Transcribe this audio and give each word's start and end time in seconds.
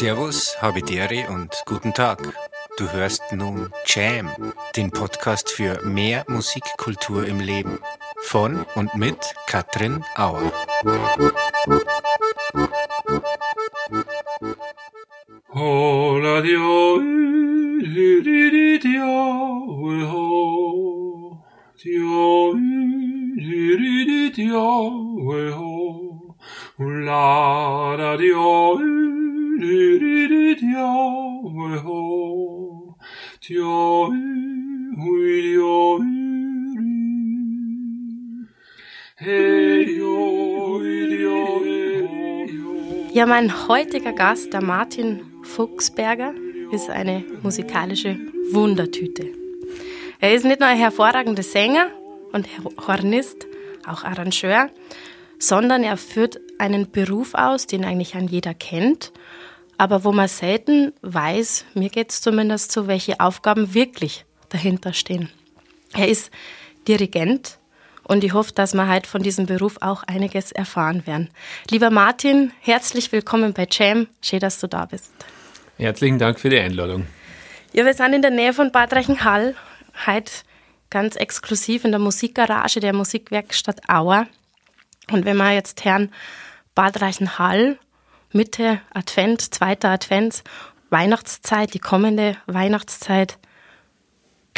Servus, 0.00 0.56
Habidere 0.62 1.28
und 1.28 1.62
guten 1.66 1.92
Tag. 1.92 2.22
Du 2.78 2.90
hörst 2.90 3.20
nun 3.32 3.70
Jam, 3.84 4.30
den 4.74 4.90
Podcast 4.90 5.50
für 5.50 5.82
mehr 5.84 6.24
Musikkultur 6.26 7.26
im 7.26 7.38
Leben. 7.38 7.78
Von 8.22 8.64
und 8.76 8.94
mit 8.94 9.18
Katrin 9.46 10.02
Auer. 10.16 10.52
Hola 15.52 15.99
Ja, 43.20 43.26
mein 43.26 43.68
heutiger 43.68 44.14
Gast, 44.14 44.54
der 44.54 44.62
Martin 44.62 45.20
Fuchsberger, 45.42 46.32
ist 46.72 46.88
eine 46.88 47.22
musikalische 47.42 48.18
Wundertüte. 48.50 49.26
Er 50.20 50.32
ist 50.32 50.46
nicht 50.46 50.58
nur 50.58 50.70
ein 50.70 50.78
hervorragender 50.78 51.42
Sänger 51.42 51.88
und 52.32 52.48
Hornist, 52.86 53.46
auch 53.86 54.04
Arrangeur, 54.04 54.70
sondern 55.38 55.82
er 55.82 55.98
führt 55.98 56.40
einen 56.56 56.90
Beruf 56.90 57.34
aus, 57.34 57.66
den 57.66 57.84
eigentlich 57.84 58.14
an 58.14 58.26
jeder 58.26 58.54
kennt, 58.54 59.12
aber 59.76 60.02
wo 60.02 60.12
man 60.12 60.26
selten 60.26 60.94
weiß, 61.02 61.66
mir 61.74 61.90
geht 61.90 62.12
es 62.12 62.22
zumindest 62.22 62.72
so, 62.72 62.86
welche 62.86 63.20
Aufgaben 63.20 63.74
wirklich 63.74 64.24
dahinter 64.48 64.94
stehen. 64.94 65.28
Er 65.92 66.08
ist 66.08 66.30
Dirigent 66.88 67.58
und 68.10 68.24
ich 68.24 68.32
hoffe, 68.32 68.50
dass 68.52 68.74
wir 68.74 68.88
heute 68.88 69.08
von 69.08 69.22
diesem 69.22 69.46
Beruf 69.46 69.76
auch 69.80 70.02
einiges 70.02 70.50
erfahren 70.50 71.06
werden. 71.06 71.30
Lieber 71.70 71.90
Martin, 71.90 72.50
herzlich 72.60 73.12
willkommen 73.12 73.52
bei 73.52 73.68
Jam. 73.70 74.08
Schön, 74.20 74.40
dass 74.40 74.58
du 74.58 74.66
da 74.66 74.86
bist. 74.86 75.12
Herzlichen 75.78 76.18
Dank 76.18 76.40
für 76.40 76.50
die 76.50 76.58
Einladung. 76.58 77.06
Ja, 77.72 77.84
wir 77.84 77.94
sind 77.94 78.12
in 78.12 78.20
der 78.20 78.32
Nähe 78.32 78.52
von 78.52 78.72
Bad 78.72 78.94
Reichenhall, 78.94 79.54
heute 80.06 80.32
ganz 80.90 81.14
exklusiv 81.14 81.84
in 81.84 81.92
der 81.92 82.00
Musikgarage 82.00 82.80
der 82.80 82.92
Musikwerkstatt 82.94 83.88
Auer. 83.88 84.26
Und 85.12 85.24
wenn 85.24 85.36
wir 85.36 85.52
jetzt 85.52 85.84
hören, 85.84 86.12
Bad 86.74 87.00
Reichenhall, 87.00 87.78
Mitte 88.32 88.80
Advent, 88.92 89.54
zweiter 89.54 89.90
Advent, 89.90 90.42
Weihnachtszeit, 90.90 91.74
die 91.74 91.78
kommende 91.78 92.36
Weihnachtszeit, 92.46 93.38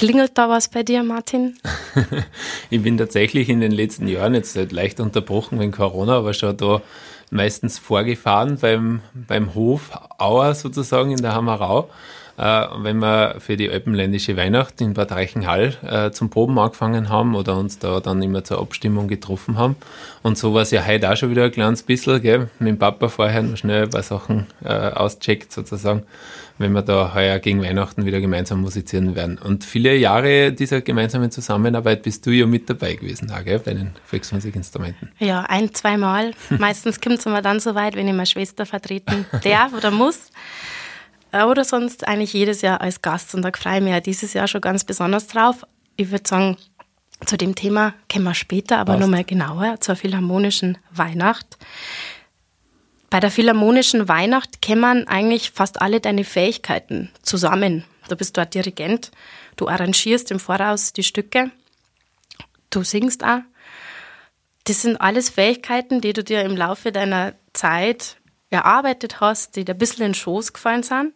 klingelt 0.03 0.37
da 0.37 0.49
was 0.49 0.67
bei 0.69 0.83
dir, 0.83 1.05
Martin? 1.05 1.55
ich 2.71 2.83
bin 2.83 2.99
tatsächlich 2.99 3.49
in 3.49 3.61
den 3.61 3.71
letzten 3.71 4.09
Jahren 4.09 4.35
jetzt 4.35 4.57
halt 4.57 4.73
leicht 4.73 4.99
unterbrochen 4.99 5.61
wegen 5.61 5.71
Corona, 5.71 6.17
aber 6.17 6.35
schon 6.35 6.57
da 6.57 6.83
meistens 7.31 7.79
vorgefahren 7.79 8.59
beim, 8.61 9.03
beim 9.15 9.55
Hof 9.55 9.93
Auer 10.19 10.57
sozusagen 10.57 11.13
in 11.13 11.23
der 11.23 11.37
Hammerau. 11.37 11.89
Äh, 12.37 12.67
wenn 12.79 12.99
wir 12.99 13.37
für 13.39 13.57
die 13.57 13.71
alpenländische 13.71 14.37
Weihnacht 14.37 14.81
in 14.81 14.95
Bad 14.95 15.13
Reichenhall 15.13 15.77
äh, 15.87 16.11
zum 16.11 16.31
Proben 16.31 16.59
angefangen 16.59 17.09
haben 17.09 17.37
oder 17.37 17.57
uns 17.57 17.79
da 17.79 18.01
dann 18.01 18.23
immer 18.23 18.43
zur 18.43 18.59
Abstimmung 18.59 19.07
getroffen 19.07 19.57
haben. 19.57 19.77
Und 20.23 20.37
so 20.37 20.53
war 20.53 20.63
es 20.63 20.73
ja 20.73 20.85
heute 20.85 21.13
auch 21.13 21.17
schon 21.17 21.31
wieder 21.31 21.45
ein 21.45 21.53
kleines 21.53 21.85
bisschen, 21.85 22.21
gell? 22.23 22.49
mit 22.59 22.69
dem 22.71 22.79
Papa 22.79 23.09
vorher 23.09 23.43
noch 23.43 23.57
schnell 23.57 23.85
ein 23.85 23.91
paar 23.91 24.03
Sachen 24.03 24.47
äh, 24.65 24.73
auscheckt 24.73 25.53
sozusagen, 25.53 26.03
wenn 26.63 26.73
wir 26.73 26.83
da 26.83 27.13
heuer 27.15 27.39
gegen 27.39 27.63
Weihnachten 27.63 28.07
wieder 28.07 28.21
gemeinsam 28.21 28.63
musizieren 28.63 29.15
werden. 29.15 29.39
Und 29.39 29.65
viele 29.65 29.95
Jahre 29.95 30.53
dieser 30.53 30.81
gemeinsamen 30.81 31.31
Zusammenarbeit 31.31 32.03
bist 32.03 32.25
du 32.25 32.31
ja 32.31 32.47
mit 32.47 32.71
dabei 32.71 32.95
gewesen, 32.95 33.31
auch, 33.31 33.45
gell? 33.45 33.59
bei 33.59 33.75
den 33.75 33.91
Volksmusikinstrumenten. 34.05 35.13
Ja, 35.19 35.43
ein, 35.43 35.75
zweimal. 35.75 36.33
Meistens 36.51 37.01
kommt 37.01 37.19
es 37.19 37.27
immer 37.27 37.43
dann 37.43 37.61
so 37.61 37.75
weit, 37.75 37.95
wenn 37.97 38.09
ich 38.09 38.15
meine 38.15 38.27
Schwester 38.27 38.65
vertreten 38.65 39.27
darf 39.45 39.75
oder 39.75 39.91
muss. 39.91 40.31
Äh, 41.33 41.45
oder 41.45 41.65
sonst 41.65 42.07
eigentlich 42.07 42.33
jedes 42.33 42.63
Jahr 42.63 42.81
als 42.81 43.03
Gast. 43.03 43.35
Und 43.35 43.43
da 43.43 43.51
freue 43.53 43.79
ich 43.79 43.83
mich 43.83 43.93
ja 43.93 44.01
dieses 44.01 44.33
Jahr 44.33 44.47
schon 44.47 44.61
ganz 44.61 44.85
besonders 44.85 45.27
drauf. 45.27 45.67
Ich 45.97 46.11
würde 46.11 46.27
sagen, 46.27 46.57
zu 47.27 47.37
dem 47.37 47.55
Thema 47.55 47.95
kommen 48.11 48.25
wir 48.25 48.35
später, 48.35 48.79
aber 48.79 48.97
nochmal 48.97 49.25
genauer 49.25 49.81
zur 49.81 49.97
Philharmonischen 49.97 50.79
Weihnacht. 50.91 51.59
Bei 53.13 53.21
der 53.21 53.31
Philharmonischen 53.31 54.09
Weihnacht 54.09 54.63
kämmern 54.63 55.07
eigentlich 55.07 55.51
fast 55.51 55.83
alle 55.83 56.01
deine 56.01 56.25
Fähigkeiten 56.25 57.11
zusammen. 57.21 57.85
Du 58.09 58.17
bist 58.17 58.39
dort 58.39 58.55
Dirigent, 58.55 59.11
du 59.57 59.69
arrangierst 59.69 60.31
im 60.31 60.41
Voraus 60.41 60.95
die 60.95 61.03
Stücke, 61.03 61.51
du 62.71 62.83
singst 62.83 63.23
auch. 63.23 63.41
Das 64.65 64.81
sind 64.81 64.99
alles 64.99 65.29
Fähigkeiten, 65.29 66.01
die 66.01 66.15
du 66.15 66.25
dir 66.25 66.41
im 66.41 66.57
Laufe 66.57 66.91
deiner 66.91 67.35
Zeit 67.53 68.17
erarbeitet 68.49 69.21
hast, 69.21 69.57
die 69.57 69.67
dir 69.67 69.75
ein 69.75 69.79
bisschen 69.79 70.07
in 70.07 70.13
den 70.13 70.15
Schoß 70.15 70.55
gefallen 70.55 70.83
sind. 70.83 71.13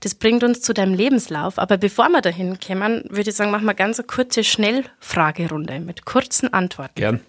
Das 0.00 0.16
bringt 0.16 0.42
uns 0.42 0.62
zu 0.62 0.74
deinem 0.74 0.94
Lebenslauf. 0.94 1.60
Aber 1.60 1.76
bevor 1.76 2.08
wir 2.08 2.22
dahin 2.22 2.58
kommen, 2.58 3.04
würde 3.08 3.30
ich 3.30 3.36
sagen, 3.36 3.52
machen 3.52 3.66
wir 3.66 3.74
ganz 3.74 4.00
eine 4.00 4.08
kurze 4.08 4.42
Schnellfragerunde 4.42 5.78
mit 5.78 6.06
kurzen 6.06 6.52
Antworten. 6.52 6.96
Gern. 6.96 7.20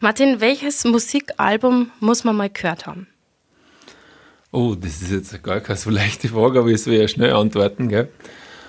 Martin, 0.00 0.40
welches 0.40 0.84
Musikalbum 0.84 1.90
muss 2.00 2.24
man 2.24 2.36
mal 2.36 2.50
gehört 2.50 2.86
haben? 2.86 3.06
Oh, 4.50 4.74
das 4.74 5.02
ist 5.02 5.10
jetzt 5.10 5.42
gar 5.42 5.60
keine 5.60 5.78
so 5.78 5.90
leichte 5.90 6.28
Frage, 6.28 6.60
aber 6.60 6.68
ich 6.68 6.82
soll 6.82 6.94
ja 6.94 7.06
schnell 7.06 7.32
antworten, 7.32 7.88
gell? 7.88 8.08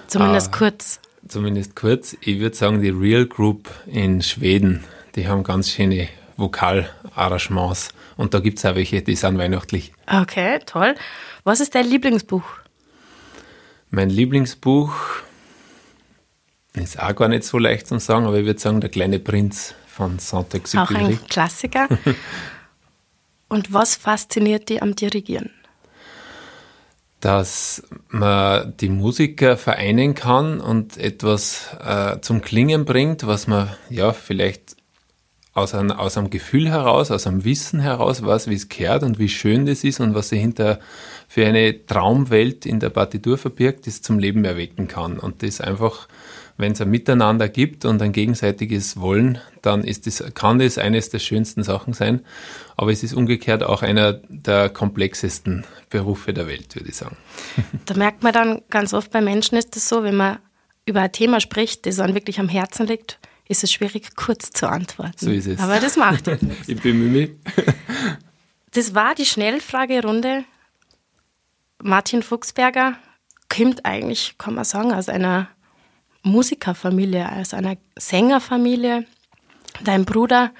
Zumindest 0.07 0.51
ah, 0.53 0.57
kurz. 0.57 0.99
Zumindest 1.27 1.75
kurz. 1.75 2.17
Ich 2.21 2.39
würde 2.39 2.55
sagen, 2.55 2.81
die 2.81 2.89
Real 2.89 3.25
Group 3.25 3.69
in 3.85 4.21
Schweden, 4.21 4.83
die 5.15 5.27
haben 5.27 5.43
ganz 5.43 5.69
schöne 5.69 6.09
Vokalarrangements. 6.35 7.89
Und 8.17 8.33
da 8.33 8.39
gibt 8.39 8.57
es 8.57 8.65
auch 8.65 8.75
welche, 8.75 9.01
die 9.01 9.15
sind 9.15 9.37
weihnachtlich. 9.37 9.93
Okay, 10.07 10.59
toll. 10.65 10.95
Was 11.43 11.59
ist 11.59 11.75
dein 11.75 11.85
Lieblingsbuch? 11.85 12.43
Mein 13.89 14.09
Lieblingsbuch 14.09 14.93
ist 16.73 16.99
auch 16.99 17.15
gar 17.15 17.27
nicht 17.27 17.43
so 17.43 17.57
leicht 17.57 17.87
zu 17.87 17.99
sagen, 17.99 18.25
aber 18.25 18.37
ich 18.37 18.45
würde 18.45 18.59
sagen, 18.59 18.81
Der 18.81 18.89
kleine 18.89 19.19
Prinz 19.19 19.73
von 19.99 20.17
Saint-Exupéry. 20.17 20.81
Auch 20.81 20.91
ein 20.91 21.19
Klassiker. 21.27 21.89
Und 23.49 23.73
was 23.73 23.97
fasziniert 23.97 24.69
dich 24.69 24.81
am 24.81 24.95
Dirigieren? 24.95 25.49
Dass 27.19 27.83
man 28.07 28.77
die 28.77 28.87
Musiker 28.87 29.57
vereinen 29.57 30.15
kann 30.15 30.61
und 30.61 30.95
etwas 30.95 31.67
äh, 31.83 32.21
zum 32.21 32.39
Klingen 32.39 32.85
bringt, 32.85 33.27
was 33.27 33.45
man 33.47 33.75
ja 33.89 34.13
vielleicht 34.13 34.77
aus 35.53 35.73
einem, 35.73 35.91
aus 35.91 36.17
einem 36.17 36.29
Gefühl 36.29 36.69
heraus, 36.69 37.11
aus 37.11 37.27
einem 37.27 37.43
Wissen 37.43 37.81
heraus 37.81 38.23
weiß, 38.23 38.47
wie 38.47 38.53
es 38.53 38.69
gehört 38.69 39.03
und 39.03 39.19
wie 39.19 39.27
schön 39.27 39.65
das 39.65 39.83
ist 39.83 39.99
und 39.99 40.15
was 40.15 40.29
sich 40.29 40.39
hinter 40.39 40.79
für 41.27 41.45
eine 41.45 41.85
Traumwelt 41.85 42.65
in 42.65 42.79
der 42.79 42.91
Partitur 42.91 43.37
verbirgt, 43.37 43.85
das 43.85 44.01
zum 44.01 44.17
Leben 44.17 44.45
erwecken 44.45 44.87
kann. 44.87 45.19
Und 45.19 45.43
das 45.43 45.59
einfach, 45.59 46.07
wenn 46.59 46.73
es 46.73 46.81
ein 46.81 46.89
Miteinander 46.89 47.47
gibt 47.47 47.85
und 47.85 48.01
ein 48.01 48.11
gegenseitiges 48.11 48.99
Wollen, 48.99 49.39
dann 49.61 49.85
ist 49.85 50.07
das, 50.07 50.21
kann 50.33 50.59
das 50.59 50.77
eines 50.77 51.09
der 51.09 51.19
schönsten 51.19 51.63
Sachen 51.63 51.93
sein. 51.93 52.21
Aber 52.75 52.91
es 52.91 53.01
ist 53.01 53.13
umgekehrt 53.13 53.63
auch 53.63 53.81
einer 53.81 54.13
der 54.27 54.67
komplexesten 54.67 55.63
Berufe 55.89 56.33
der 56.33 56.47
Welt, 56.47 56.75
würde 56.75 56.89
ich 56.89 56.97
sagen. 56.97 57.15
Da 57.85 57.95
merkt 57.95 58.23
man 58.23 58.33
dann 58.33 58.61
ganz 58.69 58.93
oft 58.93 59.09
bei 59.11 59.21
Menschen 59.21 59.57
ist 59.57 59.75
es 59.77 59.87
so, 59.87 60.03
wenn 60.03 60.17
man 60.17 60.37
über 60.85 61.01
ein 61.01 61.11
Thema 61.13 61.39
spricht, 61.39 61.85
das 61.85 61.99
einem 61.99 62.13
wirklich 62.13 62.39
am 62.41 62.49
Herzen 62.49 62.85
liegt, 62.85 63.19
ist 63.47 63.63
es 63.63 63.71
schwierig, 63.71 64.15
kurz 64.17 64.51
zu 64.51 64.67
antworten. 64.67 65.15
So 65.17 65.31
ist 65.31 65.47
es. 65.47 65.59
Aber 65.59 65.79
das 65.79 65.95
macht 65.95 66.27
jetzt 66.27 66.45
Ich 66.67 66.81
bemühe 66.81 67.09
mich. 67.09 67.31
Das 68.71 68.93
war 68.93 69.15
die 69.15 69.25
Schnellfragerunde. 69.25 70.43
Martin 71.81 72.21
Fuchsberger 72.21 72.97
kommt 73.51 73.83
eigentlich, 73.83 74.35
kann 74.37 74.53
man 74.53 74.63
sagen, 74.63 74.93
aus 74.93 75.09
einer 75.09 75.49
Musikerfamilie, 76.23 77.29
aus 77.31 77.53
einer 77.53 77.77
Sängerfamilie. 77.97 79.05
Dein 79.83 80.05
Bruder 80.05 80.51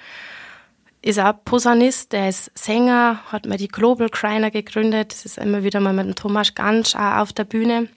ist 1.01 1.19
auch 1.19 1.33
Posaunist, 1.45 2.11
der 2.11 2.29
ist 2.29 2.51
Sänger, 2.57 3.19
hat 3.31 3.45
mal 3.45 3.57
die 3.57 3.67
Global 3.67 4.09
Criner 4.09 4.51
gegründet. 4.51 5.11
Das 5.11 5.25
ist 5.25 5.38
immer 5.38 5.63
wieder 5.63 5.79
mal 5.79 5.94
mit 5.94 6.07
dem 6.07 6.15
Thomas 6.15 6.56
Gansch 6.56 6.95
auch 6.95 7.17
auf 7.17 7.33
der 7.33 7.45
Bühne. 7.45 7.88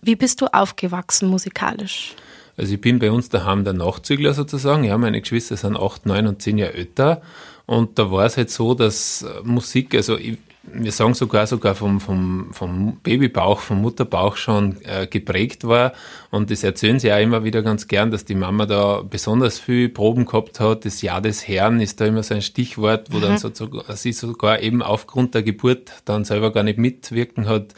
Wie 0.00 0.16
bist 0.16 0.40
du 0.40 0.46
aufgewachsen 0.46 1.28
musikalisch? 1.28 2.14
Also 2.56 2.74
ich 2.74 2.80
bin 2.80 2.98
bei 2.98 3.10
uns 3.10 3.28
daheim 3.28 3.64
der 3.64 3.72
Nachzügler 3.72 4.34
sozusagen. 4.34 4.84
Ja, 4.84 4.98
meine 4.98 5.20
Geschwister 5.20 5.56
sind 5.56 5.76
acht, 5.76 6.06
neun 6.06 6.26
und 6.26 6.42
zehn 6.42 6.58
Jahre 6.58 6.74
älter. 6.74 7.22
Und 7.66 7.98
da 7.98 8.10
war 8.10 8.24
es 8.24 8.36
halt 8.36 8.50
so, 8.50 8.74
dass 8.74 9.24
Musik, 9.44 9.94
also 9.94 10.16
ich, 10.16 10.38
wir 10.72 10.92
sagen 10.92 11.14
sogar 11.14 11.46
sogar 11.46 11.74
vom, 11.74 12.00
vom, 12.00 12.48
vom 12.52 12.98
Babybauch, 13.02 13.60
vom 13.60 13.80
Mutterbauch 13.80 14.36
schon 14.36 14.76
äh, 14.84 15.06
geprägt 15.06 15.66
war. 15.66 15.92
Und 16.30 16.50
das 16.50 16.62
erzählen 16.62 16.98
sie 16.98 17.12
auch 17.12 17.20
immer 17.20 17.44
wieder 17.44 17.62
ganz 17.62 17.88
gern, 17.88 18.10
dass 18.10 18.24
die 18.24 18.34
Mama 18.34 18.66
da 18.66 19.02
besonders 19.02 19.58
viel 19.58 19.88
Proben 19.88 20.24
gehabt 20.26 20.60
hat. 20.60 20.84
Das 20.84 21.02
Jahr 21.02 21.20
des 21.20 21.46
Herrn 21.46 21.80
ist 21.80 22.00
da 22.00 22.06
immer 22.06 22.22
so 22.22 22.34
ein 22.34 22.42
Stichwort, 22.42 23.12
wo 23.12 23.18
mhm. 23.18 23.22
dann 23.22 23.38
so, 23.38 23.50
sie 23.94 24.12
sogar 24.12 24.60
eben 24.60 24.82
aufgrund 24.82 25.34
der 25.34 25.42
Geburt 25.42 25.92
dann 26.04 26.24
selber 26.24 26.52
gar 26.52 26.62
nicht 26.62 26.78
mitwirken 26.78 27.48
hat 27.48 27.74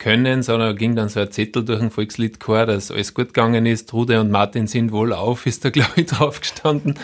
können, 0.00 0.42
sondern 0.42 0.76
ging 0.76 0.96
dann 0.96 1.08
so 1.08 1.20
ein 1.20 1.30
Zettel 1.30 1.64
durch 1.64 1.80
ein 1.80 1.90
Volksliedchor, 1.90 2.66
dass 2.66 2.90
alles 2.90 3.14
gut 3.14 3.28
gegangen 3.28 3.66
ist. 3.66 3.88
Trude 3.88 4.18
und 4.18 4.30
Martin 4.30 4.66
sind 4.66 4.90
wohl 4.90 5.12
auf, 5.12 5.46
ist 5.46 5.64
da, 5.64 5.70
glaube 5.70 5.92
ich, 5.96 6.06
drauf 6.06 6.40
gestanden. 6.40 6.94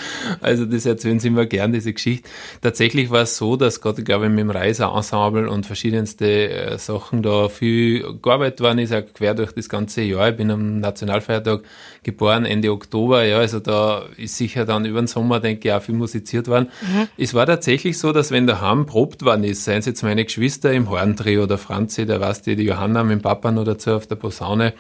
Also 0.41 0.65
das 0.65 0.87
erzählen 0.87 1.21
sie 1.21 1.29
immer 1.29 1.47
gern, 1.47 1.73
diese 1.73 1.93
Geschichte. 1.93 2.29
Tatsächlich 2.63 3.11
war 3.11 3.23
es 3.23 3.37
so, 3.37 3.57
dass 3.57 3.81
gerade, 3.81 4.03
glaube 4.03 4.25
ich, 4.25 4.31
mit 4.31 4.41
dem 4.41 4.51
Reiserensemble 4.51 5.49
und 5.49 5.67
verschiedenste 5.67 6.49
äh, 6.49 6.79
Sachen 6.79 7.23
da 7.23 7.49
viel 7.49 8.19
gearbeitet 8.23 8.61
worden 8.61 8.79
ist, 8.79 8.93
auch 8.93 9.03
quer 9.15 9.35
durch 9.35 9.53
das 9.53 9.69
ganze 9.69 10.03
Jahr. 10.03 10.31
Ich 10.31 10.37
bin 10.37 10.51
am 10.51 10.81
Nationalfeiertag 10.81 11.63
geboren, 12.03 12.47
Ende 12.47 12.73
Oktober, 12.73 13.25
ja, 13.25 13.39
also 13.39 13.61
da 13.61 14.05
ist 14.17 14.37
sicher 14.37 14.65
dann 14.65 14.85
über 14.87 15.03
den 15.03 15.09
Sommer, 15.09 15.41
denke 15.41 15.69
ich, 15.69 15.75
auch 15.75 15.83
viel 15.83 15.97
musiziert 15.97 16.49
worden. 16.49 16.69
Mhm. 16.81 17.09
Es 17.19 17.35
war 17.35 17.45
tatsächlich 17.47 17.99
so, 17.99 18.13
dass 18.13 18.31
wenn 18.31 18.47
daheim 18.47 18.87
probt 18.87 19.25
worden 19.25 19.45
ist, 19.45 19.65
seien 19.65 19.81
es 19.81 19.87
jetzt 19.87 20.03
meine 20.03 20.25
Geschwister 20.25 20.73
im 20.73 20.89
Horntrio 20.89 21.43
oder 21.43 21.59
Franzi, 21.59 22.07
der 22.07 22.21
weißt 22.21 22.47
die, 22.47 22.57
die 22.57 22.67
Johanna 22.87 23.05
mit 23.05 23.23
Papa 23.23 23.51
noch 23.51 23.65
dazu 23.65 23.93
auf 23.93 24.07
der 24.07 24.17
Posaune, 24.17 24.75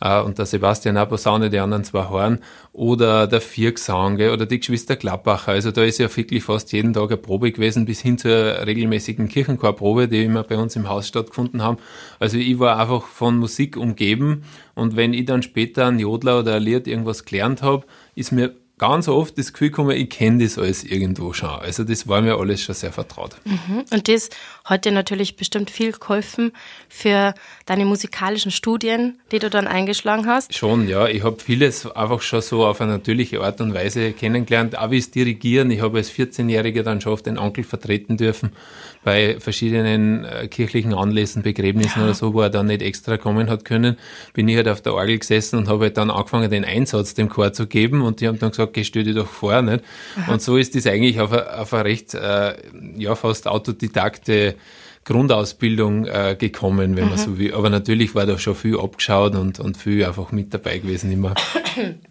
äh, 0.00 0.20
und 0.20 0.38
der 0.38 0.46
Sebastian 0.46 0.96
auch 0.98 1.08
Posaune, 1.08 1.50
die 1.50 1.58
anderen 1.58 1.82
zwei 1.82 2.04
Horn, 2.08 2.40
oder 2.72 3.26
der 3.26 3.40
Viergesang, 3.40 4.16
oder 4.16 4.46
die 4.46 4.58
Geschwister 4.58 4.96
Klappacher. 4.96 5.52
Also 5.52 5.70
da 5.70 5.82
ist 5.82 5.98
ja 5.98 6.14
wirklich 6.14 6.44
fast 6.44 6.72
jeden 6.72 6.92
Tag 6.92 7.08
eine 7.08 7.16
Probe 7.16 7.50
gewesen, 7.50 7.86
bis 7.86 8.00
hin 8.00 8.18
zur 8.18 8.30
regelmäßigen 8.30 9.28
Kirchenchorprobe, 9.28 10.08
die 10.08 10.24
immer 10.24 10.44
bei 10.44 10.56
uns 10.56 10.76
im 10.76 10.88
Haus 10.88 11.08
stattgefunden 11.08 11.62
haben. 11.62 11.78
Also 12.18 12.36
ich 12.36 12.58
war 12.58 12.78
einfach 12.78 13.06
von 13.06 13.38
Musik 13.38 13.76
umgeben 13.76 14.42
und 14.74 14.94
wenn 14.94 15.14
ich 15.14 15.24
dann 15.24 15.42
später 15.42 15.86
ein 15.86 15.98
Jodler 15.98 16.40
oder 16.40 16.56
ein 16.56 16.62
Lied 16.62 16.86
irgendwas 16.86 17.24
gelernt 17.24 17.62
habe, 17.62 17.86
ist 18.14 18.30
mir 18.30 18.54
ganz 18.78 19.08
oft 19.08 19.36
das 19.38 19.52
Gefühl 19.52 19.68
gekommen, 19.70 19.90
ich 19.90 20.08
kenne 20.08 20.42
das 20.42 20.58
alles 20.58 20.84
irgendwo 20.84 21.32
schon. 21.32 21.50
Also 21.50 21.84
das 21.84 22.08
war 22.08 22.20
mir 22.22 22.36
alles 22.36 22.62
schon 22.62 22.74
sehr 22.74 22.92
vertraut. 22.92 23.36
Mhm. 23.44 23.84
Und 23.90 24.08
das 24.08 24.30
hat 24.64 24.84
dir 24.84 24.92
natürlich 24.92 25.36
bestimmt 25.36 25.70
viel 25.70 25.92
geholfen 25.92 26.52
für 26.88 27.34
deine 27.66 27.84
musikalischen 27.84 28.50
Studien, 28.50 29.18
die 29.32 29.38
du 29.38 29.50
dann 29.50 29.66
eingeschlagen 29.66 30.26
hast. 30.26 30.54
Schon, 30.54 30.88
ja. 30.88 31.06
Ich 31.08 31.24
habe 31.24 31.38
vieles 31.40 31.90
einfach 31.90 32.22
schon 32.22 32.40
so 32.40 32.66
auf 32.66 32.80
eine 32.80 32.92
natürliche 32.92 33.40
Art 33.42 33.60
und 33.60 33.74
Weise 33.74 34.12
kennengelernt. 34.12 34.78
Auch 34.78 34.90
wie 34.90 34.98
es 34.98 35.10
Dirigieren. 35.10 35.70
Ich 35.70 35.80
habe 35.80 35.98
als 35.98 36.10
14-Jähriger 36.12 36.82
dann 36.82 37.00
schon 37.00 37.12
oft 37.12 37.26
den 37.26 37.38
Onkel 37.38 37.64
vertreten 37.64 38.16
dürfen 38.16 38.52
bei 39.04 39.38
verschiedenen 39.38 40.24
äh, 40.24 40.48
kirchlichen 40.48 40.94
Anlässen, 40.94 41.42
Begräbnissen 41.42 42.00
ja. 42.00 42.04
oder 42.04 42.14
so, 42.14 42.34
wo 42.34 42.40
er 42.40 42.50
dann 42.50 42.66
nicht 42.66 42.82
extra 42.82 43.16
kommen 43.16 43.48
hat 43.48 43.64
können, 43.64 43.96
bin 44.34 44.48
ich 44.48 44.56
halt 44.56 44.68
auf 44.68 44.80
der 44.80 44.94
Orgel 44.94 45.18
gesessen 45.18 45.58
und 45.58 45.68
habe 45.68 45.84
halt 45.84 45.96
dann 45.96 46.10
angefangen, 46.10 46.50
den 46.50 46.64
Einsatz 46.64 47.14
dem 47.14 47.28
Chor 47.28 47.52
zu 47.52 47.66
geben 47.66 48.02
und 48.02 48.20
die 48.20 48.28
haben 48.28 48.38
dann 48.38 48.50
gesagt, 48.50 48.74
geh, 48.74 48.84
stell 48.84 49.04
dich 49.04 49.14
doch 49.14 49.28
vor, 49.28 49.62
nicht? 49.62 49.84
Aha. 50.16 50.32
Und 50.32 50.42
so 50.42 50.56
ist 50.56 50.74
das 50.74 50.86
eigentlich 50.86 51.20
auf 51.20 51.32
eine, 51.32 51.58
auf 51.58 51.72
eine 51.72 51.84
recht, 51.84 52.14
äh, 52.14 52.54
ja, 52.96 53.14
fast 53.14 53.46
autodidakte 53.46 54.56
Grundausbildung 55.04 56.04
äh, 56.04 56.36
gekommen, 56.38 56.96
wenn 56.96 57.04
mhm. 57.04 57.10
man 57.10 57.18
so 57.18 57.38
will. 57.38 57.54
Aber 57.54 57.70
natürlich 57.70 58.14
war 58.14 58.26
da 58.26 58.38
schon 58.38 58.54
viel 58.54 58.78
abgeschaut 58.78 59.34
und, 59.34 59.58
und 59.58 59.76
viel 59.76 60.04
einfach 60.04 60.32
mit 60.32 60.52
dabei 60.52 60.78
gewesen 60.78 61.10
immer. 61.10 61.34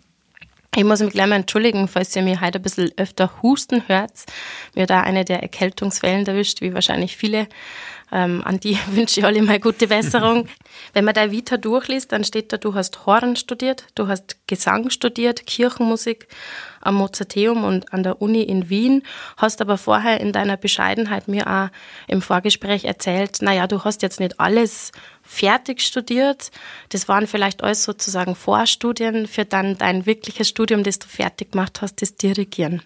Ich 0.78 0.84
muss 0.84 1.00
mich 1.00 1.12
gleich 1.12 1.26
mal 1.26 1.38
entschuldigen, 1.38 1.88
falls 1.88 2.16
ihr 2.16 2.22
mir 2.22 2.40
heute 2.40 2.60
ein 2.60 2.62
bisschen 2.62 2.92
öfter 2.98 3.42
husten 3.42 3.82
hört. 3.88 4.12
Mir 4.76 4.86
da 4.86 5.02
eine 5.02 5.26
der 5.26 5.42
Erkältungswellen 5.42 6.24
erwischt, 6.28 6.62
wie 6.62 6.72
wahrscheinlich 6.72 7.18
viele. 7.18 7.48
Ähm, 8.12 8.42
an 8.44 8.60
die 8.60 8.78
wünsche 8.92 9.20
ich 9.20 9.26
alle 9.26 9.42
mal 9.42 9.60
gute 9.60 9.88
Besserung. 9.88 10.48
Wenn 10.94 11.06
man 11.06 11.14
dein 11.14 11.32
Vita 11.32 11.58
durchliest, 11.58 12.12
dann 12.12 12.24
steht 12.24 12.54
da, 12.54 12.58
du 12.58 12.74
hast 12.74 13.06
Horn 13.06 13.36
studiert, 13.36 13.86
du 13.96 14.08
hast 14.08 14.38
Gesang 14.48 14.90
studiert, 14.90 15.46
Kirchenmusik 15.46 16.28
am 16.80 16.96
Mozarteum 16.96 17.64
und 17.64 17.92
an 17.94 18.04
der 18.04 18.22
Uni 18.22 18.44
in 18.44 18.70
Wien, 18.70 19.04
hast 19.36 19.62
aber 19.62 19.78
vorher 19.78 20.22
in 20.22 20.32
deiner 20.32 20.56
Bescheidenheit 20.56 21.28
mir 21.28 21.48
auch 21.48 21.70
im 22.08 22.22
Vorgespräch 22.22 22.86
erzählt, 22.86 23.42
naja, 23.42 23.68
du 23.68 23.84
hast 23.84 24.02
jetzt 24.02 24.20
nicht 24.20 24.40
alles 24.40 24.92
fertig 25.22 25.82
studiert. 25.82 26.52
Das 26.90 27.10
waren 27.10 27.28
vielleicht 27.28 27.64
alles 27.64 27.84
sozusagen 27.84 28.36
Vorstudien 28.36 29.28
für 29.28 29.44
dann 29.44 29.78
dein 29.78 30.06
wirkliches 30.06 30.48
Studium, 30.48 30.84
das 30.84 31.00
du 31.00 31.08
fertig 31.08 31.52
gemacht 31.52 31.82
hast, 31.82 32.02
das 32.02 32.16
Dirigieren. 32.16 32.82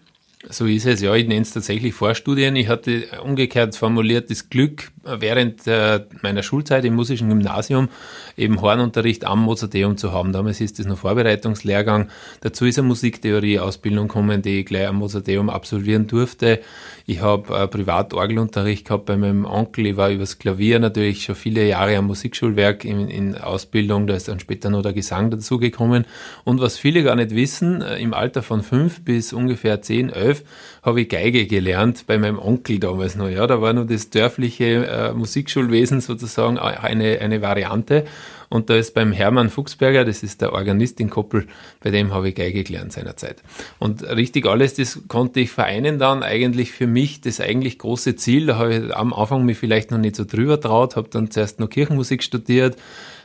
So 0.49 0.65
ist 0.65 0.85
es, 0.85 1.01
ja. 1.01 1.13
Ich 1.13 1.27
nenne 1.27 1.41
es 1.41 1.51
tatsächlich 1.51 1.93
Vorstudien. 1.93 2.55
Ich 2.55 2.67
hatte 2.67 3.07
umgekehrt 3.23 3.75
formuliert 3.75 4.31
das 4.31 4.49
Glück, 4.49 4.91
während 5.03 5.65
äh, 5.67 6.01
meiner 6.21 6.43
Schulzeit 6.43 6.85
im 6.85 6.95
musischen 6.95 7.29
Gymnasium 7.29 7.89
eben 8.37 8.61
Hornunterricht 8.61 9.25
am 9.25 9.41
Mozarteum 9.41 9.97
zu 9.97 10.11
haben. 10.11 10.31
Damals 10.31 10.61
ist 10.61 10.79
das 10.79 10.85
noch 10.85 10.97
Vorbereitungslehrgang. 10.97 12.09
Dazu 12.41 12.65
ist 12.65 12.77
eine 12.77 12.87
Musiktheorie-Ausbildung 12.87 14.07
gekommen, 14.07 14.41
die 14.41 14.59
ich 14.59 14.65
gleich 14.65 14.87
am 14.87 14.97
Mozarteum 14.97 15.49
absolvieren 15.49 16.07
durfte. 16.07 16.59
Ich 17.05 17.21
habe 17.21 17.55
äh, 17.55 17.67
Privatorgelunterricht 17.67 18.85
gehabt 18.85 19.05
bei 19.05 19.17
meinem 19.17 19.45
Onkel. 19.45 19.87
Ich 19.87 19.97
war 19.97 20.11
übers 20.11 20.37
Klavier 20.37 20.79
natürlich 20.79 21.23
schon 21.23 21.35
viele 21.35 21.65
Jahre 21.67 21.97
am 21.97 22.07
Musikschulwerk 22.07 22.85
in, 22.85 23.09
in 23.09 23.37
Ausbildung. 23.37 24.07
Da 24.07 24.15
ist 24.15 24.27
dann 24.27 24.39
später 24.39 24.69
noch 24.69 24.83
der 24.83 24.93
Gesang 24.93 25.31
dazugekommen. 25.31 26.05
Und 26.43 26.61
was 26.61 26.77
viele 26.77 27.03
gar 27.03 27.15
nicht 27.15 27.31
wissen, 27.31 27.81
äh, 27.81 27.97
im 27.97 28.13
Alter 28.13 28.43
von 28.43 28.61
fünf 28.61 29.03
bis 29.03 29.33
ungefähr 29.33 29.81
zehn, 29.81 30.09
elf 30.09 30.43
habe 30.83 31.01
ich 31.01 31.09
Geige 31.09 31.45
gelernt 31.45 32.05
bei 32.07 32.17
meinem 32.17 32.39
Onkel 32.39 32.79
damals 32.79 33.15
noch. 33.15 33.29
Ja, 33.29 33.45
da 33.45 33.61
war 33.61 33.73
nur 33.73 33.85
das 33.85 34.09
dörfliche 34.09 34.87
äh, 34.87 35.13
Musikschulwesen 35.13 36.01
sozusagen 36.01 36.57
eine, 36.57 37.19
eine 37.19 37.41
Variante. 37.41 38.05
Und 38.49 38.69
da 38.69 38.75
ist 38.75 38.93
beim 38.93 39.13
Hermann 39.13 39.49
Fuchsberger, 39.49 40.03
das 40.03 40.23
ist 40.23 40.41
der 40.41 40.51
Organist 40.51 40.99
in 40.99 41.09
Koppel, 41.09 41.47
bei 41.79 41.89
dem 41.89 42.13
habe 42.13 42.29
ich 42.29 42.35
Geige 42.35 42.65
gelernt 42.65 42.91
seinerzeit. 42.91 43.41
Und 43.79 44.03
richtig 44.03 44.45
alles, 44.45 44.73
das 44.73 44.99
konnte 45.07 45.39
ich 45.39 45.51
vereinen 45.51 45.99
dann 45.99 46.21
eigentlich 46.21 46.71
für 46.71 46.87
mich 46.87 47.21
das 47.21 47.39
eigentlich 47.39 47.77
große 47.77 48.17
Ziel. 48.17 48.47
Da 48.47 48.57
habe 48.57 48.75
ich 48.75 48.95
am 48.95 49.13
Anfang 49.13 49.45
mich 49.45 49.57
vielleicht 49.57 49.91
noch 49.91 49.99
nicht 49.99 50.17
so 50.17 50.25
drüber 50.25 50.59
traut, 50.59 50.97
habe 50.97 51.07
dann 51.09 51.31
zuerst 51.31 51.61
noch 51.61 51.69
Kirchenmusik 51.69 52.23
studiert, 52.23 52.75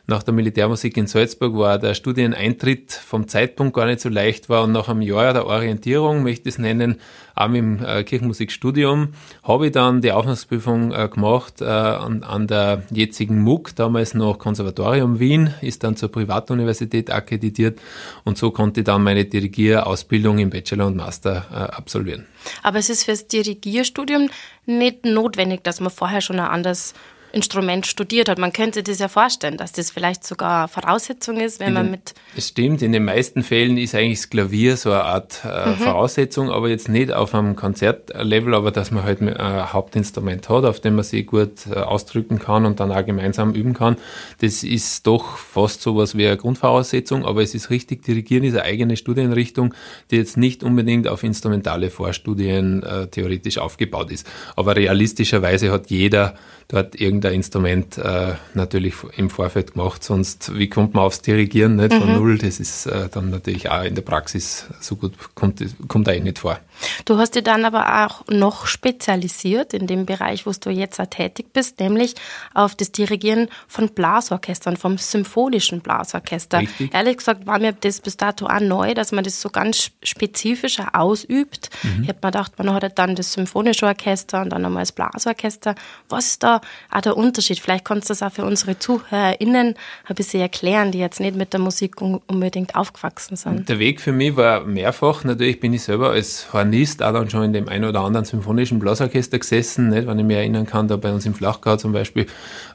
nach 0.09 0.23
der 0.23 0.35
Militärmusik 0.35 0.97
in 0.97 1.09
Salzburg 1.09 1.57
war 1.57 1.79
der 1.79 1.95
Studieneintritt 1.95 2.93
vom 2.93 3.27
Zeitpunkt 3.27 3.75
gar 3.75 3.87
nicht 3.87 4.01
so 4.01 4.09
leicht 4.09 4.49
war 4.49 4.63
und 4.63 4.73
nach 4.73 4.89
einem 4.89 5.03
Jahr 5.03 5.33
der 5.33 5.47
Orientierung, 5.47 6.23
möchte 6.23 6.49
ich 6.49 6.55
es 6.55 6.59
nennen, 6.59 7.01
auch 7.35 7.53
im 7.53 7.85
äh, 7.85 8.05
Kirchenmusikstudium, 8.05 9.15
habe 9.43 9.67
ich 9.67 9.73
dann 9.73 10.01
die 10.01 10.13
Aufnahmeprüfung 10.13 10.93
äh, 10.93 11.09
gemacht 11.09 11.61
äh, 11.61 11.65
an, 11.65 12.23
an 12.23 12.47
der 12.47 12.85
jetzigen 12.91 13.43
MUG, 13.43 13.75
damals 13.75 14.15
noch 14.15 14.39
Konservatorium 14.39 15.19
Wien, 15.19 15.53
ist 15.61 15.83
dann 15.83 15.97
zur 15.97 16.11
Privatuniversität 16.11 17.11
akkreditiert 17.11 17.81
und 18.25 18.39
so 18.39 18.53
konnte 18.53 18.81
ich 18.81 18.85
dann 18.85 19.03
meine 19.03 19.25
Dirigierausbildung 19.25 20.39
im 20.39 20.51
Bachelor 20.51 20.87
und 20.87 20.97
Master 20.97 21.47
äh, 21.51 21.55
absolvieren. 21.77 22.27
Aber 22.63 22.79
es 22.79 22.89
ist 22.91 23.05
fürs 23.05 23.27
Dirigierstudium 23.27 24.31
nicht 24.67 25.05
notwendig, 25.05 25.65
dass 25.65 25.81
man 25.81 25.91
vorher 25.91 26.21
schon 26.21 26.39
ein 26.39 26.47
anderes 26.47 26.95
Instrument 27.37 27.87
studiert 27.87 28.31
hat. 28.31 28.39
Man 28.39 28.53
könnte 28.53 28.83
das 28.83 28.99
ja 28.99 29.09
vorstellen, 29.09 29.59
dass 29.59 29.73
das 29.73 29.91
vielleicht 29.91 30.25
sogar 30.25 30.69
Voraussetzung 30.69 31.39
ist, 31.39 31.61
wenn 31.61 31.69
in 31.69 31.75
man 31.75 31.91
mit. 31.91 32.15
Es 32.35 32.49
stimmt, 32.49 32.81
in 32.81 32.93
den 32.93 33.05
meisten 33.05 33.43
Fällen 33.43 33.77
ist 33.77 33.95
eigentlich 33.95 34.21
das 34.21 34.31
Klavier 34.31 34.77
so 34.79 34.91
eine 34.91 35.05
Art 35.05 35.43
äh, 35.45 35.69
mhm. 35.69 35.75
Voraussetzung, 35.77 36.51
aber 36.51 36.71
jetzt 36.71 36.89
nicht 36.89 37.13
auf 37.13 37.35
einem 37.35 37.55
Konzertlevel, 37.55 38.55
aber 38.55 38.71
dass 38.71 38.91
man 38.91 39.05
halt 39.05 39.21
ein 39.21 39.73
Hauptinstrument 39.73 40.49
hat, 40.49 40.65
auf 40.65 40.81
dem 40.81 40.95
man 40.95 41.05
sich 41.05 41.27
gut 41.27 41.67
äh, 41.71 41.75
ausdrücken 41.75 42.39
kann 42.39 42.65
und 42.65 42.81
dann 42.81 42.91
auch 42.91 43.05
gemeinsam 43.05 43.53
üben 43.53 43.75
kann. 43.75 43.97
Das 44.41 44.65
ist 44.65 45.07
doch 45.07 45.37
fast 45.37 45.83
so 45.83 45.97
was 45.97 46.17
wie 46.17 46.27
eine 46.27 46.39
Grundvoraussetzung, 46.39 47.27
aber 47.27 47.43
es 47.43 47.55
ist 47.55 47.69
richtig, 47.69 48.03
Dirigieren 48.03 48.45
ist 48.45 48.55
eine 48.55 48.63
eigene 48.63 48.97
Studienrichtung, 48.97 49.75
die 50.11 50.17
jetzt 50.17 50.39
nicht 50.39 50.65
unbedingt 50.65 51.07
auf 51.07 51.23
instrumentale 51.23 51.91
Vorstudien 51.91 52.83
äh, 52.83 53.09
theoretisch 53.09 53.59
aufgebaut 53.59 54.11
ist. 54.11 54.27
Aber 54.57 54.75
realistischerweise 54.75 55.71
hat 55.71 55.91
jeder 55.91 56.35
dort 56.69 57.01
irgendein 57.01 57.35
Instrument 57.35 57.97
äh, 57.99 58.35
natürlich 58.55 58.95
im 59.17 59.31
Vorfeld 59.31 59.75
gemacht, 59.75 60.03
sonst 60.03 60.57
wie 60.57 60.69
kommt 60.69 60.95
man 60.95 61.05
aufs 61.05 61.23
Dirigieren 61.23 61.77
nicht 61.77 61.95
von 61.95 62.09
mhm. 62.09 62.15
null? 62.15 62.39
Das 62.39 62.59
ist 62.59 62.87
äh, 62.87 63.09
dann 63.09 63.31
natürlich 63.31 63.71
auch 63.71 63.85
in 63.85 63.95
der 63.95 64.03
Praxis 64.03 64.67
so 64.81 64.97
gut, 64.97 65.13
kommt, 65.35 65.63
kommt 65.89 66.09
eigentlich 66.09 66.25
nicht 66.25 66.39
vor. 66.39 66.59
Du 67.05 67.19
hast 67.19 67.35
dich 67.35 67.45
dann 67.45 67.65
aber 67.65 68.07
auch 68.07 68.25
noch 68.29 68.67
spezialisiert 68.67 69.75
in 69.75 69.87
dem 69.87 70.07
Bereich, 70.07 70.47
wo 70.47 70.53
du 70.53 70.71
jetzt 70.71 71.01
auch 71.01 71.07
tätig 71.07 71.53
bist, 71.53 71.81
nämlich 71.81 72.15
auf 72.55 72.75
das 72.75 72.93
Dirigieren 72.93 73.49
von 73.69 73.89
Blasorchestern, 73.89 74.77
vom 74.77 74.99
symphonischen 74.99 75.81
Blasorchester. 75.81 76.61
Richtig. 76.61 76.95
Ehrlich 76.95 77.19
gesagt 77.19 77.47
war 77.47 77.59
mir 77.59 77.73
das 77.73 78.01
bis 78.01 78.17
dato 78.17 78.47
auch 78.47 78.61
neu, 78.61 78.95
dass 78.95 79.13
man 79.13 79.25
das 79.25 79.41
so 79.41 79.51
ganz 79.51 79.91
spezifischer 80.03 80.95
ausübt. 80.95 81.71
Mhm. 81.83 82.03
Ich 82.03 82.09
habe 82.09 82.19
mir 82.23 82.31
gedacht, 82.33 82.53
man 82.59 82.73
hat 82.73 82.99
dann 82.99 83.15
das 83.15 83.33
symphonische 83.33 83.87
Orchester 83.87 84.43
und 84.43 84.51
dann 84.51 84.63
nochmal 84.63 84.83
das 84.83 84.93
Blasorchester. 84.93 85.75
Was 86.09 86.27
ist 86.27 86.43
da 86.43 86.61
auch 86.91 87.01
der 87.01 87.17
Unterschied? 87.17 87.61
Vielleicht 87.61 87.85
kannst 87.85 88.09
du 88.09 88.13
das 88.13 88.23
auch 88.23 88.33
für 88.33 88.45
unsere 88.45 88.79
ZuhörerInnen 88.79 89.75
ein 90.05 90.15
bisschen 90.15 90.41
erklären, 90.41 90.93
die 90.93 90.99
jetzt 90.99 91.21
nicht 91.21 91.37
mit 91.37 91.53
der 91.53 91.61
Musik 91.61 92.01
unbedingt 92.01 92.75
aufgewachsen 92.75 93.37
sind. 93.37 93.69
Der 93.69 93.79
Weg 93.79 94.01
für 94.01 94.13
mich 94.13 94.37
war 94.37 94.65
mehrfach. 94.65 95.25
Natürlich 95.25 95.61
bin 95.61 95.73
ich 95.73 95.83
selber 95.83 96.11
als 96.11 96.53
Hornist 96.67 97.03
auch 97.03 97.13
dann 97.13 97.31
schon 97.31 97.45
in 97.45 97.53
dem 97.53 97.69
einen 97.69 97.85
oder 97.85 98.01
anderen 98.01 98.25
symphonischen 98.25 98.79
Blasorchester 98.79 99.39
gesessen, 99.39 99.89
nicht? 99.89 100.07
wenn 100.07 100.19
ich 100.19 100.25
mich 100.25 100.37
erinnern 100.37 100.67
kann, 100.67 100.89
da 100.89 100.97
bei 100.97 101.13
uns 101.13 101.25
im 101.25 101.35
Flachgau 101.35 101.77
zum 101.77 101.93
Beispiel, 101.93 102.27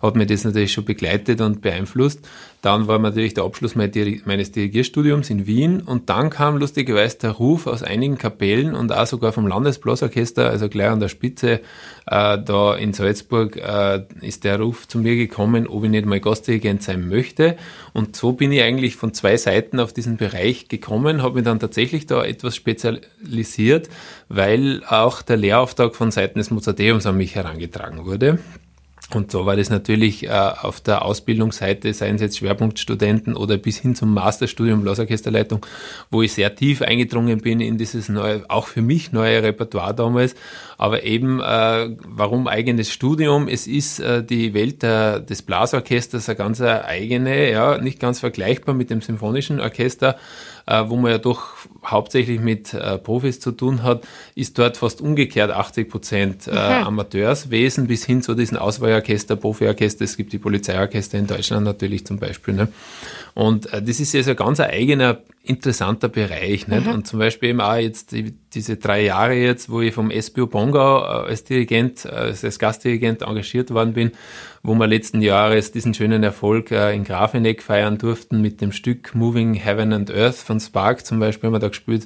hat 0.01 0.15
mir 0.15 0.25
das 0.25 0.43
natürlich 0.43 0.71
schon 0.71 0.85
begleitet 0.85 1.41
und 1.41 1.61
beeinflusst. 1.61 2.27
Dann 2.61 2.87
war 2.87 2.99
natürlich 2.99 3.33
der 3.33 3.43
Abschluss 3.43 3.75
meines 3.75 4.51
Dirigierstudiums 4.51 5.31
in 5.31 5.47
Wien 5.47 5.81
und 5.81 6.11
dann 6.11 6.29
kam 6.29 6.57
lustigerweise 6.57 7.17
der 7.17 7.31
Ruf 7.31 7.65
aus 7.65 7.81
einigen 7.81 8.19
Kapellen 8.19 8.75
und 8.75 8.93
auch 8.93 9.07
sogar 9.07 9.31
vom 9.31 9.47
Landesblasorchester, 9.47 10.47
also 10.47 10.69
gleich 10.69 10.89
an 10.89 10.99
der 10.99 11.07
Spitze 11.07 11.61
äh, 12.05 12.37
da 12.37 12.75
in 12.75 12.93
Salzburg, 12.93 13.57
äh, 13.57 14.03
ist 14.21 14.43
der 14.43 14.59
Ruf 14.59 14.87
zu 14.87 14.99
mir 14.99 15.15
gekommen, 15.15 15.65
ob 15.65 15.85
ich 15.85 15.89
nicht 15.89 16.05
mal 16.05 16.19
Gastdirigent 16.19 16.83
sein 16.83 17.09
möchte. 17.09 17.57
Und 17.93 18.15
so 18.15 18.33
bin 18.33 18.51
ich 18.51 18.61
eigentlich 18.61 18.95
von 18.95 19.11
zwei 19.15 19.37
Seiten 19.37 19.79
auf 19.79 19.91
diesen 19.91 20.17
Bereich 20.17 20.67
gekommen, 20.67 21.23
habe 21.23 21.35
mich 21.35 21.45
dann 21.45 21.59
tatsächlich 21.59 22.05
da 22.05 22.23
etwas 22.23 22.55
spezialisiert, 22.55 23.89
weil 24.29 24.83
auch 24.87 25.23
der 25.23 25.37
Lehrauftrag 25.37 25.95
von 25.95 26.11
Seiten 26.11 26.37
des 26.37 26.51
Mozarteums 26.51 27.07
an 27.07 27.17
mich 27.17 27.33
herangetragen 27.33 28.05
wurde. 28.05 28.37
Und 29.15 29.31
so 29.31 29.45
war 29.45 29.55
das 29.55 29.69
natürlich 29.69 30.25
äh, 30.25 30.29
auf 30.29 30.81
der 30.81 31.03
Ausbildungsseite, 31.03 31.93
seien 31.93 32.15
es 32.15 32.21
jetzt 32.21 32.37
Schwerpunktstudenten 32.37 33.35
oder 33.35 33.57
bis 33.57 33.77
hin 33.77 33.95
zum 33.95 34.13
Masterstudium 34.13 34.81
Blasorchesterleitung, 34.81 35.65
wo 36.09 36.21
ich 36.21 36.33
sehr 36.33 36.55
tief 36.55 36.81
eingedrungen 36.81 37.39
bin 37.41 37.59
in 37.59 37.77
dieses 37.77 38.09
neue, 38.09 38.43
auch 38.49 38.67
für 38.67 38.81
mich 38.81 39.11
neue 39.11 39.43
Repertoire 39.43 39.93
damals. 39.93 40.35
Aber 40.77 41.03
eben, 41.03 41.39
äh, 41.39 41.95
warum 42.07 42.47
eigenes 42.47 42.91
Studium? 42.91 43.47
Es 43.47 43.67
ist 43.67 43.99
äh, 43.99 44.23
die 44.23 44.53
Welt 44.53 44.81
der, 44.83 45.19
des 45.19 45.41
Blasorchesters 45.41 46.27
eine 46.27 46.35
ganz 46.35 46.61
eigene, 46.61 47.51
ja, 47.51 47.77
nicht 47.77 47.99
ganz 47.99 48.19
vergleichbar 48.19 48.73
mit 48.75 48.89
dem 48.89 49.01
symphonischen 49.01 49.59
Orchester 49.59 50.17
wo 50.65 50.95
man 50.95 51.11
ja 51.11 51.17
doch 51.17 51.55
hauptsächlich 51.85 52.39
mit 52.39 52.73
äh, 52.73 52.97
Profis 52.97 53.39
zu 53.39 53.51
tun 53.51 53.83
hat, 53.83 54.03
ist 54.35 54.57
dort 54.57 54.77
fast 54.77 55.01
umgekehrt 55.01 55.51
80 55.51 55.89
Prozent 55.89 56.47
äh, 56.47 56.51
mhm. 56.51 56.87
Amateurswesen 56.87 57.87
bis 57.87 58.05
hin 58.05 58.21
zu 58.21 58.35
diesen 58.35 58.57
Auswahlorchester, 58.57 59.35
Profiorchester. 59.35 60.05
Es 60.05 60.17
gibt 60.17 60.33
die 60.33 60.39
Polizeiorchester 60.39 61.17
in 61.17 61.27
Deutschland 61.27 61.65
natürlich 61.65 62.05
zum 62.05 62.19
Beispiel. 62.19 62.53
Ne? 62.53 62.67
Und 63.33 63.71
äh, 63.73 63.81
das 63.81 63.99
ist 63.99 64.13
ja 64.13 64.23
so 64.23 64.31
ein 64.31 64.35
ganz 64.35 64.59
eigener, 64.59 65.19
interessanter 65.43 66.09
Bereich. 66.09 66.67
Nicht? 66.67 66.85
Mhm. 66.85 66.93
Und 66.93 67.07
zum 67.07 67.19
Beispiel 67.19 67.49
eben 67.49 67.61
auch 67.61 67.75
jetzt 67.75 68.11
die, 68.11 68.33
diese 68.53 68.77
drei 68.77 69.03
Jahre 69.03 69.33
jetzt, 69.33 69.69
wo 69.69 69.81
ich 69.81 69.93
vom 69.93 70.11
SBU 70.11 70.47
Bongau 70.47 71.01
äh, 71.01 71.29
als 71.29 71.43
Dirigent, 71.43 72.05
äh, 72.05 72.09
als 72.09 72.59
Gastdirigent 72.59 73.21
engagiert 73.21 73.71
worden 73.71 73.93
bin, 73.93 74.11
wo 74.63 74.75
wir 74.75 74.87
letzten 74.87 75.21
Jahres 75.21 75.71
diesen 75.71 75.93
schönen 75.93 76.23
Erfolg 76.23 76.71
äh, 76.71 76.93
in 76.93 77.03
Grafeneck 77.03 77.63
feiern 77.63 77.97
durften 77.97 78.41
mit 78.41 78.61
dem 78.61 78.71
Stück 78.71 79.15
Moving 79.15 79.55
Heaven 79.55 79.93
and 79.93 80.11
Earth 80.11 80.37
von 80.37 80.59
Spark 80.59 81.05
zum 81.05 81.19
Beispiel 81.19 81.47
haben 81.47 81.55
wir 81.55 81.59
da 81.59 81.69
gespielt, 81.69 82.05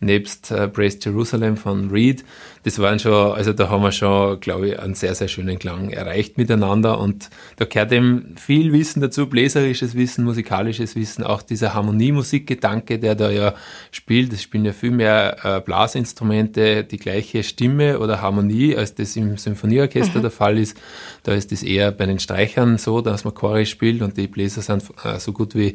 nebst 0.00 0.50
äh, 0.50 0.68
Praise 0.68 0.98
Jerusalem 1.02 1.56
von 1.56 1.90
Reed. 1.90 2.24
Das 2.64 2.78
waren 2.80 2.98
schon, 2.98 3.32
also 3.32 3.52
da 3.52 3.68
haben 3.68 3.82
wir 3.82 3.92
schon, 3.92 4.40
glaube 4.40 4.68
ich, 4.68 4.78
einen 4.78 4.94
sehr, 4.94 5.14
sehr 5.14 5.28
schönen 5.28 5.58
Klang 5.58 5.90
erreicht 5.90 6.36
miteinander 6.36 6.98
und 6.98 7.30
da 7.56 7.64
gehört 7.64 7.92
eben 7.92 8.34
viel 8.36 8.72
Wissen 8.72 9.00
dazu, 9.00 9.28
bläserisches 9.28 9.94
Wissen, 9.94 10.24
musikalisches 10.24 10.96
Wissen, 10.96 11.22
auch 11.22 11.42
dieser 11.42 11.74
Harmoniemusikgedanke, 11.74 12.98
der 12.98 13.14
da 13.14 13.30
ja 13.30 13.54
spielt. 13.92 14.32
Es 14.32 14.42
spielen 14.42 14.64
ja 14.64 14.72
viel 14.72 14.90
mehr 14.90 15.36
äh, 15.44 15.60
Blasinstrumente 15.60 16.84
die 16.84 16.98
gleiche 16.98 17.42
Stimme 17.42 18.00
oder 18.00 18.20
Harmonie, 18.20 18.76
als 18.76 18.94
das 18.94 19.14
im 19.16 19.36
Symphonieorchester 19.36 20.18
mhm. 20.18 20.22
der 20.22 20.30
Fall 20.30 20.58
ist. 20.58 20.76
Da 21.22 21.34
ist 21.34 21.52
es 21.52 21.62
eher 21.62 21.92
bei 21.92 22.06
den 22.06 22.18
Streichern 22.18 22.78
so, 22.78 23.00
dass 23.00 23.24
man 23.24 23.34
chorisch 23.34 23.70
spielt 23.70 24.02
und 24.02 24.16
die 24.16 24.26
Bläser 24.26 24.62
sind 24.62 24.82
äh, 25.04 25.18
so 25.20 25.32
gut 25.32 25.54
wie 25.54 25.74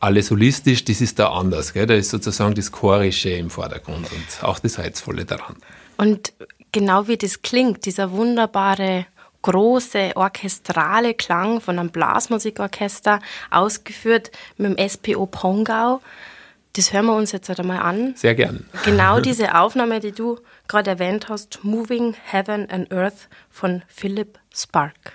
alle 0.00 0.22
solistisch, 0.22 0.84
das 0.84 1.00
ist 1.00 1.18
da 1.18 1.28
anders. 1.30 1.72
Gell? 1.72 1.86
Da 1.86 1.94
ist 1.94 2.10
sozusagen 2.10 2.54
das 2.54 2.72
Chorische 2.72 3.30
im 3.30 3.50
Vordergrund 3.50 4.10
und 4.12 4.44
auch 4.44 4.58
das 4.58 4.78
Reizvolle 4.78 5.24
daran. 5.24 5.56
Und 5.96 6.32
genau 6.72 7.08
wie 7.08 7.16
das 7.16 7.42
klingt, 7.42 7.86
dieser 7.86 8.12
wunderbare 8.12 9.06
große 9.42 10.12
orchestrale 10.14 11.14
Klang 11.14 11.60
von 11.60 11.78
einem 11.78 11.90
Blasmusikorchester, 11.90 13.20
ausgeführt 13.50 14.30
mit 14.56 14.78
dem 14.78 14.88
SPO 14.88 15.26
Pongau. 15.26 16.00
Das 16.74 16.92
hören 16.92 17.06
wir 17.06 17.16
uns 17.16 17.32
jetzt 17.32 17.48
halt 17.48 17.60
einmal 17.60 17.80
an. 17.80 18.14
Sehr 18.16 18.34
gern. 18.34 18.66
Genau 18.84 19.20
diese 19.20 19.58
Aufnahme, 19.58 20.00
die 20.00 20.12
du 20.12 20.38
gerade 20.66 20.90
erwähnt 20.90 21.28
hast, 21.28 21.60
Moving 21.64 22.14
Heaven 22.30 22.70
and 22.70 22.92
Earth 22.92 23.28
von 23.50 23.82
Philip 23.88 24.38
Spark. 24.54 25.14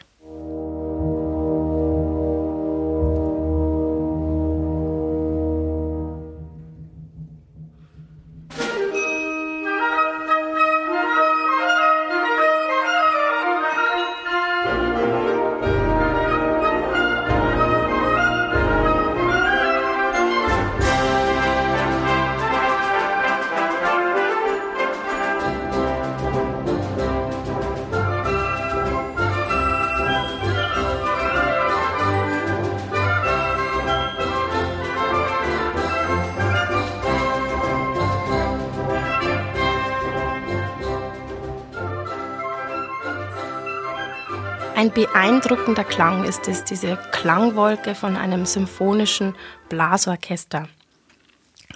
Ein 44.83 44.91
beeindruckender 44.91 45.85
Klang 45.85 46.25
ist 46.25 46.49
es, 46.49 46.65
diese 46.65 46.97
Klangwolke 47.13 47.95
von 47.95 48.17
einem 48.17 48.45
symphonischen 48.45 49.33
Blasorchester. 49.69 50.67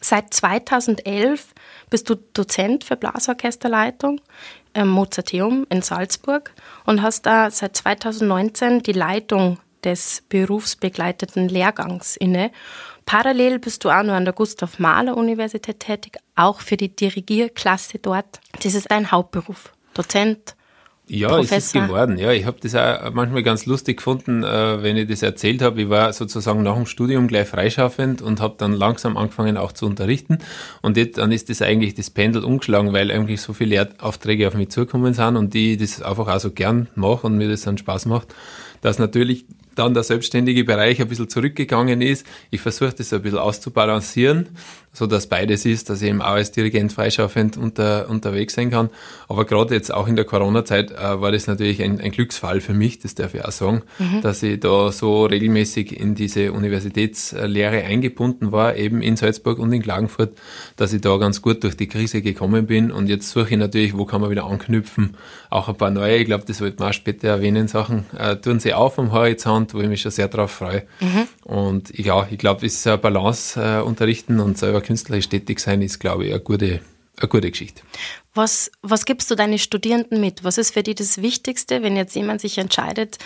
Seit 0.01 0.33
2011 0.33 1.53
bist 1.89 2.09
du 2.09 2.15
Dozent 2.15 2.83
für 2.83 2.97
Blasorchesterleitung 2.97 4.19
im 4.73 4.89
Mozarteum 4.89 5.65
in 5.69 5.81
Salzburg 5.81 6.51
und 6.85 7.01
hast 7.01 7.25
da 7.25 7.49
seit 7.49 7.77
2019 7.77 8.83
die 8.83 8.91
Leitung 8.91 9.57
des 9.85 10.23
berufsbegleiteten 10.27 11.47
Lehrgangs 11.47 12.17
inne. 12.17 12.51
Parallel 13.05 13.59
bist 13.59 13.85
du 13.85 13.89
auch 13.89 14.03
nur 14.03 14.15
an 14.15 14.25
der 14.25 14.33
Gustav 14.33 14.79
Mahler 14.79 15.15
Universität 15.15 15.79
tätig, 15.79 16.17
auch 16.35 16.59
für 16.59 16.75
die 16.75 16.93
Dirigierklasse 16.93 17.99
dort. 17.99 18.41
Das 18.63 18.73
ist 18.73 18.91
dein 18.91 19.11
Hauptberuf. 19.11 19.71
Dozent, 19.93 20.56
ja, 21.09 21.29
Professor. 21.29 21.57
es 21.57 21.65
ist 21.65 21.73
geworden. 21.73 22.17
Ja, 22.17 22.31
ich 22.31 22.45
habe 22.45 22.57
das 22.61 22.75
auch 22.75 23.13
manchmal 23.13 23.43
ganz 23.43 23.65
lustig 23.65 23.97
gefunden, 23.97 24.43
äh, 24.43 24.83
wenn 24.83 24.97
ich 24.97 25.07
das 25.07 25.21
erzählt 25.21 25.61
habe. 25.61 25.81
Ich 25.81 25.89
war 25.89 26.11
sozusagen 26.13 26.63
nach 26.63 26.75
dem 26.75 26.85
Studium 26.85 27.27
gleich 27.27 27.47
freischaffend 27.47 28.21
und 28.21 28.41
habe 28.41 28.55
dann 28.57 28.73
langsam 28.73 29.15
angefangen 29.17 29.57
auch 29.57 29.71
zu 29.71 29.85
unterrichten. 29.85 30.39
Und 30.81 30.97
jetzt, 30.97 31.17
dann 31.17 31.31
ist 31.31 31.49
das 31.49 31.61
eigentlich 31.61 31.95
das 31.95 32.09
Pendel 32.09 32.43
umgeschlagen, 32.43 32.93
weil 32.93 33.11
eigentlich 33.11 33.41
so 33.41 33.53
viele 33.53 33.69
Lehraufträge 33.69 34.47
auf 34.47 34.53
mich 34.53 34.69
zukommen 34.69 35.13
sind 35.13 35.37
und 35.37 35.53
die 35.53 35.77
das 35.77 36.01
einfach 36.01 36.27
auch 36.27 36.39
so 36.39 36.51
gern 36.51 36.87
mache 36.95 37.27
und 37.27 37.37
mir 37.37 37.49
das 37.49 37.61
dann 37.61 37.77
Spaß 37.77 38.05
macht, 38.05 38.33
dass 38.81 38.99
natürlich 38.99 39.45
dann 39.75 39.93
der 39.93 40.03
selbstständige 40.03 40.63
Bereich 40.63 40.99
ein 41.01 41.07
bisschen 41.07 41.29
zurückgegangen 41.29 42.01
ist. 42.01 42.25
Ich 42.49 42.61
versuche 42.61 42.93
das 42.93 43.13
ein 43.13 43.21
bisschen 43.21 43.37
auszubalancieren 43.37 44.49
so 44.97 45.05
dass 45.05 45.27
beides 45.27 45.63
ist, 45.63 45.91
dass 45.91 46.01
ich 46.01 46.09
eben 46.09 46.23
auch 46.23 46.31
als 46.31 46.51
Dirigent 46.51 46.91
freischaffend 46.91 47.55
unter, 47.55 48.09
unterwegs 48.09 48.55
sein 48.55 48.71
kann. 48.71 48.89
Aber 49.27 49.45
gerade 49.45 49.75
jetzt 49.75 49.93
auch 49.93 50.07
in 50.07 50.15
der 50.15 50.25
Corona-Zeit 50.25 50.89
äh, 50.89 51.21
war 51.21 51.31
das 51.31 51.45
natürlich 51.45 51.83
ein, 51.83 52.01
ein, 52.01 52.11
Glücksfall 52.11 52.61
für 52.61 52.73
mich, 52.73 52.97
das 52.97 53.13
darf 53.13 53.35
ich 53.35 53.45
auch 53.45 53.51
sagen, 53.51 53.83
mhm. 53.99 54.21
dass 54.21 54.41
ich 54.41 54.59
da 54.59 54.91
so 54.91 55.25
regelmäßig 55.25 55.99
in 55.99 56.15
diese 56.15 56.51
Universitätslehre 56.51 57.83
eingebunden 57.83 58.51
war, 58.51 58.75
eben 58.75 59.03
in 59.03 59.17
Salzburg 59.17 59.59
und 59.59 59.71
in 59.71 59.83
Klagenfurt, 59.83 60.35
dass 60.77 60.93
ich 60.93 61.01
da 61.01 61.15
ganz 61.17 61.43
gut 61.43 61.63
durch 61.63 61.77
die 61.77 61.87
Krise 61.87 62.23
gekommen 62.23 62.65
bin. 62.65 62.91
Und 62.91 63.07
jetzt 63.07 63.29
suche 63.29 63.51
ich 63.51 63.57
natürlich, 63.57 63.95
wo 63.95 64.05
kann 64.05 64.21
man 64.21 64.31
wieder 64.31 64.45
anknüpfen, 64.45 65.15
auch 65.51 65.69
ein 65.69 65.75
paar 65.75 65.91
neue, 65.91 66.17
ich 66.17 66.25
glaube, 66.25 66.45
das 66.47 66.59
wird 66.59 66.79
man 66.79 66.89
auch 66.89 66.93
später 66.93 67.27
erwähnen, 67.27 67.67
Sachen, 67.67 68.05
äh, 68.17 68.37
tun 68.37 68.59
sie 68.59 68.73
auf 68.73 68.97
am 68.97 69.11
Horizont, 69.11 69.75
wo 69.75 69.79
ich 69.79 69.89
mich 69.89 70.01
schon 70.01 70.11
sehr 70.11 70.27
drauf 70.27 70.49
freue. 70.49 70.87
Mhm. 71.01 71.27
Und 71.43 71.97
ja, 71.99 72.27
ich 72.31 72.39
glaube, 72.39 72.65
es 72.65 72.73
ist 72.73 72.87
ein 72.87 72.99
Balance 72.99 73.61
äh, 73.61 73.81
unterrichten 73.81 74.39
und 74.39 74.57
selber 74.57 74.81
künstlerisch 74.87 75.29
tätig 75.29 75.59
sein, 75.59 75.81
ist, 75.81 75.99
glaube 75.99 76.25
ich, 76.25 76.31
eine 76.31 76.41
gute, 76.41 76.81
eine 77.17 77.27
gute 77.27 77.51
Geschichte. 77.51 77.83
Was, 78.33 78.71
was 78.81 79.05
gibst 79.05 79.29
du 79.29 79.35
deinen 79.35 79.59
Studierenden 79.59 80.21
mit? 80.21 80.43
Was 80.43 80.57
ist 80.57 80.73
für 80.73 80.83
die 80.83 80.95
das 80.95 81.21
Wichtigste, 81.21 81.83
wenn 81.83 81.95
jetzt 81.95 82.15
jemand 82.15 82.41
sich 82.41 82.57
entscheidet, 82.57 83.17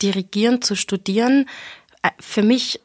dirigieren 0.00 0.62
zu 0.62 0.74
studieren? 0.74 1.48
Äh, 2.02 2.10
für 2.18 2.42
mich 2.42 2.80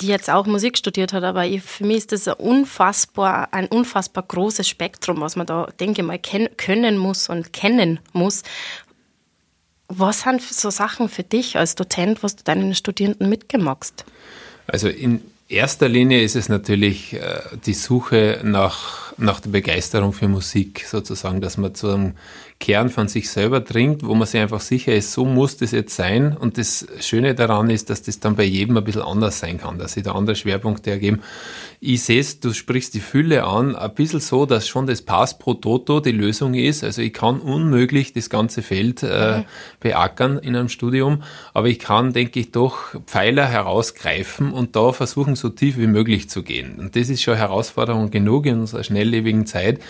die 0.00 0.06
jetzt 0.06 0.30
auch 0.30 0.46
Musik 0.46 0.78
studiert 0.78 1.12
hat, 1.12 1.24
aber 1.24 1.44
für 1.60 1.84
mich 1.84 1.98
ist 1.98 2.12
das 2.12 2.26
ein 2.26 2.34
unfassbar, 2.34 3.52
ein 3.52 3.66
unfassbar 3.66 4.24
großes 4.26 4.66
Spektrum, 4.66 5.20
was 5.20 5.36
man 5.36 5.46
da, 5.46 5.68
denke 5.78 6.00
ich 6.00 6.06
mal, 6.06 6.18
können 6.18 6.96
muss 6.96 7.28
und 7.28 7.52
kennen 7.52 8.00
muss. 8.12 8.42
Was 9.88 10.22
sind 10.22 10.40
so 10.40 10.70
Sachen 10.70 11.08
für 11.08 11.22
dich 11.22 11.58
als 11.58 11.74
Dozent, 11.74 12.22
was 12.22 12.36
du 12.36 12.44
deinen 12.44 12.74
Studierenden 12.74 13.28
mitgemachst? 13.28 14.04
Also 14.66 14.88
in 14.88 15.20
erster 15.50 15.88
Linie 15.88 16.22
ist 16.22 16.36
es 16.36 16.48
natürlich 16.48 17.14
äh, 17.14 17.40
die 17.66 17.74
Suche 17.74 18.40
nach, 18.42 19.09
nach 19.20 19.40
der 19.40 19.50
Begeisterung 19.50 20.12
für 20.12 20.28
Musik, 20.28 20.84
sozusagen, 20.86 21.40
dass 21.40 21.56
man 21.56 21.74
zu 21.74 21.88
einem 21.88 22.14
Kern 22.60 22.90
von 22.90 23.08
sich 23.08 23.30
selber 23.30 23.60
dringt, 23.60 24.04
wo 24.04 24.14
man 24.14 24.26
sich 24.26 24.38
einfach 24.38 24.60
sicher 24.60 24.94
ist, 24.94 25.12
so 25.12 25.24
muss 25.24 25.56
das 25.56 25.70
jetzt 25.70 25.96
sein. 25.96 26.36
Und 26.36 26.58
das 26.58 26.86
Schöne 27.00 27.34
daran 27.34 27.70
ist, 27.70 27.88
dass 27.88 28.02
das 28.02 28.20
dann 28.20 28.36
bei 28.36 28.44
jedem 28.44 28.76
ein 28.76 28.84
bisschen 28.84 29.00
anders 29.00 29.38
sein 29.38 29.56
kann, 29.58 29.78
dass 29.78 29.94
sich 29.94 30.02
da 30.02 30.12
andere 30.12 30.36
Schwerpunkte 30.36 30.90
ergeben. 30.90 31.20
Ich 31.80 32.02
sehe 32.02 32.20
es, 32.20 32.38
du 32.38 32.52
sprichst 32.52 32.92
die 32.92 33.00
Fülle 33.00 33.44
an, 33.44 33.74
ein 33.74 33.94
bisschen 33.94 34.20
so, 34.20 34.44
dass 34.44 34.68
schon 34.68 34.86
das 34.86 35.00
Pass 35.00 35.38
pro 35.38 35.54
Toto 35.54 36.00
die 36.00 36.12
Lösung 36.12 36.52
ist. 36.52 36.84
Also 36.84 37.00
ich 37.00 37.14
kann 37.14 37.40
unmöglich 37.40 38.12
das 38.12 38.28
ganze 38.28 38.60
Feld 38.60 39.02
äh, 39.02 39.44
beackern 39.80 40.38
in 40.38 40.54
einem 40.54 40.68
Studium, 40.68 41.22
aber 41.54 41.68
ich 41.68 41.78
kann, 41.78 42.12
denke 42.12 42.40
ich, 42.40 42.52
doch 42.52 42.94
Pfeiler 43.06 43.46
herausgreifen 43.46 44.52
und 44.52 44.76
da 44.76 44.92
versuchen, 44.92 45.34
so 45.34 45.48
tief 45.48 45.78
wie 45.78 45.86
möglich 45.86 46.28
zu 46.28 46.42
gehen. 46.42 46.78
Und 46.78 46.94
das 46.94 47.08
ist 47.08 47.22
schon 47.22 47.36
Herausforderung 47.36 48.10
genug 48.10 48.44
in 48.44 48.60
unserer 48.60 48.84
schnelllebigen 49.10 49.46
Zeit, 49.46 49.80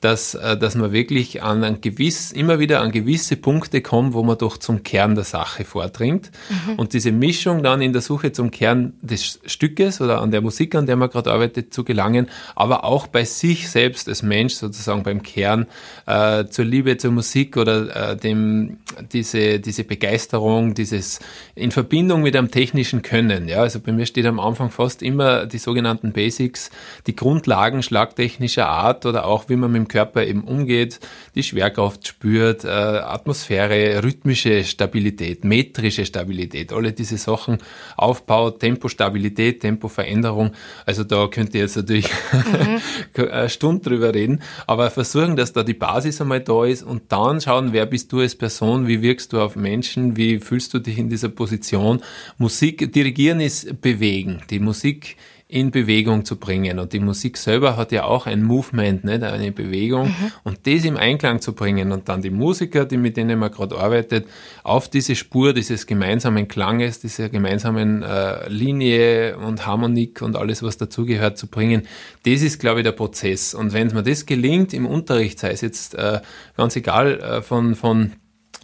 dass, 0.00 0.34
äh, 0.34 0.56
dass 0.56 0.76
man 0.76 0.92
wirklich 0.92 1.42
an 1.42 1.64
ein 1.64 1.80
gewiss, 1.80 2.30
immer 2.30 2.58
wieder 2.58 2.80
an 2.80 2.92
gewisse 2.92 3.36
Punkte 3.36 3.80
kommen, 3.80 4.12
wo 4.12 4.22
man 4.22 4.38
doch 4.38 4.56
zum 4.56 4.82
Kern 4.84 5.14
der 5.14 5.24
Sache 5.24 5.64
vordringt. 5.64 6.30
Mhm. 6.48 6.74
Und 6.74 6.92
diese 6.92 7.10
Mischung 7.10 7.62
dann 7.62 7.82
in 7.82 7.92
der 7.92 8.02
Suche 8.02 8.32
zum 8.32 8.50
Kern 8.50 8.92
des 9.02 9.40
Stückes 9.44 10.00
oder 10.00 10.20
an 10.20 10.30
der 10.30 10.40
Musik, 10.40 10.74
an 10.74 10.86
der 10.86 10.96
man 10.96 11.10
gerade 11.10 11.32
arbeitet, 11.32 11.74
zu 11.74 11.82
gelangen, 11.82 12.28
aber 12.54 12.84
auch 12.84 13.08
bei 13.08 13.24
sich 13.24 13.68
selbst 13.68 14.08
als 14.08 14.22
Mensch 14.22 14.54
sozusagen 14.54 15.02
beim 15.02 15.22
Kern 15.22 15.66
äh, 16.06 16.44
zur 16.46 16.64
Liebe 16.64 16.96
zur 16.96 17.10
Musik 17.10 17.56
oder 17.56 18.12
äh, 18.12 18.16
dem, 18.16 18.78
diese, 19.12 19.58
diese 19.58 19.84
Begeisterung, 19.84 20.74
dieses 20.74 21.18
in 21.54 21.72
Verbindung 21.72 22.22
mit 22.22 22.36
einem 22.36 22.50
technischen 22.50 23.02
Können. 23.02 23.48
Ja, 23.48 23.60
also 23.62 23.80
bei 23.80 23.92
mir 23.92 24.06
steht 24.06 24.26
am 24.26 24.38
Anfang 24.38 24.70
fast 24.70 25.02
immer 25.02 25.46
die 25.46 25.58
sogenannten 25.58 26.12
Basics, 26.12 26.70
die 27.06 27.16
Grundlagen 27.16 27.82
schlagtechnischer 27.82 28.67
Art 28.68 29.06
oder 29.06 29.26
auch 29.26 29.48
wie 29.48 29.56
man 29.56 29.72
mit 29.72 29.80
dem 29.80 29.88
Körper 29.88 30.24
eben 30.24 30.44
umgeht, 30.44 31.00
die 31.34 31.42
Schwerkraft 31.42 32.06
spürt, 32.06 32.64
äh, 32.64 32.68
Atmosphäre, 32.68 34.02
rhythmische 34.02 34.64
Stabilität, 34.64 35.44
metrische 35.44 36.04
Stabilität, 36.04 36.72
alle 36.72 36.92
diese 36.92 37.16
Sachen, 37.16 37.58
Aufbau, 37.96 38.50
Tempostabilität, 38.50 39.60
Tempoveränderung. 39.60 40.52
Also 40.86 41.04
da 41.04 41.26
könnt 41.26 41.54
ihr 41.54 41.62
jetzt 41.62 41.76
natürlich 41.76 42.08
mhm. 42.32 42.80
eine 43.30 43.48
Stunde 43.48 43.90
drüber 43.90 44.14
reden, 44.14 44.42
aber 44.66 44.90
versuchen, 44.90 45.36
dass 45.36 45.52
da 45.52 45.62
die 45.62 45.74
Basis 45.74 46.20
einmal 46.20 46.40
da 46.40 46.64
ist 46.64 46.82
und 46.82 47.10
dann 47.10 47.40
schauen, 47.40 47.72
wer 47.72 47.86
bist 47.86 48.12
du 48.12 48.20
als 48.20 48.34
Person, 48.34 48.86
wie 48.86 49.02
wirkst 49.02 49.32
du 49.32 49.40
auf 49.40 49.56
Menschen, 49.56 50.16
wie 50.16 50.38
fühlst 50.38 50.74
du 50.74 50.78
dich 50.78 50.98
in 50.98 51.08
dieser 51.08 51.28
Position. 51.28 52.02
Musik, 52.36 52.92
dirigieren 52.92 53.40
ist 53.40 53.80
bewegen. 53.80 54.42
Die 54.50 54.58
Musik 54.58 55.16
in 55.50 55.70
Bewegung 55.70 56.26
zu 56.26 56.36
bringen. 56.36 56.78
Und 56.78 56.92
die 56.92 57.00
Musik 57.00 57.38
selber 57.38 57.78
hat 57.78 57.90
ja 57.90 58.04
auch 58.04 58.26
ein 58.26 58.42
Movement, 58.42 59.04
nicht? 59.04 59.22
eine 59.22 59.50
Bewegung. 59.50 60.08
Mhm. 60.08 60.32
Und 60.44 60.66
das 60.66 60.84
im 60.84 60.98
Einklang 60.98 61.40
zu 61.40 61.54
bringen 61.54 61.90
und 61.90 62.10
dann 62.10 62.20
die 62.20 62.30
Musiker, 62.30 62.84
die 62.84 62.98
mit 62.98 63.16
denen 63.16 63.38
man 63.38 63.50
gerade 63.50 63.78
arbeitet, 63.78 64.26
auf 64.62 64.90
diese 64.90 65.16
Spur 65.16 65.54
dieses 65.54 65.86
gemeinsamen 65.86 66.48
Klanges, 66.48 67.00
dieser 67.00 67.30
gemeinsamen 67.30 68.02
äh, 68.02 68.46
Linie 68.50 69.38
und 69.38 69.64
Harmonik 69.64 70.20
und 70.20 70.36
alles, 70.36 70.62
was 70.62 70.76
dazugehört, 70.76 71.38
zu 71.38 71.46
bringen, 71.46 71.88
das 72.26 72.42
ist, 72.42 72.60
glaube 72.60 72.80
ich, 72.80 72.84
der 72.84 72.92
Prozess. 72.92 73.54
Und 73.54 73.72
wenn 73.72 73.88
mir 73.88 74.02
das 74.02 74.26
gelingt 74.26 74.74
im 74.74 74.84
Unterricht, 74.84 75.38
sei 75.38 75.52
es 75.52 75.62
jetzt 75.62 75.94
äh, 75.94 76.20
ganz 76.58 76.76
egal 76.76 77.20
äh, 77.20 77.40
von, 77.40 77.74
von 77.74 78.12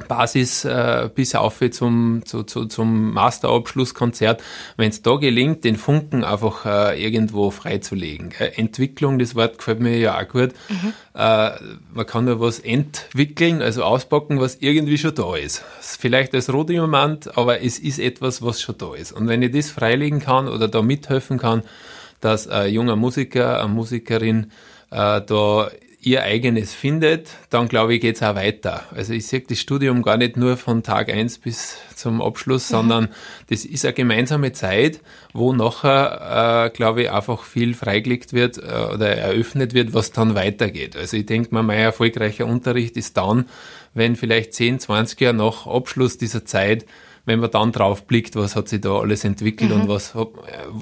Basis 0.09 0.65
äh, 0.65 1.09
bis 1.15 1.35
auf 1.35 1.61
zum, 1.71 2.23
zu, 2.25 2.43
zu, 2.43 2.67
zum 2.67 3.13
Masterabschlusskonzert, 3.13 4.43
wenn 4.77 4.91
es 4.91 5.03
da 5.03 5.17
gelingt, 5.17 5.63
den 5.65 5.77
Funken 5.77 6.25
einfach 6.25 6.67
äh, 6.67 7.03
irgendwo 7.03 7.51
freizulegen. 7.51 8.33
Äh, 8.39 8.53
Entwicklung, 8.57 9.19
das 9.19 9.37
Wort 9.37 9.59
gefällt 9.59 9.81
mir 9.81 9.97
ja 9.97 10.19
auch 10.19 10.29
gut. 10.29 10.51
Mhm. 10.69 10.93
Äh, 11.15 11.51
man 11.95 12.07
kann 12.07 12.27
ja 12.27 12.41
was 12.41 12.59
entwickeln, 12.59 13.63
also 13.63 13.85
auspacken, 13.85 14.41
was 14.41 14.57
irgendwie 14.57 14.99
schon 14.99 15.15
da 15.15 15.37
ist. 15.37 15.63
Vielleicht 15.81 16.35
als 16.35 16.53
Rohdiamant, 16.53 17.39
aber 17.39 17.63
es 17.63 17.79
ist 17.79 18.01
etwas, 18.01 18.43
was 18.43 18.61
schon 18.61 18.77
da 18.79 18.95
ist. 18.95 19.13
Und 19.13 19.29
wenn 19.29 19.43
ich 19.43 19.53
das 19.53 19.71
freilegen 19.71 20.19
kann 20.19 20.49
oder 20.49 20.67
da 20.67 20.83
mithelfen 20.83 21.39
kann, 21.39 21.63
dass 22.21 22.49
ein 22.49 22.73
junger 22.73 22.97
Musiker, 22.97 23.61
eine 23.61 23.73
Musikerin 23.73 24.50
äh, 24.91 25.21
da 25.21 25.71
ihr 26.06 26.23
eigenes 26.23 26.75
findet, 26.75 27.30
dann 27.50 27.69
glaube 27.69 27.95
ich, 27.95 28.00
geht 28.00 28.17
es 28.17 28.23
auch 28.23 28.34
weiter. 28.34 28.84
Also 28.95 29.12
ich 29.12 29.26
sehe 29.26 29.40
das 29.40 29.58
Studium 29.58 30.02
gar 30.02 30.17
nicht 30.17 30.36
nur 30.36 30.56
von 30.56 30.82
Tag 30.82 31.10
eins 31.10 31.38
bis 31.38 31.78
zum 31.95 32.21
Abschluss, 32.21 32.71
mhm. 32.71 32.75
sondern 32.75 33.08
das 33.49 33.64
ist 33.64 33.84
eine 33.84 33.95
gemeinsame 33.95 34.52
Zeit, 34.52 35.00
wo 35.32 35.52
nachher, 35.52 36.67
äh, 36.67 36.76
glaube 36.76 37.02
ich, 37.02 37.10
einfach 37.10 37.43
viel 37.45 37.75
freigelegt 37.75 38.32
wird 38.32 38.58
äh, 38.58 38.95
oder 38.95 39.17
eröffnet 39.17 39.75
wird, 39.75 39.95
was 39.95 40.12
dann 40.12 40.34
weitergeht. 40.34 40.97
Also 40.97 41.17
ich 41.17 41.26
denke 41.26 41.54
mal, 41.54 41.62
mein 41.62 41.78
erfolgreicher 41.78 42.47
Unterricht 42.47 42.97
ist 42.97 43.17
dann, 43.17 43.47
wenn 43.95 44.17
vielleicht 44.17 44.54
10, 44.54 44.80
20 44.80 45.21
Jahre 45.21 45.34
nach 45.34 45.67
Abschluss 45.67 46.19
dieser 46.19 46.45
Zeit 46.45 46.84
wenn 47.26 47.41
man 47.41 47.50
dann 47.50 47.73
drauf 47.73 48.06
blickt, 48.06 48.37
was 48.37 48.56
hat 48.56 48.69
sich 48.69 48.80
da 48.80 48.99
alles 48.99 49.25
entwickelt 49.25 49.71
mhm. 49.71 49.82
und 49.82 49.89
was 49.89 50.15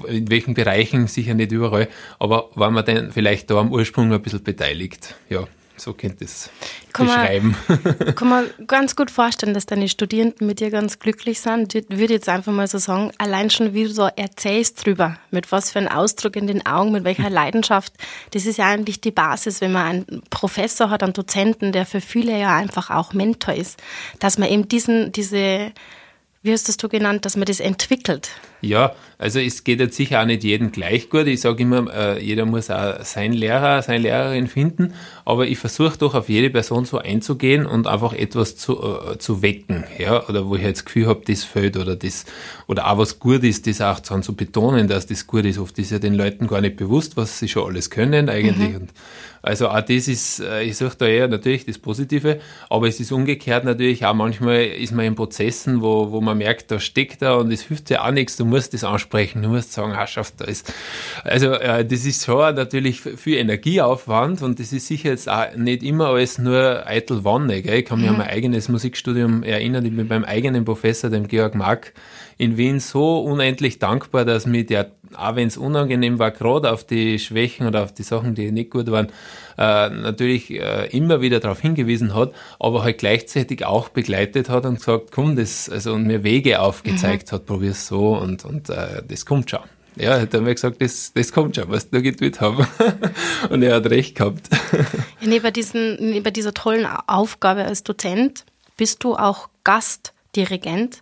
in 0.07 0.29
welchen 0.29 0.53
Bereichen, 0.53 1.07
sicher 1.07 1.33
nicht 1.33 1.51
überall, 1.51 1.87
aber 2.19 2.49
war 2.55 2.71
man 2.71 2.85
denn 2.85 3.11
vielleicht 3.11 3.49
da 3.49 3.59
am 3.59 3.71
Ursprung 3.71 4.11
ein 4.11 4.21
bisschen 4.21 4.43
beteiligt. 4.43 5.15
Ja, 5.29 5.47
so 5.75 5.93
könnte 5.93 6.25
es 6.25 6.49
beschreiben. 6.93 7.55
Man, 7.67 8.15
kann 8.15 8.29
man 8.29 8.49
ganz 8.67 8.95
gut 8.95 9.09
vorstellen, 9.09 9.53
dass 9.53 9.65
deine 9.65 9.89
Studierenden 9.89 10.45
mit 10.45 10.59
dir 10.59 10.69
ganz 10.69 10.99
glücklich 10.99 11.39
sind. 11.41 11.73
Ich 11.73 11.85
würde 11.89 12.13
jetzt 12.13 12.29
einfach 12.29 12.51
mal 12.51 12.67
so 12.67 12.77
sagen, 12.77 13.11
allein 13.17 13.49
schon 13.49 13.73
wie 13.73 13.83
du 13.83 13.89
so 13.89 14.07
erzählst 14.15 14.85
drüber, 14.85 15.17
mit 15.31 15.51
was 15.51 15.71
für 15.71 15.79
einem 15.79 15.87
Ausdruck 15.89 16.35
in 16.35 16.47
den 16.47 16.65
Augen, 16.65 16.91
mit 16.91 17.03
welcher 17.03 17.29
Leidenschaft. 17.29 17.93
Das 18.31 18.45
ist 18.45 18.57
ja 18.57 18.67
eigentlich 18.67 19.01
die 19.01 19.11
Basis, 19.11 19.61
wenn 19.61 19.71
man 19.71 19.85
einen 19.85 20.21
Professor 20.29 20.89
hat, 20.89 21.03
einen 21.03 21.13
Dozenten, 21.13 21.71
der 21.71 21.85
für 21.85 22.01
viele 22.01 22.37
ja 22.39 22.55
einfach 22.55 22.89
auch 22.89 23.13
Mentor 23.13 23.55
ist, 23.55 23.81
dass 24.19 24.37
man 24.37 24.49
eben 24.49 24.67
diesen, 24.67 25.11
diese 25.11 25.71
wie 26.43 26.51
hast 26.51 26.67
das 26.67 26.77
du 26.77 26.89
genannt, 26.89 27.25
dass 27.25 27.35
man 27.37 27.45
das 27.45 27.59
entwickelt? 27.59 28.29
Ja, 28.63 28.93
also 29.17 29.39
es 29.39 29.63
geht 29.63 29.81
jetzt 29.81 29.97
sicher 29.97 30.21
auch 30.21 30.25
nicht 30.25 30.43
jedem 30.43 30.71
gleich 30.71 31.09
gut. 31.09 31.27
Ich 31.27 31.41
sage 31.41 31.63
immer, 31.63 31.93
äh, 31.93 32.23
jeder 32.23 32.45
muss 32.45 32.69
auch 32.69 33.03
seinen 33.03 33.33
Lehrer, 33.33 33.81
seine 33.81 33.99
Lehrerin 33.99 34.47
finden, 34.47 34.93
aber 35.25 35.47
ich 35.47 35.57
versuche 35.57 35.97
doch 35.97 36.15
auf 36.15 36.29
jede 36.29 36.49
Person 36.49 36.85
so 36.85 36.97
einzugehen 36.97 37.65
und 37.65 37.87
einfach 37.87 38.13
etwas 38.13 38.55
zu, 38.55 38.81
äh, 38.81 39.17
zu 39.17 39.41
wecken, 39.41 39.83
ja, 39.97 40.27
oder 40.29 40.47
wo 40.47 40.55
ich 40.55 40.63
jetzt 40.63 40.79
das 40.79 40.85
Gefühl 40.85 41.07
habe, 41.07 41.23
das 41.25 41.43
fällt 41.43 41.75
oder 41.75 41.97
das, 41.97 42.25
oder 42.67 42.89
auch 42.89 42.97
was 42.97 43.19
gut 43.19 43.43
ist, 43.43 43.67
das 43.67 43.81
auch 43.81 43.99
dann 43.99 44.23
zu 44.23 44.33
betonen, 44.33 44.87
dass 44.87 45.07
das 45.07 45.27
gut 45.27 45.45
ist. 45.45 45.59
Oft 45.59 45.77
ist 45.79 45.91
ja 45.91 45.99
den 45.99 46.13
Leuten 46.13 46.47
gar 46.47 46.61
nicht 46.61 46.77
bewusst, 46.77 47.17
was 47.17 47.39
sie 47.39 47.49
schon 47.49 47.67
alles 47.67 47.89
können 47.89 48.29
eigentlich 48.29 48.69
mhm. 48.69 48.75
und 48.75 48.89
also 49.45 49.67
auch 49.67 49.81
das 49.81 50.07
ist, 50.07 50.39
äh, 50.39 50.63
ich 50.63 50.77
suche 50.77 50.95
da 50.97 51.05
eher 51.05 51.27
natürlich 51.27 51.65
das 51.65 51.77
Positive, 51.77 52.39
aber 52.69 52.87
es 52.87 53.01
ist 53.01 53.11
umgekehrt 53.11 53.65
natürlich 53.65 54.05
auch 54.05 54.13
manchmal 54.13 54.63
ist 54.63 54.93
man 54.93 55.03
in 55.05 55.15
Prozessen, 55.15 55.81
wo, 55.81 56.11
wo 56.11 56.21
man 56.21 56.37
merkt, 56.37 56.71
da 56.71 56.79
steckt 56.79 57.21
er 57.21 57.37
und 57.37 57.51
es 57.51 57.63
hilft 57.63 57.89
ja 57.89 58.05
auch 58.07 58.11
nichts, 58.11 58.37
du 58.37 58.45
musst 58.53 58.73
das 58.73 58.83
ansprechen, 58.83 59.41
du 59.41 59.49
musst 59.49 59.73
sagen, 59.73 59.93
Herrschaft, 59.93 60.35
da 60.37 60.45
ist, 60.45 60.71
also 61.23 61.53
äh, 61.53 61.83
das 61.83 62.05
ist 62.05 62.25
schon 62.25 62.55
natürlich 62.55 63.01
viel 63.01 63.37
Energieaufwand 63.37 64.41
und 64.41 64.59
das 64.59 64.71
ist 64.71 64.87
sicher 64.87 65.09
jetzt 65.09 65.29
auch 65.29 65.55
nicht 65.55 65.83
immer 65.83 66.09
alles 66.09 66.37
nur 66.37 66.85
eitel 66.87 67.23
Wanne, 67.25 67.61
gell? 67.61 67.79
ich 67.79 67.85
kann 67.85 67.99
mich 67.99 68.09
mhm. 68.09 68.15
an 68.15 68.19
mein 68.19 68.29
eigenes 68.29 68.69
Musikstudium 68.69 69.43
erinnern, 69.43 69.85
ich 69.85 69.95
bin 69.95 70.07
beim 70.07 70.23
eigenen 70.23 70.65
Professor, 70.65 71.09
dem 71.09 71.27
Georg 71.27 71.55
Mark, 71.55 71.93
in 72.37 72.57
Wien 72.57 72.79
so 72.79 73.19
unendlich 73.21 73.79
dankbar, 73.79 74.25
dass 74.25 74.45
mir 74.45 74.65
der, 74.65 74.91
auch 75.15 75.35
wenn 75.35 75.47
es 75.47 75.57
unangenehm 75.57 76.19
war, 76.19 76.31
gerade 76.31 76.71
auf 76.71 76.83
die 76.83 77.19
Schwächen 77.19 77.67
oder 77.67 77.83
auf 77.83 77.93
die 77.93 78.03
Sachen, 78.03 78.35
die 78.35 78.51
nicht 78.51 78.69
gut 78.69 78.89
waren, 78.91 79.07
äh, 79.57 79.89
natürlich 79.89 80.51
äh, 80.51 80.87
immer 80.87 81.21
wieder 81.21 81.39
darauf 81.39 81.59
hingewiesen 81.59 82.15
hat, 82.15 82.33
aber 82.59 82.83
halt 82.83 82.97
gleichzeitig 82.97 83.65
auch 83.65 83.89
begleitet 83.89 84.49
hat 84.49 84.65
und 84.65 84.77
gesagt, 84.77 85.11
komm, 85.11 85.35
das, 85.35 85.69
also 85.69 85.93
und 85.93 86.05
mir 86.05 86.23
Wege 86.23 86.59
aufgezeigt 86.59 87.31
mhm. 87.31 87.35
hat, 87.35 87.45
probier's 87.45 87.87
so 87.87 88.17
und, 88.17 88.45
und 88.45 88.69
äh, 88.69 89.01
das 89.07 89.25
kommt 89.25 89.49
schon. 89.49 89.61
Ja, 89.95 90.19
hat 90.19 90.33
er 90.33 90.41
mir 90.41 90.53
gesagt, 90.53 90.81
das, 90.81 91.13
das 91.13 91.31
kommt 91.31 91.55
schon, 91.55 91.69
was 91.69 91.89
du 91.89 92.01
getwittert 92.01 92.41
haben. 92.41 92.67
und 93.49 93.61
er 93.61 93.75
hat 93.75 93.89
recht 93.89 94.15
gehabt. 94.15 94.49
Ja, 95.21 95.29
neben, 95.29 95.53
diesen, 95.53 95.95
neben 96.09 96.33
dieser 96.33 96.53
tollen 96.53 96.85
Aufgabe 96.85 97.63
als 97.63 97.83
Dozent 97.83 98.43
bist 98.75 99.03
du 99.03 99.15
auch 99.15 99.49
Gastdirigent, 99.63 100.99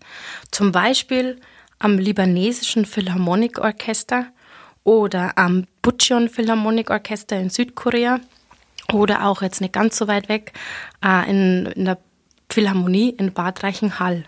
zum 0.52 0.72
Beispiel 0.72 1.40
am 1.80 1.98
libanesischen 1.98 2.86
Philharmonikorchester 2.86 4.28
oder 4.84 5.38
am 5.38 5.66
Bucheon 5.82 6.30
Philharmonikorchester 6.30 7.40
in 7.40 7.50
Südkorea 7.50 8.20
oder 8.94 9.26
auch 9.26 9.42
jetzt 9.42 9.62
nicht 9.62 9.74
ganz 9.74 9.98
so 9.98 10.08
weit 10.08 10.30
weg 10.30 10.54
äh, 11.04 11.30
in, 11.30 11.66
in 11.68 11.86
der 11.86 11.98
Philharmonie 12.50 13.10
in 13.12 13.34
Bad 13.34 13.64
Reichenhall. 13.64 14.26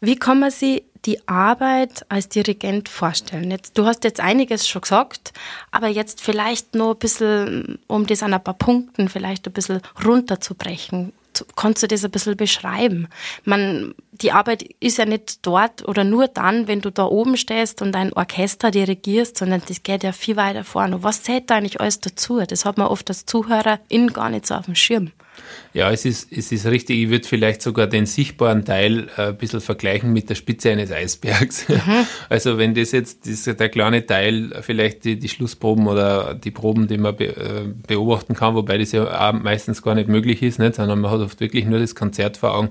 Wie 0.00 0.16
kann 0.16 0.40
man 0.40 0.50
sich 0.50 0.84
die 1.04 1.26
Arbeit 1.28 2.06
als 2.08 2.28
Dirigent 2.28 2.88
vorstellen? 2.88 3.50
Jetzt, 3.50 3.76
du 3.76 3.86
hast 3.86 4.04
jetzt 4.04 4.20
einiges 4.20 4.66
schon 4.66 4.82
gesagt, 4.82 5.32
aber 5.70 5.88
jetzt 5.88 6.20
vielleicht 6.20 6.74
noch 6.74 6.92
ein 6.92 6.98
bisschen, 6.98 7.78
um 7.86 8.06
das 8.06 8.22
an 8.22 8.34
ein 8.34 8.42
paar 8.42 8.54
Punkten 8.54 9.08
vielleicht 9.08 9.46
ein 9.46 9.52
bisschen 9.52 9.82
runterzubrechen. 10.04 11.12
kannst 11.56 11.82
du 11.82 11.86
das 11.86 12.04
ein 12.04 12.10
bisschen 12.10 12.36
beschreiben? 12.36 13.08
Man, 13.44 13.94
die 14.22 14.32
Arbeit 14.32 14.62
ist 14.80 14.98
ja 14.98 15.06
nicht 15.06 15.46
dort 15.46 15.86
oder 15.88 16.04
nur 16.04 16.28
dann, 16.28 16.68
wenn 16.68 16.80
du 16.80 16.90
da 16.90 17.04
oben 17.04 17.36
stehst 17.36 17.80
und 17.82 17.96
ein 17.96 18.12
Orchester 18.12 18.70
dirigierst, 18.70 19.38
sondern 19.38 19.62
das 19.66 19.82
geht 19.82 20.02
ja 20.02 20.12
viel 20.12 20.36
weiter 20.36 20.64
vorne. 20.64 21.02
Was 21.02 21.22
zählt 21.22 21.50
da 21.50 21.56
eigentlich 21.56 21.80
alles 21.80 22.00
dazu? 22.00 22.40
Das 22.46 22.64
hat 22.64 22.78
man 22.78 22.88
oft 22.88 23.08
als 23.08 23.24
Zuhörerin 23.26 24.12
gar 24.12 24.30
nicht 24.30 24.46
so 24.46 24.54
auf 24.54 24.66
dem 24.66 24.74
Schirm. 24.74 25.12
Ja, 25.72 25.92
es 25.92 26.04
ist, 26.04 26.32
es 26.32 26.50
ist 26.50 26.66
richtig. 26.66 26.98
Ich 26.98 27.10
würde 27.10 27.26
vielleicht 27.26 27.62
sogar 27.62 27.86
den 27.86 28.04
sichtbaren 28.04 28.64
Teil 28.64 29.08
äh, 29.16 29.28
ein 29.28 29.36
bisschen 29.36 29.60
vergleichen 29.60 30.12
mit 30.12 30.28
der 30.28 30.34
Spitze 30.34 30.70
eines 30.70 30.90
Eisbergs. 30.90 31.68
Mhm. 31.68 31.78
Also 32.28 32.58
wenn 32.58 32.74
das 32.74 32.92
jetzt 32.92 33.28
das, 33.28 33.44
der 33.44 33.68
kleine 33.68 34.04
Teil, 34.04 34.50
vielleicht 34.62 35.04
die, 35.04 35.18
die 35.18 35.28
Schlussproben 35.28 35.86
oder 35.86 36.34
die 36.34 36.50
Proben, 36.50 36.88
die 36.88 36.98
man 36.98 37.16
be, 37.16 37.28
äh, 37.28 37.72
beobachten 37.86 38.34
kann, 38.34 38.54
wobei 38.54 38.78
das 38.78 38.92
ja 38.92 39.32
meistens 39.32 39.82
gar 39.82 39.94
nicht 39.94 40.08
möglich 40.08 40.42
ist, 40.42 40.58
nicht? 40.58 40.74
sondern 40.74 41.00
man 41.00 41.10
hat 41.10 41.20
oft 41.20 41.40
wirklich 41.40 41.66
nur 41.66 41.78
das 41.78 41.94
Konzert 41.94 42.36
vor 42.36 42.54
Augen. 42.54 42.70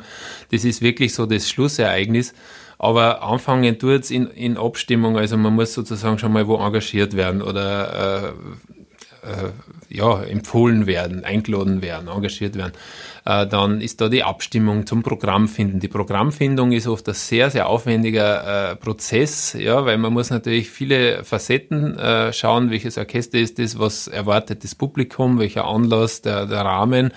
Das 0.52 0.66
ist 0.66 0.82
wirklich 0.82 1.14
so 1.14 1.26
das 1.26 1.50
Schlussereignis. 1.50 2.34
Aber 2.78 3.24
anfangen 3.24 3.78
tut 3.78 4.04
es 4.04 4.12
in, 4.12 4.28
in 4.28 4.58
Abstimmung, 4.58 5.18
also 5.18 5.36
man 5.36 5.54
muss 5.54 5.74
sozusagen 5.74 6.18
schon 6.18 6.32
mal 6.32 6.48
wo 6.48 6.56
engagiert 6.56 7.16
werden 7.16 7.42
oder 7.42 8.30
äh, 8.30 8.79
ja, 9.90 10.22
empfohlen 10.24 10.86
werden, 10.86 11.24
eingeladen 11.24 11.82
werden, 11.82 12.08
engagiert 12.08 12.56
werden. 12.56 12.74
Äh, 13.26 13.48
dann 13.48 13.82
ist 13.82 14.02
da 14.02 14.10
die 14.10 14.24
Abstimmung 14.24 14.86
zum 14.86 15.04
Programmfinden. 15.04 15.80
Die 15.80 15.88
Programmfindung 15.88 16.72
ist 16.72 16.88
oft 16.88 17.08
ein 17.08 17.14
sehr, 17.14 17.50
sehr 17.50 17.68
aufwendiger 17.68 18.72
äh, 18.72 18.76
Prozess, 18.76 19.54
ja, 19.54 19.86
weil 19.86 19.98
man 19.98 20.14
muss 20.14 20.30
natürlich 20.30 20.70
viele 20.70 21.24
Facetten 21.24 21.98
äh, 21.98 22.32
schauen, 22.34 22.72
welches 22.72 22.98
Orchester 22.98 23.40
ist 23.40 23.60
das, 23.60 23.78
was 23.78 24.08
erwartet 24.08 24.64
das 24.64 24.76
Publikum, 24.76 25.40
welcher 25.40 25.66
Anlass, 25.66 26.22
der, 26.22 26.46
der 26.46 26.62
Rahmen. 26.62 27.12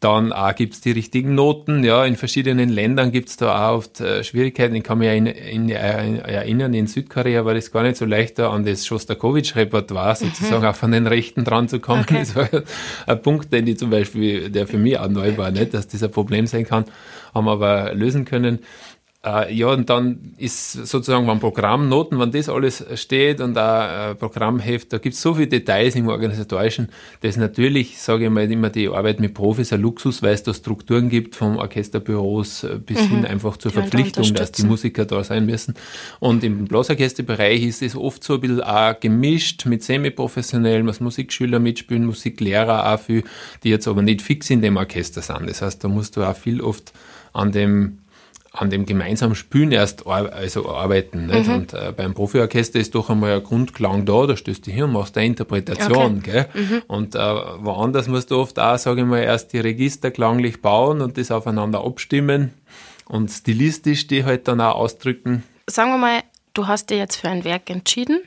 Dann 0.00 0.32
auch 0.32 0.54
gibt's 0.54 0.80
die 0.80 0.90
richtigen 0.90 1.34
Noten. 1.34 1.82
Ja, 1.84 2.04
in 2.04 2.16
verschiedenen 2.16 2.68
Ländern 2.68 3.12
gibt's 3.12 3.36
da 3.36 3.70
auch 3.70 3.78
oft 3.78 4.00
äh, 4.00 4.22
Schwierigkeiten. 4.24 4.74
Ich 4.74 4.84
kann 4.84 4.98
mich 4.98 5.08
in, 5.08 5.26
in, 5.26 5.68
in, 5.68 5.70
erinnern, 5.70 6.74
in 6.74 6.86
Südkorea 6.86 7.44
war 7.44 7.54
das 7.54 7.70
gar 7.72 7.82
nicht 7.82 7.96
so 7.96 8.04
leicht, 8.04 8.38
da 8.38 8.50
an 8.50 8.64
das 8.64 8.86
Shostakovich-Repertoire 8.86 10.16
mhm. 10.20 10.26
sozusagen 10.26 10.64
auch 10.64 10.74
von 10.74 10.92
den 10.92 11.06
Rechten 11.06 11.44
dran 11.44 11.68
zu 11.68 11.80
kommen. 11.80 12.02
Okay. 12.02 12.16
Das 12.26 12.34
war 12.34 12.48
ein 13.06 13.22
Punkt, 13.22 13.52
den 13.52 13.66
ich 13.66 13.78
zum 13.78 13.90
Beispiel, 13.90 14.50
der 14.50 14.66
für 14.66 14.78
mich 14.78 14.98
auch 14.98 15.08
neu 15.08 15.36
war, 15.36 15.50
nicht, 15.50 15.74
dass 15.74 15.86
das 15.86 16.02
ein 16.02 16.10
Problem 16.10 16.46
sein 16.46 16.64
kann, 16.64 16.86
haben 17.34 17.44
wir 17.44 17.52
aber 17.52 17.94
lösen 17.94 18.24
können. 18.24 18.60
Äh, 19.26 19.52
ja, 19.52 19.68
und 19.68 19.90
dann 19.90 20.34
ist 20.36 20.72
sozusagen 20.72 21.26
beim 21.26 21.40
Programm 21.40 21.88
Noten, 21.88 22.20
wenn 22.20 22.30
das 22.30 22.48
alles 22.48 22.84
steht 22.94 23.40
und 23.40 23.58
auch 23.58 24.10
äh, 24.10 24.14
Programmheft, 24.14 24.92
da 24.92 24.98
gibt 24.98 25.16
es 25.16 25.22
so 25.22 25.34
viele 25.34 25.48
Details 25.48 25.96
im 25.96 26.06
Organisatorischen, 26.06 26.90
das 27.22 27.36
natürlich, 27.36 27.98
sage 27.98 28.26
ich 28.26 28.30
mal, 28.30 28.50
immer 28.50 28.70
die 28.70 28.88
Arbeit 28.88 29.18
mit 29.18 29.34
Profis 29.34 29.72
ein 29.72 29.80
Luxus, 29.80 30.22
weil 30.22 30.34
es 30.34 30.44
da 30.44 30.54
Strukturen 30.54 31.08
gibt, 31.08 31.34
vom 31.34 31.56
Orchesterbüros 31.56 32.64
äh, 32.64 32.78
bis 32.78 33.00
mhm. 33.00 33.08
hin 33.08 33.26
einfach 33.26 33.56
zur 33.56 33.72
die 33.72 33.78
Verpflichtung, 33.78 34.32
dass 34.34 34.52
die 34.52 34.64
Musiker 34.64 35.04
da 35.04 35.24
sein 35.24 35.44
müssen. 35.44 35.74
Und 36.20 36.44
im 36.44 36.66
Blasorchesterbereich 36.66 37.64
ist 37.64 37.82
es 37.82 37.96
oft 37.96 38.22
so 38.22 38.34
ein 38.34 38.40
bisschen 38.40 38.60
auch 38.60 39.00
gemischt 39.00 39.66
mit 39.66 39.82
semi-professionellen, 39.82 40.86
was 40.86 41.00
Musikschüler 41.00 41.58
mitspielen, 41.58 42.06
Musiklehrer 42.06 42.94
auch 42.94 43.00
viel, 43.00 43.24
die 43.64 43.70
jetzt 43.70 43.88
aber 43.88 44.02
nicht 44.02 44.22
fix 44.22 44.50
in 44.50 44.62
dem 44.62 44.76
Orchester 44.76 45.20
sind. 45.20 45.50
Das 45.50 45.62
heißt, 45.62 45.82
da 45.82 45.88
musst 45.88 46.16
du 46.16 46.22
auch 46.22 46.36
viel 46.36 46.60
oft 46.60 46.92
an 47.32 47.50
dem 47.50 47.98
an 48.56 48.70
dem 48.70 48.86
gemeinsamen 48.86 49.34
Spielen 49.34 49.72
erst 49.72 50.06
ar 50.06 50.32
also 50.32 50.68
arbeiten. 50.68 51.26
Nicht? 51.26 51.48
Mhm. 51.48 51.54
Und 51.54 51.74
äh, 51.74 51.92
beim 51.96 52.14
Profiorchester 52.14 52.78
ist 52.78 52.94
doch 52.94 53.10
einmal 53.10 53.32
ein 53.32 53.42
Grundklang 53.42 54.04
da, 54.04 54.26
da 54.26 54.36
stößt 54.36 54.66
du 54.66 54.70
hin 54.70 54.84
und 54.84 54.92
machst 54.92 55.16
eine 55.16 55.26
Interpretation. 55.26 56.18
Okay. 56.18 56.46
Gell? 56.52 56.64
Mhm. 56.64 56.82
Und 56.86 57.14
äh, 57.14 57.18
woanders 57.18 58.08
musst 58.08 58.30
du 58.30 58.38
oft 58.38 58.58
auch, 58.58 58.78
sage 58.78 59.02
ich 59.02 59.06
mal, 59.06 59.22
erst 59.22 59.52
die 59.52 59.60
Register 59.60 60.10
klanglich 60.10 60.62
bauen 60.62 61.00
und 61.00 61.18
das 61.18 61.30
aufeinander 61.30 61.84
abstimmen 61.84 62.52
und 63.06 63.30
stilistisch 63.30 64.06
die 64.06 64.24
halt 64.24 64.48
dann 64.48 64.60
auch 64.60 64.76
ausdrücken. 64.76 65.42
Sagen 65.68 65.90
wir 65.90 65.98
mal, 65.98 66.20
du 66.54 66.66
hast 66.66 66.90
dich 66.90 66.98
jetzt 66.98 67.16
für 67.16 67.28
ein 67.28 67.44
Werk 67.44 67.70
entschieden 67.70 68.20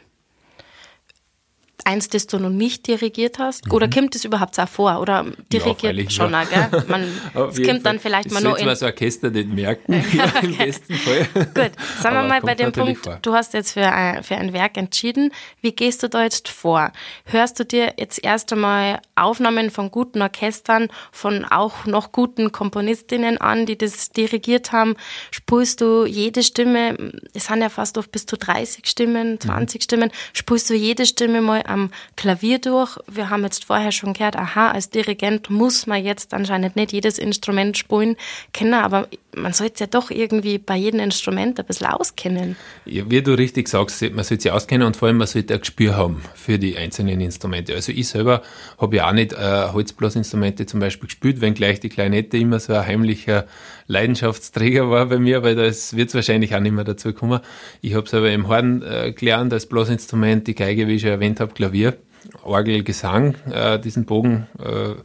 eins, 1.85 2.09
das 2.09 2.27
du 2.27 2.39
noch 2.39 2.49
nicht 2.49 2.87
dirigiert 2.87 3.39
hast? 3.39 3.67
Mhm. 3.67 3.73
Oder 3.73 3.89
kommt 3.89 4.15
das 4.15 4.25
überhaupt 4.25 4.59
auch 4.59 4.67
vor? 4.67 4.99
Oder 4.99 5.25
dirigiert 5.51 5.95
ja, 5.95 6.09
schon 6.09 6.35
auch, 6.35 6.49
gell? 6.49 6.83
Man, 6.87 7.03
es 7.49 7.61
kommt 7.61 7.85
dann 7.85 7.99
vielleicht 7.99 8.31
mal 8.31 8.41
noch 8.41 8.57
in... 8.57 8.65
das 8.65 8.83
Orchester 8.83 9.29
nicht 9.29 9.49
merken, 9.49 10.03
ja, 10.13 10.25
im 10.41 10.57
besten 10.57 10.93
Fall. 10.95 11.27
Gut, 11.33 11.71
sagen 12.01 12.15
wir 12.15 12.23
mal 12.23 12.41
bei 12.41 12.55
dem 12.55 12.71
Punkt, 12.71 13.03
vor. 13.03 13.19
du 13.21 13.33
hast 13.33 13.53
jetzt 13.53 13.73
für 13.73 13.91
ein, 13.91 14.23
für 14.23 14.35
ein 14.35 14.53
Werk 14.53 14.77
entschieden. 14.77 15.31
Wie 15.61 15.71
gehst 15.71 16.03
du 16.03 16.09
da 16.09 16.23
jetzt 16.23 16.49
vor? 16.49 16.91
Hörst 17.25 17.59
du 17.59 17.65
dir 17.65 17.93
jetzt 17.97 18.23
erst 18.23 18.51
einmal 18.53 18.99
Aufnahmen 19.15 19.69
von 19.69 19.91
guten 19.91 20.21
Orchestern, 20.21 20.89
von 21.11 21.45
auch 21.45 21.85
noch 21.85 22.11
guten 22.11 22.51
Komponistinnen 22.51 23.37
an, 23.39 23.65
die 23.65 23.77
das 23.77 24.09
dirigiert 24.09 24.71
haben? 24.71 24.95
Spulst 25.31 25.81
du 25.81 26.05
jede 26.05 26.43
Stimme, 26.43 27.11
es 27.33 27.45
sind 27.45 27.61
ja 27.61 27.69
fast 27.69 27.97
oft 27.97 28.11
bis 28.11 28.25
zu 28.25 28.37
30 28.37 28.87
Stimmen, 28.87 29.39
20 29.39 29.79
mhm. 29.79 29.83
Stimmen, 29.83 30.11
spulst 30.33 30.69
du 30.69 30.73
jede 30.73 31.05
Stimme 31.05 31.41
mal 31.41 31.63
am 31.69 31.91
Klavier 32.15 32.59
durch. 32.59 32.97
Wir 33.07 33.29
haben 33.29 33.43
jetzt 33.43 33.65
vorher 33.65 33.91
schon 33.91 34.13
gehört, 34.13 34.35
aha, 34.35 34.71
als 34.71 34.89
Dirigent 34.89 35.49
muss 35.49 35.87
man 35.87 36.03
jetzt 36.03 36.33
anscheinend 36.33 36.75
nicht 36.75 36.91
jedes 36.91 37.17
Instrument 37.17 37.77
spielen 37.77 38.15
können, 38.53 38.73
aber 38.73 39.07
man 39.35 39.53
sollte 39.53 39.81
ja 39.81 39.87
doch 39.87 40.09
irgendwie 40.11 40.57
bei 40.57 40.75
jedem 40.75 40.99
Instrument 40.99 41.59
ein 41.59 41.65
bisschen 41.65 41.87
auskennen. 41.87 42.55
Ja, 42.85 43.09
wie 43.09 43.21
du 43.21 43.37
richtig 43.37 43.67
sagst, 43.67 44.01
man 44.01 44.23
sollte 44.23 44.43
sich 44.43 44.51
auskennen 44.51 44.85
und 44.87 44.97
vor 44.97 45.07
allem 45.07 45.17
man 45.17 45.27
sollte 45.27 45.53
ein 45.53 45.59
Gespür 45.59 45.95
haben 45.95 46.23
für 46.35 46.57
die 46.57 46.77
einzelnen 46.77 47.21
Instrumente. 47.21 47.73
Also 47.73 47.91
ich 47.91 48.07
selber 48.07 48.41
habe 48.77 48.97
ja 48.97 49.07
auch 49.07 49.13
nicht 49.13 49.33
äh, 49.33 49.69
Holzblasinstrumente 49.71 50.65
zum 50.65 50.79
Beispiel 50.79 51.07
gespielt, 51.07 51.41
wenngleich 51.41 51.79
die 51.79 51.89
Klarinette 51.89 52.37
immer 52.37 52.59
so 52.59 52.73
ein 52.73 52.85
heimlicher 52.85 53.45
Leidenschaftsträger 53.89 54.89
war 54.91 55.07
bei 55.07 55.17
mir, 55.17 55.41
weil 55.41 55.55
das 55.55 55.95
wird 55.95 56.13
wahrscheinlich 56.13 56.55
auch 56.55 56.59
nicht 56.59 56.73
mehr 56.73 56.83
dazu 56.83 57.11
kommen. 57.11 57.41
Ich 57.81 57.95
habe 57.95 58.05
es 58.05 58.13
aber 58.13 58.29
im 58.31 58.47
Horn 58.47 58.83
äh, 58.83 59.11
gelernt 59.11 59.51
als 59.51 59.65
Blasinstrument, 59.65 60.45
die 60.47 60.53
Geige, 60.53 60.87
wie 60.87 60.95
ich 60.95 61.01
schon 61.01 61.09
erwähnt 61.09 61.39
habe, 61.39 61.53
Klavier, 61.53 61.97
Orgel, 62.43 62.83
Gesang, 62.83 63.35
äh, 63.51 63.79
diesen 63.79 64.05
Bogen. 64.05 64.47
Äh, 64.59 65.01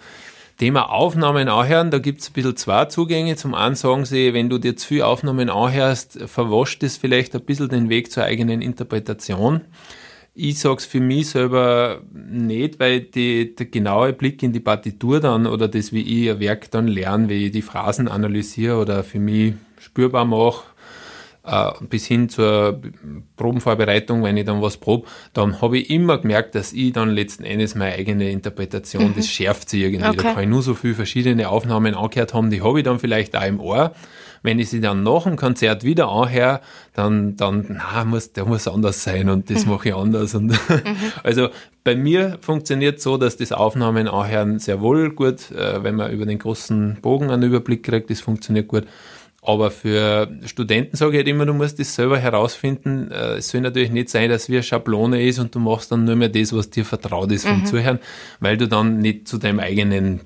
Thema 0.59 0.93
Aufnahmen 0.93 1.49
anhören, 1.49 1.91
da 1.91 1.99
gibt's 1.99 2.29
ein 2.29 2.35
bisschen 2.35 2.57
zwei 2.57 2.85
Zugänge. 2.85 3.35
Zum 3.37 3.55
einen 3.55 3.75
sagen 3.75 4.05
sie, 4.05 4.35
wenn 4.35 4.49
du 4.49 4.59
dir 4.59 4.77
zu 4.77 4.87
viel 4.87 5.03
Aufnahmen 5.03 5.51
anhörst, 5.51 6.21
verwascht 6.27 6.83
es 6.85 6.97
vielleicht 6.97 7.35
ein 7.35 7.41
bisschen 7.41 7.71
den 7.71 7.89
Weg 7.89 8.13
zur 8.13 8.25
eigenen 8.25 8.63
Interpretation. 8.63 9.63
Ich 10.37 10.59
sag's 10.59 10.85
für 10.85 10.99
mich 10.99 11.29
selber 11.29 12.03
nicht, 12.13 12.81
weil 12.81 13.03
die, 13.03 13.55
der 13.55 13.67
genaue 13.67 14.13
Blick 14.13 14.43
in 14.43 14.53
die 14.53 14.61
Partitur 14.61 15.21
dann 15.21 15.47
oder 15.47 15.69
das, 15.69 15.93
wie 15.93 16.03
ich 16.25 16.31
ein 16.31 16.41
Werk 16.41 16.71
dann 16.73 16.89
lerne, 16.89 17.29
wie 17.29 17.47
ich 17.47 17.53
die 17.53 17.63
Phrasen 17.63 18.09
analysiere 18.09 18.79
oder 18.79 19.05
für 19.05 19.21
mich 19.21 19.55
spürbar 19.79 20.25
mache, 20.25 20.65
äh, 21.45 21.71
bis 21.89 22.07
hin 22.07 22.29
zur 22.29 22.81
Probenvorbereitung, 23.37 24.25
wenn 24.25 24.37
ich 24.37 24.45
dann 24.45 24.61
was 24.61 24.79
probe, 24.79 25.07
dann 25.35 25.61
habe 25.61 25.79
ich 25.79 25.91
immer 25.91 26.19
gemerkt, 26.19 26.55
dass 26.55 26.73
ich 26.73 26.93
dann 26.93 27.11
letzten 27.11 27.45
Endes 27.45 27.75
meine 27.75 27.95
eigene 27.95 28.31
Interpretation, 28.31 29.11
mhm. 29.11 29.15
das 29.15 29.29
schärft 29.29 29.69
sie 29.69 29.85
irgendwie. 29.85 30.09
Okay. 30.09 30.17
Da 30.17 30.33
kann 30.33 30.43
ich 30.43 30.49
nur 30.49 30.63
so 30.63 30.75
viele 30.75 30.95
verschiedene 30.95 31.49
Aufnahmen 31.49 31.95
angehört 31.95 32.35
haben, 32.35 32.51
die 32.51 32.63
habe 32.63 32.81
ich 32.81 32.85
dann 32.85 32.99
vielleicht 32.99 33.37
auch 33.37 33.47
im 33.47 33.61
Ohr. 33.61 33.95
Wenn 34.45 34.61
ich 34.61 34.69
sie 34.69 34.81
dann 34.81 35.03
nach 35.03 35.25
dem 35.25 35.37
Konzert 35.37 35.83
wieder 35.83 36.09
anhöre, 36.09 36.61
dann, 36.93 37.35
dann, 37.35 37.81
na, 37.95 38.05
muss, 38.05 38.33
der 38.33 38.45
muss 38.45 38.69
anders 38.69 39.03
sein 39.03 39.29
und 39.31 39.51
das 39.51 39.65
mhm. 39.65 39.73
mache 39.73 39.89
ich 39.89 39.95
anders. 39.95 40.35
Und 40.35 40.57
also 41.25 41.49
bei 41.83 41.97
mir 41.97 42.39
funktioniert 42.43 43.01
so, 43.01 43.17
dass 43.17 43.39
das 43.39 43.51
Aufnahmen 43.51 44.07
anhören 44.07 44.59
sehr 44.59 44.81
wohl 44.81 45.11
gut, 45.11 45.51
äh, 45.51 45.83
wenn 45.83 45.97
man 45.97 46.13
über 46.13 46.27
den 46.27 46.39
großen 46.39 46.99
Bogen 47.01 47.31
einen 47.31 47.43
Überblick 47.43 47.83
kriegt, 47.83 48.11
das 48.11 48.21
funktioniert 48.21 48.69
gut. 48.69 48.85
Aber 49.47 49.71
für 49.71 50.29
Studenten 50.47 50.97
sage 50.97 51.13
ich 51.13 51.17
halt 51.19 51.29
immer, 51.29 51.45
du 51.45 51.53
musst 51.53 51.79
das 51.79 51.95
selber 51.95 52.19
herausfinden. 52.19 53.11
Äh, 53.11 53.37
es 53.37 53.49
soll 53.49 53.61
natürlich 53.61 53.91
nicht 53.91 54.09
sein, 54.09 54.31
dass 54.31 54.49
wie 54.49 54.55
eine 54.55 54.63
Schablone 54.63 55.23
ist 55.23 55.39
und 55.39 55.55
du 55.55 55.61
machst 55.61 55.93
dann 55.93 56.05
nur 56.05 56.17
mehr 56.17 56.31
das, 56.31 56.55
was 56.55 56.71
dir 56.71 56.87
vertraut 56.87 57.31
ist 57.31 57.47
vom 57.47 57.61
mhm. 57.61 57.67
Zuhören, 57.67 57.99
weil 58.41 58.57
du 58.57 58.67
dann 58.67 59.01
nicht 59.01 59.29
zu 59.29 59.37
deinem 59.37 59.61
eigenen 59.61 60.21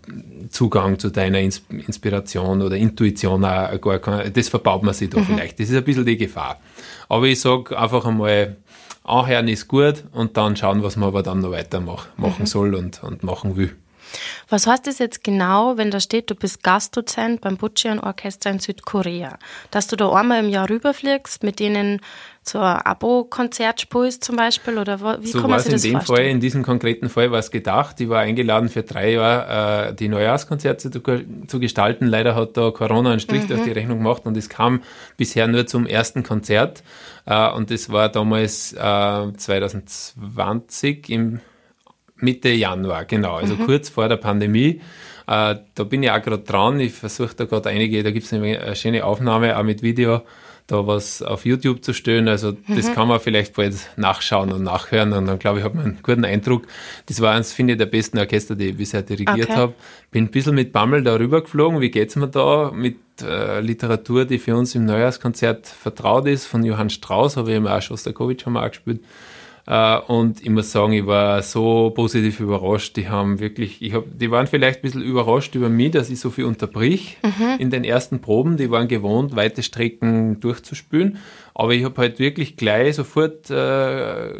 Zugang, 0.50 1.00
zu 1.00 1.10
deiner 1.10 1.40
Inspiration 1.40 2.62
oder 2.62 2.76
Intuition 2.76 3.44
auch 3.44 3.80
gar 3.80 3.98
kann. 3.98 4.32
Das 4.32 4.48
verbaut 4.48 4.84
man 4.84 4.94
sich 4.94 5.10
da 5.10 5.18
mhm. 5.18 5.24
vielleicht. 5.24 5.58
Das 5.58 5.68
ist 5.68 5.76
ein 5.76 5.82
bisschen 5.82 6.06
die 6.06 6.16
Gefahr. 6.16 6.60
Aber 7.08 7.26
ich 7.26 7.40
sage 7.40 7.76
einfach 7.76 8.06
einmal, 8.06 8.56
anhören 9.02 9.48
ist 9.48 9.66
gut 9.66 10.04
und 10.12 10.36
dann 10.36 10.54
schauen, 10.54 10.84
was 10.84 10.94
man 10.94 11.08
aber 11.08 11.24
dann 11.24 11.40
noch 11.40 11.50
weiter 11.50 11.80
machen 11.80 12.06
mhm. 12.16 12.46
soll 12.46 12.76
und, 12.76 13.02
und 13.02 13.24
machen 13.24 13.56
will. 13.56 13.74
Was 14.48 14.66
heißt 14.66 14.86
das 14.86 14.98
jetzt 14.98 15.22
genau, 15.22 15.76
wenn 15.76 15.90
da 15.90 16.00
steht, 16.00 16.30
du 16.30 16.34
bist 16.34 16.62
Gastdozent 16.62 17.40
beim 17.40 17.56
Bucheon 17.56 18.00
Orchester 18.00 18.50
in 18.50 18.58
Südkorea? 18.58 19.38
Dass 19.70 19.86
du 19.88 19.96
da 19.96 20.10
einmal 20.12 20.44
im 20.44 20.48
Jahr 20.48 20.68
rüberfliegst, 20.70 21.42
mit 21.42 21.60
denen 21.60 22.00
so 22.42 22.58
ein 22.60 22.78
Abo-Konzert 22.78 23.80
spielst 23.80 24.24
zum 24.24 24.36
Beispiel? 24.36 24.78
Oder 24.78 25.22
wie 25.22 25.28
so 25.28 25.40
kann 25.40 25.50
man 25.50 25.60
sich 25.60 25.72
das 25.72 25.84
in 25.84 25.90
dem 25.90 25.96
vorstellen? 25.98 26.16
Fall, 26.16 26.26
in 26.26 26.40
diesem 26.40 26.62
konkreten 26.62 27.08
Fall 27.08 27.30
war 27.30 27.38
es 27.38 27.50
gedacht. 27.50 28.00
Ich 28.00 28.08
war 28.08 28.20
eingeladen 28.20 28.68
für 28.68 28.82
drei 28.82 29.12
Jahre 29.12 29.90
äh, 29.90 29.94
die 29.94 30.08
Neujahrskonzerte 30.08 30.90
zu, 30.90 31.00
zu, 31.46 31.60
gestalten. 31.60 32.06
Leider 32.06 32.34
hat 32.34 32.56
da 32.56 32.70
Corona 32.70 33.10
einen 33.10 33.20
Strich 33.20 33.44
mhm. 33.44 33.48
durch 33.48 33.62
die 33.64 33.72
Rechnung 33.72 33.98
gemacht 33.98 34.22
und 34.24 34.36
es 34.36 34.48
kam 34.48 34.82
bisher 35.16 35.46
nur 35.46 35.66
zum 35.66 35.86
ersten 35.86 36.22
Konzert. 36.22 36.82
Äh, 37.26 37.50
und 37.50 37.70
das 37.70 37.90
war 37.90 38.08
damals 38.08 38.72
äh, 38.72 39.32
2020 39.36 41.10
im 41.10 41.40
Mitte 42.20 42.50
Januar, 42.50 43.04
genau, 43.04 43.36
also 43.36 43.54
mhm. 43.54 43.66
kurz 43.66 43.88
vor 43.88 44.08
der 44.08 44.16
Pandemie. 44.16 44.80
Äh, 45.26 45.56
da 45.74 45.84
bin 45.84 46.02
ich 46.02 46.10
auch 46.10 46.22
gerade 46.22 46.42
dran. 46.42 46.80
Ich 46.80 46.92
versuche 46.92 47.34
da 47.34 47.44
gerade 47.44 47.68
einige, 47.68 48.02
da 48.02 48.10
gibt 48.10 48.26
es 48.26 48.32
eine 48.32 48.74
schöne 48.76 49.04
Aufnahme 49.04 49.56
auch 49.58 49.62
mit 49.62 49.82
Video 49.82 50.22
da 50.68 50.86
was 50.86 51.22
auf 51.22 51.46
YouTube 51.46 51.82
zu 51.82 51.94
stellen. 51.94 52.28
Also 52.28 52.52
das 52.52 52.88
mhm. 52.88 52.94
kann 52.94 53.08
man 53.08 53.20
vielleicht 53.20 53.56
bald 53.56 53.74
nachschauen 53.96 54.52
und 54.52 54.62
nachhören 54.62 55.14
und 55.14 55.26
dann 55.26 55.38
glaube 55.38 55.58
ich, 55.58 55.64
hat 55.64 55.74
man 55.74 55.84
einen 55.84 55.98
guten 56.02 56.26
Eindruck. 56.26 56.66
Das 57.06 57.20
war 57.22 57.34
eins, 57.34 57.52
finde 57.52 57.72
ich, 57.72 57.78
der 57.78 57.86
besten 57.86 58.18
Orchester, 58.18 58.54
die 58.54 58.66
ich 58.66 58.76
bisher 58.76 59.02
dirigiert 59.02 59.48
okay. 59.48 59.58
habe. 59.58 59.74
Bin 60.10 60.24
ein 60.24 60.30
bisschen 60.30 60.54
mit 60.54 60.72
Bammel 60.72 61.02
darüber 61.02 61.40
geflogen. 61.40 61.80
Wie 61.80 61.90
geht's 61.90 62.16
mir 62.16 62.28
da 62.28 62.70
mit 62.70 62.98
äh, 63.22 63.60
Literatur, 63.60 64.26
die 64.26 64.38
für 64.38 64.56
uns 64.56 64.74
im 64.74 64.84
Neujahrskonzert 64.84 65.66
vertraut 65.66 66.26
ist, 66.26 66.44
von 66.44 66.62
Johann 66.62 66.90
Strauss, 66.90 67.38
habe 67.38 67.50
ich 67.50 67.56
immer 67.56 67.74
auch 67.74 67.82
Schostakowitsch 67.82 68.44
haben 68.44 68.52
wir 68.52 68.62
auch 68.62 68.68
gespielt. 68.68 69.00
Äh, 69.68 69.98
und 69.98 70.42
ich 70.42 70.48
muss 70.48 70.72
sagen, 70.72 70.94
ich 70.94 71.06
war 71.06 71.42
so 71.42 71.90
positiv 71.90 72.40
überrascht. 72.40 72.96
Die 72.96 73.10
haben 73.10 73.38
wirklich, 73.38 73.82
ich 73.82 73.92
hab, 73.92 74.04
die 74.10 74.30
waren 74.30 74.46
vielleicht 74.46 74.78
ein 74.78 74.82
bisschen 74.82 75.02
überrascht 75.02 75.54
über 75.54 75.68
mich, 75.68 75.90
dass 75.90 76.08
ich 76.08 76.20
so 76.20 76.30
viel 76.30 76.46
unterbrich 76.46 77.18
mhm. 77.22 77.56
in 77.58 77.70
den 77.70 77.84
ersten 77.84 78.20
Proben. 78.20 78.56
Die 78.56 78.70
waren 78.70 78.88
gewohnt, 78.88 79.36
weite 79.36 79.62
Strecken 79.62 80.40
durchzuspülen. 80.40 81.18
Aber 81.52 81.74
ich 81.74 81.84
habe 81.84 82.00
halt 82.00 82.18
wirklich 82.18 82.56
gleich 82.56 82.96
sofort 82.96 83.50
äh, 83.50 84.30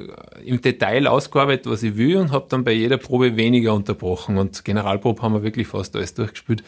im 0.46 0.62
Detail 0.62 1.06
ausgearbeitet, 1.06 1.66
was 1.66 1.82
ich 1.82 1.98
will 1.98 2.16
und 2.16 2.32
habe 2.32 2.46
dann 2.48 2.64
bei 2.64 2.72
jeder 2.72 2.96
Probe 2.96 3.36
weniger 3.36 3.74
unterbrochen. 3.74 4.38
Und 4.38 4.64
Generalprobe 4.64 5.20
haben 5.20 5.34
wir 5.34 5.42
wirklich 5.42 5.66
fast 5.66 5.94
alles 5.94 6.14
durchgespielt. 6.14 6.64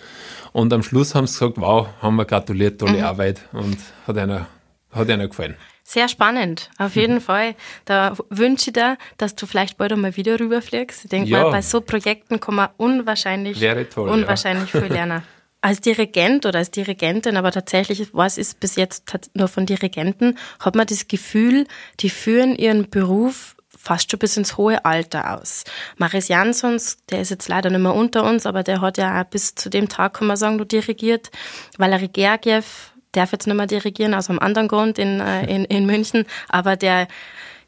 Und 0.53 0.71
am 0.75 0.83
Schluss 0.83 1.15
haben 1.15 1.27
sie 1.27 1.39
gesagt, 1.39 1.59
wow, 1.59 1.89
haben 2.03 2.17
wir 2.17 2.27
gratuliert, 2.27 2.79
tolle 2.79 2.99
mhm. 2.99 3.05
Arbeit 3.05 3.41
und 3.53 3.79
hat 4.07 4.19
einer, 4.19 4.49
hat 4.91 5.09
einer 5.09 5.29
gefallen. 5.29 5.55
Sehr 5.91 6.07
spannend, 6.07 6.71
auf 6.79 6.95
jeden 6.95 7.17
mhm. 7.17 7.21
Fall. 7.21 7.57
Da 7.85 8.15
wünsche 8.29 8.71
ich 8.71 8.75
dir, 8.75 8.97
dass 9.19 9.35
du 9.35 9.45
vielleicht 9.47 9.77
bald 9.77 9.93
einmal 9.93 10.17
wieder 10.17 10.39
rüberfliegst. 10.39 11.03
Ich 11.03 11.11
denke 11.11 11.31
ja. 11.31 11.43
mal, 11.43 11.51
bei 11.51 11.63
so 11.63 11.81
Projekten 11.81 12.39
kann 12.39 12.55
man 12.55 12.69
unwahrscheinlich, 12.77 13.59
toll, 13.93 14.09
unwahrscheinlich 14.09 14.73
ja. 14.73 14.83
viel 14.83 14.93
lernen. 14.93 15.23
Als 15.63 15.81
Dirigent 15.81 16.47
oder 16.47 16.61
als 16.61 16.71
Dirigentin, 16.71 17.37
aber 17.37 17.53
tatsächlich, 17.53 18.15
was 18.15 18.39
ist 18.39 18.61
bis 18.61 18.77
jetzt 18.77 19.13
nur 19.35 19.47
von 19.47 19.67
Dirigenten, 19.67 20.39
hat 20.59 20.75
man 20.75 20.87
das 20.87 21.07
Gefühl, 21.07 21.67
die 21.99 22.09
führen 22.09 22.55
ihren 22.55 22.89
Beruf 22.89 23.57
fast 23.77 24.11
schon 24.11 24.21
bis 24.21 24.39
ins 24.39 24.57
hohe 24.57 24.83
Alter 24.87 25.39
aus. 25.39 25.65
Maris 25.99 26.29
Jansons, 26.29 27.05
der 27.11 27.21
ist 27.21 27.31
jetzt 27.31 27.49
leider 27.49 27.69
nicht 27.69 27.83
mehr 27.83 27.95
unter 27.95 28.25
uns, 28.25 28.47
aber 28.47 28.63
der 28.63 28.81
hat 28.81 28.97
ja 28.97 29.21
auch 29.21 29.27
bis 29.27 29.55
zu 29.55 29.69
dem 29.69 29.91
Tag, 29.91 30.15
kann 30.15 30.29
man 30.29 30.39
sagen, 30.39 30.57
du 30.57 30.65
dirigiert. 30.65 31.31
Valery 31.77 32.09
Gergiev, 32.09 32.95
darf 33.13 33.33
jetzt 33.33 33.47
nicht 33.47 33.57
mehr 33.57 33.67
dirigieren, 33.67 34.15
aus 34.15 34.31
einem 34.31 34.39
anderen 34.39 34.69
Grund 34.69 34.99
in, 34.99 35.21
äh, 35.21 35.45
in, 35.47 35.65
in 35.65 35.87
München, 35.87 36.27
aber 36.49 36.77
der 36.77 37.09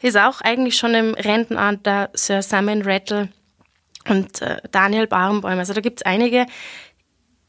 ist 0.00 0.16
auch 0.16 0.40
eigentlich 0.40 0.76
schon 0.76 0.94
im 0.94 1.14
Rentenalter, 1.14 2.10
Sir 2.14 2.42
Simon 2.42 2.82
Rattle 2.82 3.28
und 4.08 4.42
äh, 4.42 4.56
Daniel 4.70 5.06
Barenbäum. 5.06 5.58
Also 5.58 5.74
da 5.74 5.80
gibt's 5.80 6.02
einige. 6.02 6.46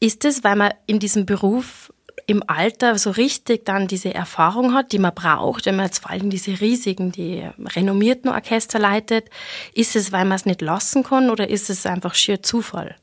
Ist 0.00 0.24
es, 0.24 0.44
weil 0.44 0.56
man 0.56 0.72
in 0.86 0.98
diesem 0.98 1.26
Beruf 1.26 1.92
im 2.26 2.42
Alter 2.46 2.98
so 2.98 3.10
richtig 3.10 3.64
dann 3.64 3.88
diese 3.88 4.14
Erfahrung 4.14 4.72
hat, 4.72 4.92
die 4.92 4.98
man 4.98 5.14
braucht, 5.14 5.66
wenn 5.66 5.76
man 5.76 5.86
jetzt 5.86 5.98
vor 5.98 6.10
allem 6.10 6.30
diese 6.30 6.60
riesigen, 6.60 7.12
die 7.12 7.46
renommierten 7.74 8.30
Orchester 8.30 8.78
leitet, 8.78 9.28
ist 9.74 9.96
es, 9.96 10.12
weil 10.12 10.24
man 10.24 10.36
es 10.36 10.46
nicht 10.46 10.62
lassen 10.62 11.02
kann 11.02 11.30
oder 11.30 11.48
ist 11.48 11.70
es 11.70 11.86
einfach 11.86 12.14
schier 12.14 12.42
Zufall? 12.42 12.96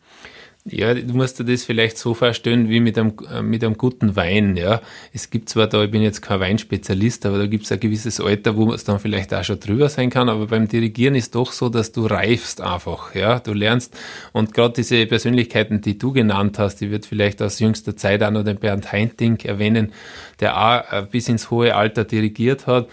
Ja, 0.63 0.93
du 0.93 1.15
musst 1.15 1.39
dir 1.39 1.43
das 1.43 1.63
vielleicht 1.63 1.97
so 1.97 2.13
vorstellen 2.13 2.69
wie 2.69 2.80
mit 2.80 2.95
einem, 2.95 3.13
äh, 3.34 3.41
mit 3.41 3.63
einem 3.63 3.78
guten 3.78 4.15
Wein. 4.15 4.56
Ja. 4.56 4.82
Es 5.12 5.32
gibt 5.32 5.50
zwar 5.50 5.65
da, 5.65 5.84
ich 5.84 5.89
bin 5.89 6.04
jetzt 6.04 6.21
kein 6.21 6.39
Weinspezialist, 6.39 7.26
aber 7.26 7.39
da 7.39 7.47
gibt 7.47 7.65
es 7.65 7.71
ein 7.71 7.80
gewisses 7.80 8.21
Alter, 8.21 8.56
wo 8.56 8.71
es 8.71 8.84
dann 8.84 9.00
vielleicht 9.00 9.34
auch 9.34 9.43
schon 9.43 9.60
drüber 9.60 9.89
sein 9.89 10.12
kann. 10.12 10.30
Aber 10.30 10.45
beim 10.45 10.67
Dirigieren 10.67 11.15
ist 11.15 11.34
doch 11.34 11.52
so, 11.52 11.69
dass 11.69 11.91
du 11.93 12.06
reifst 12.06 12.62
einfach. 12.62 13.15
Ja. 13.15 13.39
Du 13.39 13.54
lernst 13.54 13.97
und 14.34 14.54
gerade 14.54 14.76
diese 14.76 15.04
Persönlichkeiten, 15.08 15.82
die 15.82 15.97
du 15.97 16.12
genannt 16.12 16.60
hast, 16.60 16.76
die 16.76 16.91
wird 16.91 17.08
vielleicht 17.08 17.41
aus 17.41 17.58
jüngster 17.58 17.95
Zeit 17.95 18.21
auch 18.21 18.30
noch 18.30 18.43
den 18.43 18.58
Bernd 18.58 18.91
Heinting 18.91 19.39
erwähnen, 19.39 19.93
der 20.41 20.58
auch 20.58 20.93
äh, 20.93 21.08
bis 21.10 21.28
ins 21.28 21.50
hohe 21.50 21.74
Alter 21.74 22.04
dirigiert 22.04 22.67
hat 22.67 22.88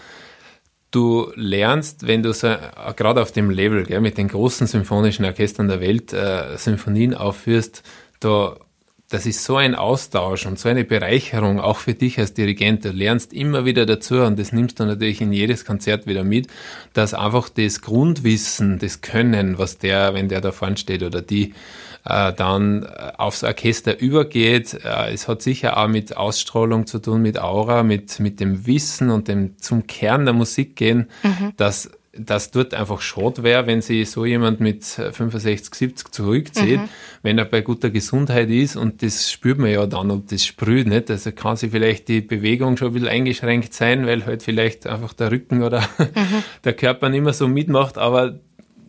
du 0.91 1.31
lernst, 1.35 2.07
wenn 2.07 2.23
du 2.23 2.33
so, 2.33 2.47
äh, 2.47 2.57
gerade 2.95 3.21
auf 3.21 3.31
dem 3.31 3.49
Level, 3.49 3.83
gell, 3.83 4.01
mit 4.01 4.17
den 4.17 4.27
großen 4.27 4.67
symphonischen 4.67 5.25
Orchestern 5.25 5.67
der 5.67 5.81
Welt 5.81 6.13
äh, 6.13 6.57
Symphonien 6.57 7.13
aufführst, 7.13 7.83
da, 8.19 8.57
das 9.09 9.25
ist 9.25 9.43
so 9.43 9.55
ein 9.55 9.75
Austausch 9.75 10.45
und 10.45 10.59
so 10.59 10.69
eine 10.69 10.83
Bereicherung, 10.83 11.59
auch 11.59 11.77
für 11.77 11.95
dich 11.95 12.19
als 12.19 12.33
Dirigent. 12.33 12.85
Du 12.85 12.89
lernst 12.89 13.33
immer 13.33 13.65
wieder 13.65 13.85
dazu 13.85 14.19
und 14.21 14.37
das 14.37 14.51
nimmst 14.51 14.79
du 14.79 14.85
natürlich 14.85 15.21
in 15.21 15.33
jedes 15.33 15.65
Konzert 15.65 16.05
wieder 16.05 16.23
mit, 16.23 16.47
dass 16.93 17.13
einfach 17.13 17.49
das 17.49 17.81
Grundwissen, 17.81 18.77
das 18.77 19.01
Können, 19.01 19.57
was 19.57 19.79
der, 19.79 20.13
wenn 20.13 20.29
der 20.29 20.41
da 20.41 20.51
vorne 20.51 20.77
steht 20.77 21.01
oder 21.01 21.21
die, 21.21 21.53
äh, 22.05 22.33
dann 22.33 22.83
äh, 22.83 23.11
aufs 23.17 23.43
Orchester 23.43 23.99
übergeht. 23.99 24.73
Äh, 24.83 25.13
es 25.13 25.27
hat 25.27 25.41
sicher 25.41 25.77
auch 25.77 25.87
mit 25.87 26.15
Ausstrahlung 26.15 26.87
zu 26.87 26.99
tun, 26.99 27.21
mit 27.21 27.39
Aura, 27.39 27.83
mit, 27.83 28.19
mit 28.19 28.39
dem 28.39 28.65
Wissen 28.65 29.09
und 29.09 29.27
dem 29.27 29.57
zum 29.57 29.87
Kern 29.87 30.25
der 30.25 30.33
Musik 30.33 30.75
gehen, 30.75 31.09
mhm. 31.23 31.53
dass 31.57 31.91
das 32.19 32.51
dort 32.51 32.73
einfach 32.73 33.01
schade 33.01 33.43
wäre, 33.43 33.67
wenn 33.67 33.81
sich 33.81 34.09
so 34.09 34.25
jemand 34.25 34.59
mit 34.59 34.83
65, 34.83 35.73
70 35.73 36.11
zurückzieht, 36.11 36.81
mhm. 36.81 36.89
wenn 37.21 37.37
er 37.37 37.45
bei 37.45 37.61
guter 37.61 37.89
Gesundheit 37.89 38.49
ist 38.49 38.75
und 38.75 39.01
das 39.03 39.31
spürt 39.31 39.59
man 39.59 39.69
ja 39.69 39.85
dann, 39.85 40.11
ob 40.11 40.27
das 40.27 40.45
sprüht, 40.45 40.87
nicht? 40.87 41.09
Also 41.09 41.31
kann 41.31 41.55
sich 41.55 41.71
vielleicht 41.71 42.07
die 42.07 42.21
Bewegung 42.21 42.77
schon 42.77 42.89
ein 42.89 42.93
bisschen 42.93 43.09
eingeschränkt 43.09 43.73
sein, 43.73 44.05
weil 44.05 44.25
halt 44.25 44.43
vielleicht 44.43 44.87
einfach 44.87 45.13
der 45.13 45.31
Rücken 45.31 45.63
oder 45.63 45.81
mhm. 45.97 46.43
der 46.63 46.73
Körper 46.73 47.09
nicht 47.09 47.23
mehr 47.23 47.33
so 47.33 47.47
mitmacht, 47.47 47.97
aber 47.97 48.39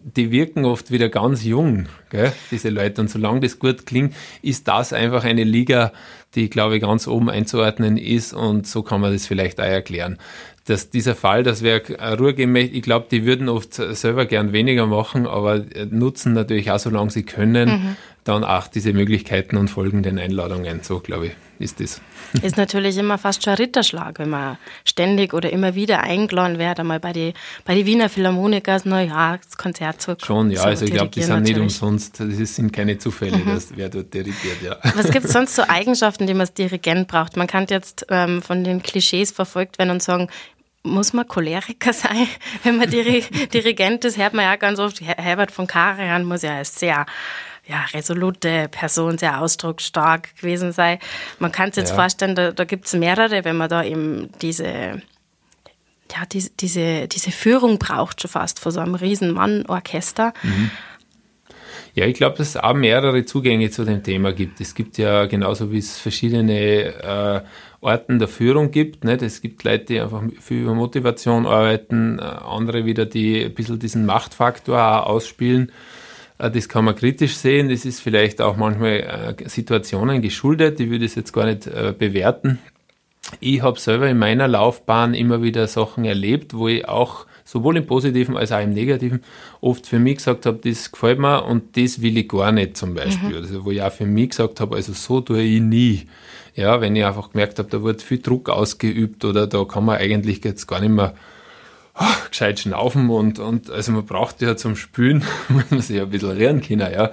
die 0.02 0.30
wirken 0.30 0.64
oft 0.64 0.90
wieder 0.90 1.08
ganz 1.08 1.44
jung, 1.44 1.86
gell, 2.10 2.32
diese 2.50 2.70
Leute. 2.70 3.00
Und 3.00 3.10
solange 3.10 3.40
das 3.40 3.58
gut 3.58 3.86
klingt, 3.86 4.14
ist 4.42 4.68
das 4.68 4.92
einfach 4.92 5.24
eine 5.24 5.44
Liga, 5.44 5.92
die, 6.34 6.48
glaube 6.48 6.76
ich, 6.76 6.82
ganz 6.82 7.06
oben 7.06 7.28
einzuordnen 7.28 7.96
ist. 7.96 8.32
Und 8.32 8.66
so 8.66 8.82
kann 8.82 9.00
man 9.00 9.12
das 9.12 9.26
vielleicht 9.26 9.60
auch 9.60 9.64
erklären. 9.64 10.18
Dass 10.66 10.90
dieser 10.90 11.14
Fall, 11.14 11.42
das 11.42 11.62
wäre 11.62 11.82
ruhrgemäß, 12.18 12.70
ich 12.72 12.82
glaube, 12.82 13.06
die 13.10 13.24
würden 13.24 13.48
oft 13.48 13.74
selber 13.74 14.26
gern 14.26 14.52
weniger 14.52 14.86
machen, 14.86 15.26
aber 15.26 15.64
nutzen 15.90 16.32
natürlich 16.32 16.70
auch, 16.70 16.78
solange 16.78 17.10
sie 17.10 17.24
können, 17.24 17.68
mhm. 17.68 17.96
dann 18.24 18.44
auch 18.44 18.68
diese 18.68 18.92
Möglichkeiten 18.92 19.56
und 19.56 19.68
folgenden 19.68 20.18
Einladungen. 20.18 20.80
So, 20.82 21.00
glaube 21.00 21.28
ich 21.28 21.32
ist 21.60 21.78
das. 21.80 22.00
Ist 22.42 22.56
natürlich 22.56 22.96
immer 22.96 23.18
fast 23.18 23.42
schon 23.42 23.52
ein 23.52 23.56
Ritterschlag, 23.56 24.18
wenn 24.18 24.30
man 24.30 24.56
ständig 24.84 25.34
oder 25.34 25.50
immer 25.52 25.74
wieder 25.74 26.00
eingeladen 26.00 26.58
wird, 26.58 26.80
einmal 26.80 27.00
bei 27.00 27.12
den 27.12 27.32
bei 27.64 27.74
die 27.74 27.86
Wiener 27.86 28.08
Philharmonikers 28.08 28.84
Neujahrskonzert 28.84 30.00
zu 30.00 30.16
Schon, 30.22 30.50
ja, 30.50 30.62
also 30.62 30.84
ich 30.84 30.92
glaube, 30.92 31.10
die 31.10 31.20
sind 31.22 31.30
natürlich. 31.30 31.56
nicht 31.56 31.62
umsonst, 31.62 32.20
das 32.20 32.54
sind 32.56 32.72
keine 32.72 32.98
Zufälle, 32.98 33.38
mhm. 33.38 33.46
dass 33.46 33.76
wer 33.76 33.88
dort 33.88 34.12
dirigiert, 34.14 34.62
ja. 34.62 34.76
Was 34.94 35.10
gibt 35.10 35.26
es 35.26 35.32
sonst 35.32 35.54
so 35.54 35.62
Eigenschaften, 35.68 36.26
die 36.26 36.34
man 36.34 36.42
als 36.42 36.54
Dirigent 36.54 37.08
braucht? 37.08 37.36
Man 37.36 37.46
kann 37.46 37.66
jetzt 37.68 38.06
ähm, 38.08 38.42
von 38.42 38.64
den 38.64 38.82
Klischees 38.82 39.30
verfolgt 39.30 39.78
werden 39.78 39.90
und 39.90 40.02
sagen, 40.02 40.28
muss 40.82 41.12
man 41.12 41.28
Choleriker 41.28 41.92
sein, 41.92 42.26
wenn 42.62 42.76
man 42.76 42.90
Dirigent 42.90 44.04
ist? 44.04 44.16
Hört 44.16 44.34
man 44.34 44.44
ja 44.44 44.56
ganz 44.56 44.78
oft, 44.78 45.00
Herbert 45.00 45.50
von 45.50 45.66
Karajan 45.66 46.24
muss 46.24 46.42
ja 46.42 46.64
sehr 46.64 47.06
ja, 47.70 47.84
resolute 47.94 48.68
Person, 48.68 49.16
sehr 49.16 49.40
ausdrucksstark 49.40 50.36
gewesen 50.36 50.72
sei. 50.72 50.98
Man 51.38 51.52
kann 51.52 51.70
sich 51.70 51.82
jetzt 51.82 51.90
ja. 51.90 51.96
vorstellen, 51.96 52.34
da, 52.34 52.50
da 52.50 52.64
gibt 52.64 52.86
es 52.86 52.94
mehrere, 52.94 53.44
wenn 53.44 53.56
man 53.56 53.68
da 53.68 53.84
eben 53.84 54.28
diese, 54.42 54.64
ja, 54.66 56.26
die, 56.32 56.50
diese, 56.58 57.06
diese 57.06 57.30
Führung 57.30 57.78
braucht 57.78 58.20
schon 58.20 58.30
fast 58.30 58.58
von 58.58 58.72
so 58.72 58.80
einem 58.80 58.96
riesen 58.96 59.32
Mann-Orchester. 59.32 60.34
Mhm. 60.42 60.70
Ja, 61.94 62.06
ich 62.06 62.14
glaube, 62.14 62.36
dass 62.38 62.50
es 62.50 62.56
auch 62.56 62.74
mehrere 62.74 63.24
Zugänge 63.24 63.70
zu 63.70 63.84
dem 63.84 64.02
Thema 64.02 64.32
gibt. 64.32 64.60
Es 64.60 64.74
gibt 64.74 64.96
ja 64.98 65.26
genauso 65.26 65.72
wie 65.72 65.78
es 65.78 65.98
verschiedene 65.98 66.54
äh, 66.54 67.40
Orten 67.80 68.18
der 68.18 68.28
Führung 68.28 68.70
gibt. 68.70 69.04
Nicht? 69.04 69.22
Es 69.22 69.40
gibt 69.40 69.64
Leute, 69.64 69.86
die 69.86 70.00
einfach 70.00 70.22
viel 70.40 70.62
über 70.62 70.74
Motivation 70.74 71.46
arbeiten, 71.46 72.18
äh, 72.18 72.22
andere 72.22 72.84
wieder, 72.84 73.06
die 73.06 73.44
ein 73.44 73.54
bisschen 73.54 73.78
diesen 73.78 74.06
Machtfaktor 74.06 75.06
ausspielen. 75.06 75.72
Äh, 76.40 76.50
das 76.50 76.68
kann 76.68 76.84
man 76.84 76.96
kritisch 76.96 77.36
sehen. 77.36 77.68
Das 77.68 77.84
ist 77.84 78.00
vielleicht 78.00 78.40
auch 78.40 78.56
manchmal 78.56 79.36
äh, 79.38 79.48
Situationen 79.48 80.22
geschuldet. 80.22 80.80
Ich 80.80 80.90
würde 80.90 81.04
es 81.04 81.14
jetzt 81.14 81.32
gar 81.32 81.46
nicht 81.46 81.66
äh, 81.66 81.94
bewerten. 81.96 82.58
Ich 83.38 83.62
habe 83.62 83.78
selber 83.78 84.08
in 84.08 84.18
meiner 84.18 84.48
Laufbahn 84.48 85.14
immer 85.14 85.42
wieder 85.42 85.66
Sachen 85.68 86.04
erlebt, 86.04 86.54
wo 86.54 86.68
ich 86.68 86.88
auch 86.88 87.26
sowohl 87.44 87.76
im 87.76 87.86
Positiven 87.86 88.36
als 88.36 88.50
auch 88.50 88.62
im 88.62 88.72
Negativen 88.72 89.22
oft 89.60 89.86
für 89.86 89.98
mich 89.98 90.16
gesagt 90.16 90.46
habe, 90.46 90.58
das 90.62 90.90
gefällt 90.90 91.18
mir 91.18 91.44
und 91.44 91.76
das 91.76 92.00
will 92.00 92.16
ich 92.16 92.28
gar 92.28 92.50
nicht 92.50 92.76
zum 92.76 92.94
Beispiel. 92.94 93.30
Mhm. 93.30 93.36
Also 93.36 93.64
wo 93.64 93.70
ich 93.70 93.82
auch 93.82 93.92
für 93.92 94.06
mich 94.06 94.30
gesagt 94.30 94.60
habe, 94.60 94.76
also 94.76 94.92
so 94.92 95.20
tue 95.20 95.42
ich 95.42 95.60
nie. 95.60 96.06
Ja, 96.56 96.80
wenn 96.80 96.96
ich 96.96 97.04
einfach 97.04 97.30
gemerkt 97.30 97.58
habe, 97.58 97.68
da 97.68 97.82
wird 97.82 98.02
viel 98.02 98.18
Druck 98.18 98.48
ausgeübt 98.48 99.24
oder 99.24 99.46
da 99.46 99.64
kann 99.64 99.84
man 99.84 99.98
eigentlich 99.98 100.42
jetzt 100.44 100.66
gar 100.66 100.80
nicht 100.80 100.90
mehr 100.90 101.14
oh, 102.00 102.28
gescheit 102.28 102.60
schnaufen 102.60 103.08
und, 103.10 103.38
und 103.38 103.70
also 103.70 103.92
man 103.92 104.04
braucht 104.06 104.40
ja 104.42 104.56
zum 104.56 104.76
Spülen, 104.76 105.24
muss 105.48 105.70
man 105.70 105.80
sich 105.80 105.96
ja 105.96 106.04
ein 106.04 106.10
bisschen 106.10 106.36
lernen 106.36 106.62
können, 106.62 106.92
ja. 106.92 107.10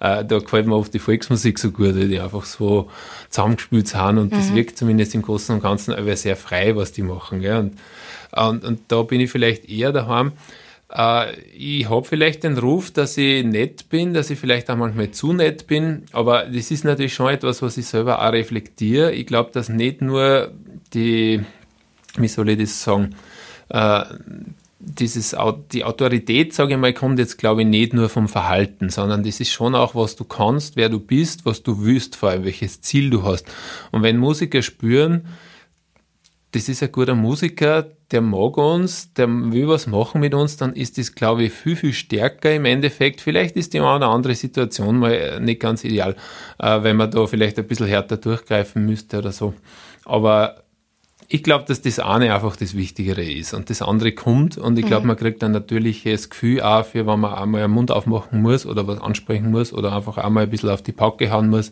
Äh, 0.00 0.24
da 0.24 0.38
gefällt 0.38 0.66
mir 0.66 0.76
oft 0.76 0.94
die 0.94 0.98
Volksmusik 0.98 1.58
so 1.58 1.70
gut, 1.70 1.94
die 1.94 2.18
einfach 2.18 2.44
so 2.44 2.88
zusammengespült 3.28 3.86
sind 3.88 4.18
und 4.18 4.32
mhm. 4.32 4.36
das 4.36 4.54
wirkt 4.54 4.78
zumindest 4.78 5.14
im 5.14 5.22
Großen 5.22 5.54
und 5.54 5.62
Ganzen 5.62 5.92
aber 5.94 6.16
sehr 6.16 6.36
frei, 6.36 6.74
was 6.74 6.92
die 6.92 7.02
machen, 7.02 7.42
ja. 7.42 7.58
Und, 7.58 7.76
und, 8.32 8.64
und 8.64 8.80
da 8.88 9.02
bin 9.02 9.20
ich 9.20 9.30
vielleicht 9.30 9.68
eher 9.68 9.92
daheim. 9.92 10.32
Äh, 10.90 11.38
ich 11.50 11.90
habe 11.90 12.06
vielleicht 12.06 12.44
den 12.44 12.56
Ruf, 12.56 12.90
dass 12.90 13.16
ich 13.18 13.44
nett 13.44 13.90
bin, 13.90 14.14
dass 14.14 14.30
ich 14.30 14.38
vielleicht 14.38 14.70
auch 14.70 14.76
manchmal 14.76 15.10
zu 15.10 15.32
nett 15.34 15.66
bin, 15.66 16.04
aber 16.12 16.44
das 16.46 16.70
ist 16.70 16.84
natürlich 16.84 17.14
schon 17.14 17.28
etwas, 17.32 17.60
was 17.60 17.76
ich 17.76 17.86
selber 17.86 18.26
auch 18.26 18.32
reflektiere. 18.32 19.12
Ich 19.12 19.26
glaube, 19.26 19.50
dass 19.52 19.68
nicht 19.68 20.00
nur 20.00 20.50
die, 20.94 21.44
wie 22.16 22.28
soll 22.28 22.48
ich 22.48 22.58
das 22.58 22.82
sagen, 22.82 23.14
äh, 23.70 24.04
dieses, 24.80 25.36
die 25.72 25.84
Autorität, 25.84 26.54
sage 26.54 26.74
ich 26.74 26.80
mal, 26.80 26.94
kommt 26.94 27.18
jetzt, 27.18 27.36
glaube 27.36 27.62
ich, 27.62 27.68
nicht 27.68 27.92
nur 27.92 28.08
vom 28.08 28.28
Verhalten, 28.28 28.88
sondern 28.88 29.22
das 29.22 29.38
ist 29.38 29.52
schon 29.52 29.74
auch, 29.74 29.94
was 29.94 30.16
du 30.16 30.24
kannst, 30.24 30.76
wer 30.76 30.88
du 30.88 30.98
bist, 30.98 31.44
was 31.44 31.62
du 31.62 31.84
willst, 31.84 32.16
vor 32.16 32.30
allem 32.30 32.44
welches 32.44 32.80
Ziel 32.80 33.10
du 33.10 33.22
hast. 33.22 33.46
Und 33.92 34.02
wenn 34.02 34.16
Musiker 34.16 34.62
spüren, 34.62 35.26
das 36.52 36.68
ist 36.68 36.82
ein 36.82 36.90
guter 36.90 37.14
Musiker, 37.14 37.86
der 38.10 38.22
mag 38.22 38.56
uns, 38.56 39.12
der 39.12 39.28
will 39.28 39.68
was 39.68 39.86
machen 39.86 40.20
mit 40.20 40.34
uns, 40.34 40.56
dann 40.56 40.72
ist 40.72 40.98
das, 40.98 41.14
glaube 41.14 41.44
ich, 41.44 41.52
viel, 41.52 41.76
viel 41.76 41.92
stärker 41.92 42.52
im 42.52 42.64
Endeffekt. 42.64 43.20
Vielleicht 43.20 43.56
ist 43.56 43.72
die 43.72 43.80
eine 43.80 43.96
oder 43.96 44.08
andere 44.08 44.34
Situation 44.34 44.98
mal 44.98 45.40
nicht 45.40 45.60
ganz 45.60 45.84
ideal, 45.84 46.16
äh, 46.58 46.82
wenn 46.82 46.96
man 46.96 47.10
da 47.10 47.26
vielleicht 47.26 47.58
ein 47.58 47.66
bisschen 47.66 47.86
härter 47.86 48.16
durchgreifen 48.16 48.84
müsste 48.84 49.18
oder 49.18 49.30
so. 49.30 49.54
Aber 50.04 50.64
ich 51.32 51.42
glaube, 51.42 51.64
dass 51.66 51.80
das 51.80 51.98
eine 51.98 52.34
einfach 52.34 52.56
das 52.56 52.76
Wichtigere 52.76 53.22
ist 53.22 53.54
und 53.54 53.70
das 53.70 53.82
andere 53.82 54.12
kommt 54.12 54.58
und 54.58 54.78
ich 54.78 54.84
glaube, 54.84 55.02
mhm. 55.02 55.08
man 55.08 55.16
kriegt 55.16 55.42
ein 55.42 55.52
natürliches 55.52 56.28
Gefühl 56.28 56.60
auch 56.60 56.84
für, 56.84 57.06
wenn 57.06 57.20
man 57.20 57.34
einmal 57.34 57.62
einen 57.62 57.72
Mund 57.72 57.90
aufmachen 57.90 58.42
muss 58.42 58.66
oder 58.66 58.86
was 58.86 59.00
ansprechen 59.00 59.50
muss 59.50 59.72
oder 59.72 59.94
einfach 59.94 60.18
einmal 60.18 60.44
ein 60.44 60.50
bisschen 60.50 60.70
auf 60.70 60.82
die 60.82 60.92
Pauke 60.92 61.30
hauen 61.30 61.48
muss 61.48 61.70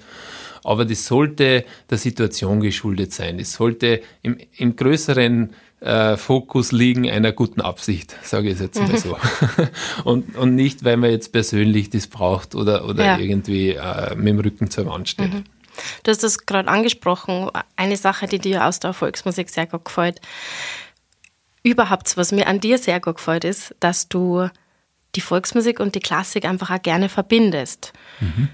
aber 0.64 0.85
das 0.85 1.07
sollte 1.07 1.64
der 1.88 1.99
Situation 1.99 2.61
geschuldet 2.61 3.12
sein. 3.12 3.38
Es 3.38 3.53
sollte 3.53 4.03
im, 4.23 4.37
im 4.57 4.77
größeren 4.77 5.51
äh, 5.81 6.16
Fokus 6.16 6.73
liegen 6.73 7.09
einer 7.09 7.33
guten 7.33 7.61
Absicht, 7.61 8.16
sage 8.23 8.51
ich 8.51 8.61
jetzt 8.61 8.79
mal 8.81 8.88
mhm. 8.88 8.97
so. 8.97 9.16
und, 10.05 10.37
und 10.37 10.55
nicht, 10.55 10.85
weil 10.85 10.97
man 10.97 11.11
jetzt 11.11 11.33
persönlich 11.33 11.90
das 11.90 12.07
braucht 12.07 12.55
oder, 12.55 12.88
oder 12.88 13.05
ja. 13.05 13.18
irgendwie 13.18 13.71
äh, 13.71 14.14
mit 14.16 14.29
dem 14.29 14.40
Rücken 14.40 14.71
zur 14.71 14.87
Wand 14.87 15.09
steht. 15.09 15.33
Mhm. 15.33 15.44
Du 16.02 16.10
hast 16.10 16.22
das 16.22 16.46
gerade 16.46 16.68
angesprochen, 16.68 17.50
eine 17.76 17.96
Sache, 17.96 18.26
die 18.26 18.38
dir 18.38 18.66
aus 18.66 18.80
der 18.80 18.92
Volksmusik 18.92 19.50
sehr 19.50 19.66
gut 19.66 19.84
gefällt. 19.84 20.20
Überhaupt, 21.62 22.16
was 22.16 22.32
mir 22.32 22.46
an 22.46 22.60
dir 22.60 22.78
sehr 22.78 23.00
gut 23.00 23.16
gefällt, 23.16 23.44
ist, 23.44 23.74
dass 23.80 24.08
du 24.08 24.48
die 25.14 25.20
Volksmusik 25.20 25.80
und 25.80 25.94
die 25.94 26.00
Klassik 26.00 26.44
einfach 26.44 26.70
auch 26.70 26.82
gerne 26.82 27.08
verbindest. 27.08 27.92
Mhm. 28.20 28.48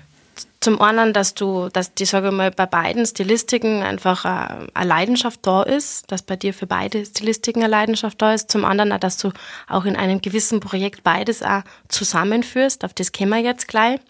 Zum 0.61 0.81
einen, 0.81 1.13
dass 1.13 1.35
du, 1.35 1.69
dass 1.69 1.95
die, 1.95 2.07
sage 2.07 2.29
ich 2.29 2.33
mal, 2.33 2.51
bei 2.51 2.65
beiden 2.65 3.05
Stilistiken 3.05 3.83
einfach 3.83 4.25
äh, 4.25 4.67
eine 4.73 4.89
Leidenschaft 4.89 5.41
da 5.43 5.63
ist, 5.63 6.11
dass 6.11 6.23
bei 6.23 6.37
dir 6.37 6.55
für 6.55 6.67
beide 6.67 7.05
Stilistiken 7.05 7.63
eine 7.63 7.71
Leidenschaft 7.71 8.23
da 8.23 8.33
ist. 8.33 8.51
Zum 8.51 8.65
anderen, 8.65 8.99
dass 8.99 9.19
du 9.19 9.31
auch 9.69 9.85
in 9.85 9.95
einem 9.95 10.23
gewissen 10.23 10.61
Projekt 10.61 11.05
beides 11.05 11.43
auch 11.43 11.63
zusammenführst. 11.89 12.83
Auf 12.83 12.95
das 12.95 13.13
kommen 13.13 13.31
wir 13.31 13.41
jetzt 13.41 13.69
gleich. 13.69 14.01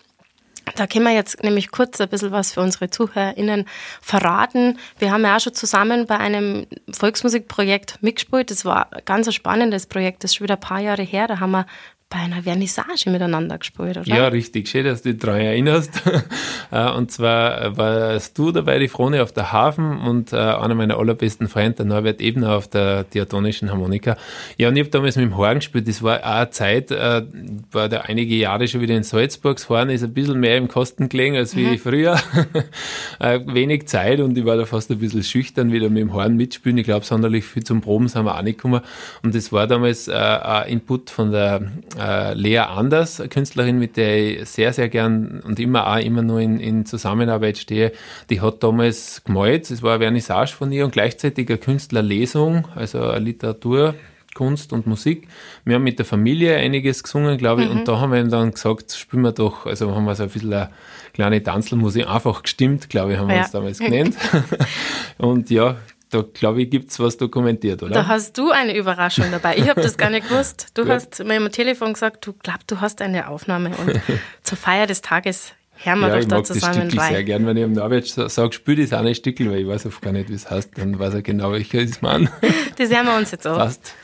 Da 0.77 0.87
können 0.87 1.05
wir 1.05 1.13
jetzt 1.13 1.43
nämlich 1.43 1.71
kurz 1.71 2.01
ein 2.01 2.09
bisschen 2.09 2.33
was 2.33 2.53
für 2.53 2.61
unsere 2.61 2.89
ZuhörerInnen 2.91 3.67
verraten. 4.01 4.79
Wir 4.99 5.13
haben 5.13 5.23
ja 5.23 5.37
auch 5.37 5.41
schon 5.41 5.55
zusammen 5.55 6.07
bei 6.07 6.19
einem 6.19 6.67
Volksmusikprojekt 6.91 8.03
mitgespielt. 8.03 8.51
Das 8.51 8.65
war 8.65 8.93
ein 8.93 9.03
ganz 9.05 9.33
spannendes 9.35 9.87
Projekt, 9.87 10.25
das 10.25 10.31
ist 10.31 10.37
schon 10.37 10.45
wieder 10.45 10.57
ein 10.57 10.61
paar 10.61 10.81
Jahre 10.81 11.03
her. 11.03 11.29
Da 11.29 11.41
haben 11.41 11.53
wir 11.53 11.67
bei 12.15 12.21
einer 12.21 12.43
Vernissage 12.43 13.11
miteinander 13.11 13.59
gespielt, 13.59 13.97
oder? 13.97 14.07
Ja, 14.07 14.29
richtig. 14.29 14.69
Schön, 14.69 14.85
dass 14.85 15.03
du 15.03 15.13
dich 15.13 15.21
daran 15.21 15.41
erinnerst. 15.41 16.03
Äh, 16.71 16.91
und 16.91 17.13
zwar 17.13 17.77
warst 17.77 18.37
du 18.37 18.51
dabei, 18.51 18.79
die 18.79 18.89
Frone 18.89 19.23
auf 19.23 19.31
der 19.33 19.53
Hafen 19.53 19.99
und 19.99 20.33
äh, 20.33 20.37
einer 20.37 20.75
meiner 20.75 20.99
allerbesten 20.99 21.47
Freunde, 21.47 21.77
der 21.77 21.85
Norbert 21.85 22.21
Ebner, 22.21 22.57
auf 22.57 22.67
der 22.67 23.05
diatonischen 23.05 23.71
Harmonika. 23.71 24.17
Ja, 24.57 24.69
und 24.69 24.77
ich 24.77 24.81
habe 24.81 24.91
damals 24.91 25.15
mit 25.15 25.27
dem 25.27 25.37
Horn 25.37 25.57
gespielt. 25.57 25.87
Das 25.87 26.03
war 26.03 26.21
auch 26.21 26.25
eine 26.25 26.51
Zeit, 26.51 26.91
äh, 26.91 27.23
war 27.71 27.89
da 27.89 28.01
einige 28.01 28.35
Jahre 28.35 28.67
schon 28.67 28.81
wieder 28.81 28.97
in 28.97 29.05
Salzburg. 29.05 29.57
Das 29.57 29.69
Horn 29.69 29.91
ist 29.91 30.03
ein 30.03 30.15
bisschen 30.15 30.41
mehr 30.41 30.57
im 30.57 30.67
Kosten 30.67 31.09
gelegen 31.09 31.37
als 31.37 31.55
wie 31.55 31.67
mhm. 31.67 31.79
früher. 31.79 32.19
Wenig 33.21 33.87
Zeit 33.87 34.19
und 34.21 34.37
ich 34.37 34.45
war 34.45 34.57
da 34.57 34.65
fast 34.65 34.91
ein 34.91 34.99
bisschen 34.99 35.23
schüchtern, 35.23 35.71
wieder 35.71 35.91
mit 35.91 36.01
dem 36.01 36.13
Horn 36.13 36.35
mitspielen. 36.35 36.79
Ich 36.79 36.85
glaube, 36.85 37.05
sonderlich 37.05 37.45
viel 37.45 37.63
zum 37.63 37.83
Proben 37.83 38.09
sind 38.09 38.25
wir 38.25 38.37
auch 38.37 38.43
nicht 38.43 38.57
gekommen. 38.57 38.81
Und 39.23 39.35
das 39.35 39.53
war 39.53 39.67
damals 39.67 40.09
ein 40.09 40.69
Input 40.69 41.11
von 41.11 41.31
der 41.31 41.71
äh, 42.05 42.35
Lea 42.35 42.59
Anders, 42.59 43.21
eine 43.21 43.29
Künstlerin, 43.29 43.79
mit 43.79 43.97
der 43.97 44.41
ich 44.43 44.49
sehr, 44.49 44.73
sehr 44.73 44.89
gern 44.89 45.41
und 45.41 45.59
immer 45.59 45.87
auch 45.87 45.99
immer 45.99 46.23
nur 46.23 46.41
in, 46.41 46.61
in 46.61 46.85
Zusammenarbeit 46.87 47.59
stehe. 47.59 47.93
Die 48.31 48.41
hat 48.41 48.63
damals 48.63 49.23
gemalt, 49.25 49.71
es 49.71 49.83
war 49.83 49.95
eine 49.95 50.05
Vernissage 50.05 50.53
von 50.53 50.71
ihr 50.73 50.85
und 50.85 50.93
gleichzeitig 50.93 51.49
eine 51.49 51.59
Künstlerlesung, 51.59 52.69
also 52.75 53.03
eine 53.03 53.25
Literatur. 53.25 53.95
Kunst 54.35 54.73
und 54.73 54.89
Musik. 54.89 55.29
Wir 55.65 55.77
haben 55.77 55.85
mit 55.85 56.01
der 56.01 56.05
Familie 56.05 56.57
einiges 56.57 57.05
gesungen, 57.05 57.39
glaube 57.39 57.63
ich, 57.63 57.71
mhm. 57.71 57.79
und 57.79 57.89
da 57.89 58.01
haben 58.01 58.13
wir 58.13 58.25
dann 58.25 58.51
gesagt, 58.51 58.91
spielen 58.91 59.23
wir 59.23 59.31
doch, 59.31 59.65
also 59.65 59.95
haben 59.95 60.07
wir 60.07 60.17
so 60.17 60.25
ein 60.25 60.29
bisschen 60.29 60.53
eine 60.53 60.71
kleine 61.13 61.41
Tanzelmusik 61.41 62.09
einfach 62.09 62.43
gestimmt, 62.43 62.91
glaube 62.91 63.13
ich, 63.13 63.19
haben 63.19 63.29
wir 63.29 63.37
ja. 63.37 63.43
uns 63.43 63.53
damals 63.53 63.79
genannt. 63.79 64.17
und 65.19 65.51
ja, 65.51 65.77
da 66.15 66.23
glaube 66.23 66.63
ich, 66.63 66.71
gibt 66.71 66.91
es 66.91 67.01
was 67.01 67.17
dokumentiert, 67.17 67.83
oder? 67.83 67.93
Da 67.93 68.07
hast 68.07 68.39
du 68.39 68.51
eine 68.51 68.77
Überraschung 68.77 69.27
dabei. 69.31 69.57
Ich 69.57 69.69
habe 69.69 69.81
das 69.81 69.97
gar 69.97 70.11
nicht 70.11 70.29
gewusst. 70.29 70.69
Du 70.75 70.87
hast 70.89 71.23
mir 71.25 71.37
am 71.37 71.51
Telefon 71.51 71.93
gesagt, 71.93 72.27
du 72.27 72.33
glaubst, 72.33 72.71
du 72.71 72.81
hast 72.81 73.03
eine 73.03 73.29
Aufnahme 73.29 73.71
und 73.77 74.01
zur 74.43 74.59
Feier 74.59 74.87
des 74.87 75.03
Tages 75.03 75.53
hören 75.77 76.01
wir 76.01 76.09
ja, 76.09 76.21
doch 76.21 76.29
da 76.29 76.45
zusammen 76.45 76.89
ich 76.89 76.95
mag 76.95 77.07
das 77.07 77.09
sehr 77.09 77.25
gern, 77.25 77.47
wenn 77.47 77.57
ich 77.57 77.65
am 77.65 77.73
Norbert 77.73 78.07
sage, 78.07 78.53
spiel 78.53 78.77
das 78.77 78.93
eine 78.93 79.15
Stückel, 79.15 79.51
weil 79.51 79.61
ich 79.61 79.67
weiß 79.67 79.87
oft 79.87 80.01
gar 80.01 80.13
nicht, 80.13 80.31
wie 80.31 80.35
es 80.35 80.51
heißt, 80.51 80.71
dann 80.77 80.99
weiß 80.99 81.15
er 81.15 81.23
genau, 81.23 81.53
welcher 81.53 81.81
ist 81.81 82.01
man. 82.03 82.29
Das 82.77 82.91
hören 82.91 83.07
wir 83.07 83.17
uns 83.17 83.31
jetzt 83.31 83.47
an. 83.47 83.57
Passt. 83.57 83.95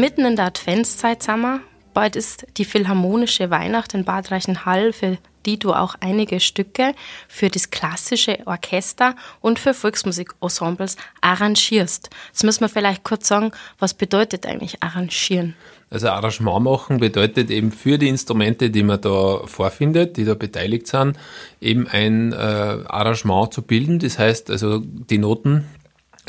Mitten 0.00 0.24
in 0.24 0.36
der 0.36 0.46
Adventszeit 0.46 1.22
sind 1.22 1.40
wir. 1.40 1.60
Bald 1.94 2.16
ist 2.16 2.46
die 2.56 2.64
Philharmonische 2.64 3.50
Weihnacht 3.50 3.94
in 3.94 4.04
Bad 4.04 4.30
Reichenhall, 4.30 4.92
für 4.92 5.18
die 5.46 5.58
du 5.58 5.72
auch 5.72 5.94
einige 6.00 6.40
Stücke 6.40 6.94
für 7.26 7.48
das 7.48 7.70
klassische 7.70 8.38
Orchester 8.46 9.16
und 9.40 9.58
für 9.58 9.74
Volksmusikensembles 9.74 10.96
arrangierst. 11.20 12.10
Jetzt 12.28 12.44
müssen 12.44 12.60
wir 12.60 12.68
vielleicht 12.68 13.02
kurz 13.02 13.28
sagen, 13.28 13.52
was 13.78 13.94
bedeutet 13.94 14.46
eigentlich 14.46 14.82
arrangieren? 14.82 15.54
Also 15.90 16.08
Arrangement 16.08 16.62
machen 16.62 16.98
bedeutet 16.98 17.50
eben 17.50 17.72
für 17.72 17.96
die 17.96 18.08
Instrumente, 18.08 18.68
die 18.68 18.82
man 18.82 19.00
da 19.00 19.40
vorfindet, 19.46 20.18
die 20.18 20.26
da 20.26 20.34
beteiligt 20.34 20.86
sind, 20.86 21.16
eben 21.62 21.88
ein 21.88 22.32
äh, 22.32 22.36
Arrangement 22.36 23.54
zu 23.54 23.62
bilden. 23.62 23.98
Das 23.98 24.18
heißt 24.18 24.50
also 24.50 24.80
die 24.80 25.16
Noten, 25.16 25.64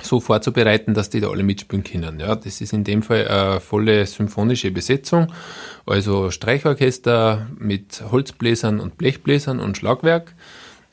so 0.05 0.19
vorzubereiten, 0.19 0.93
dass 0.93 1.09
die 1.09 1.19
da 1.19 1.29
alle 1.29 1.43
mitspielen 1.43 1.83
können. 1.83 2.19
Ja, 2.19 2.35
das 2.35 2.61
ist 2.61 2.73
in 2.73 2.83
dem 2.83 3.03
Fall 3.03 3.27
eine 3.27 3.59
volle 3.59 4.05
symphonische 4.05 4.71
Besetzung, 4.71 5.27
also 5.85 6.31
Streichorchester 6.31 7.47
mit 7.57 8.03
Holzbläsern 8.11 8.79
und 8.79 8.97
Blechbläsern 8.97 9.59
und 9.59 9.77
Schlagwerk. 9.77 10.33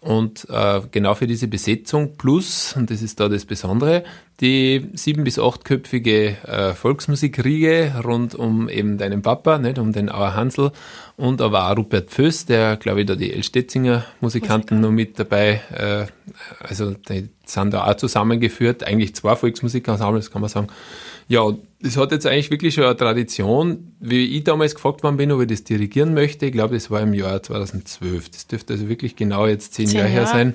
Und 0.01 0.47
äh, 0.51 0.83
genau 0.93 1.15
für 1.15 1.27
diese 1.27 1.49
Besetzung 1.49 2.17
plus, 2.17 2.77
und 2.77 2.91
das 2.91 3.03
ist 3.03 3.19
da 3.19 3.29
das 3.29 3.45
Besondere, 3.45 4.05
die 4.41 4.89
sieben- 4.95 5.25
bis 5.25 5.39
achtköpfige 5.39 6.37
äh, 6.47 6.75
Volksmusikriege 6.75 7.93
rund 8.05 8.37
um 8.37 8.69
eben 8.69 8.99
deinen 8.99 9.23
Papa, 9.23 9.59
nicht, 9.59 9.79
um 9.79 9.93
den 9.93 10.09
Auer 10.09 10.35
Hansel 10.35 10.71
und 11.17 11.41
aber 11.41 11.71
auch 11.71 11.77
Rupert 11.77 12.11
Pföss, 12.11 12.45
der, 12.45 12.77
glaube 12.77 13.01
ich, 13.01 13.07
da 13.07 13.15
die 13.15 13.33
Elstetzinger 13.33 14.05
Musikanten 14.21 14.77
Musiker. 14.77 14.89
noch 14.89 14.95
mit 14.95 15.19
dabei, 15.19 15.63
äh, 15.73 16.07
also 16.61 16.93
die 16.93 17.31
sind 17.45 17.73
da 17.73 17.87
auch 17.87 17.97
zusammengeführt, 17.97 18.85
eigentlich 18.85 19.15
zwei 19.15 19.35
Volksmusikensembles, 19.35 20.31
kann 20.31 20.43
man 20.43 20.51
sagen. 20.51 20.69
Ja, 21.29 21.43
das 21.81 21.97
hat 21.97 22.13
jetzt 22.13 22.27
eigentlich 22.27 22.51
wirklich 22.51 22.75
schon 22.75 22.85
eine 22.85 22.97
Tradition. 22.97 23.95
Wie 23.99 24.37
ich 24.37 24.45
damals 24.45 24.75
gefragt 24.75 25.03
worden 25.03 25.17
bin, 25.17 25.33
ob 25.33 25.41
ich 25.41 25.49
das 25.49 25.65
dirigieren 25.65 26.15
möchte, 26.15 26.47
ich 26.47 26.53
glaube, 26.53 26.75
das 26.75 26.91
war 26.91 27.01
im 27.01 27.15
Jahr 27.15 27.43
2012. 27.43 28.29
Das 28.31 28.47
dürfte 28.47 28.75
also 28.75 28.89
wirklich 28.89 29.17
genau 29.17 29.47
jetzt 29.47 29.75
zehn, 29.75 29.87
zehn 29.87 29.99
Jahre 29.99 30.11
her 30.11 30.27
sein. 30.27 30.55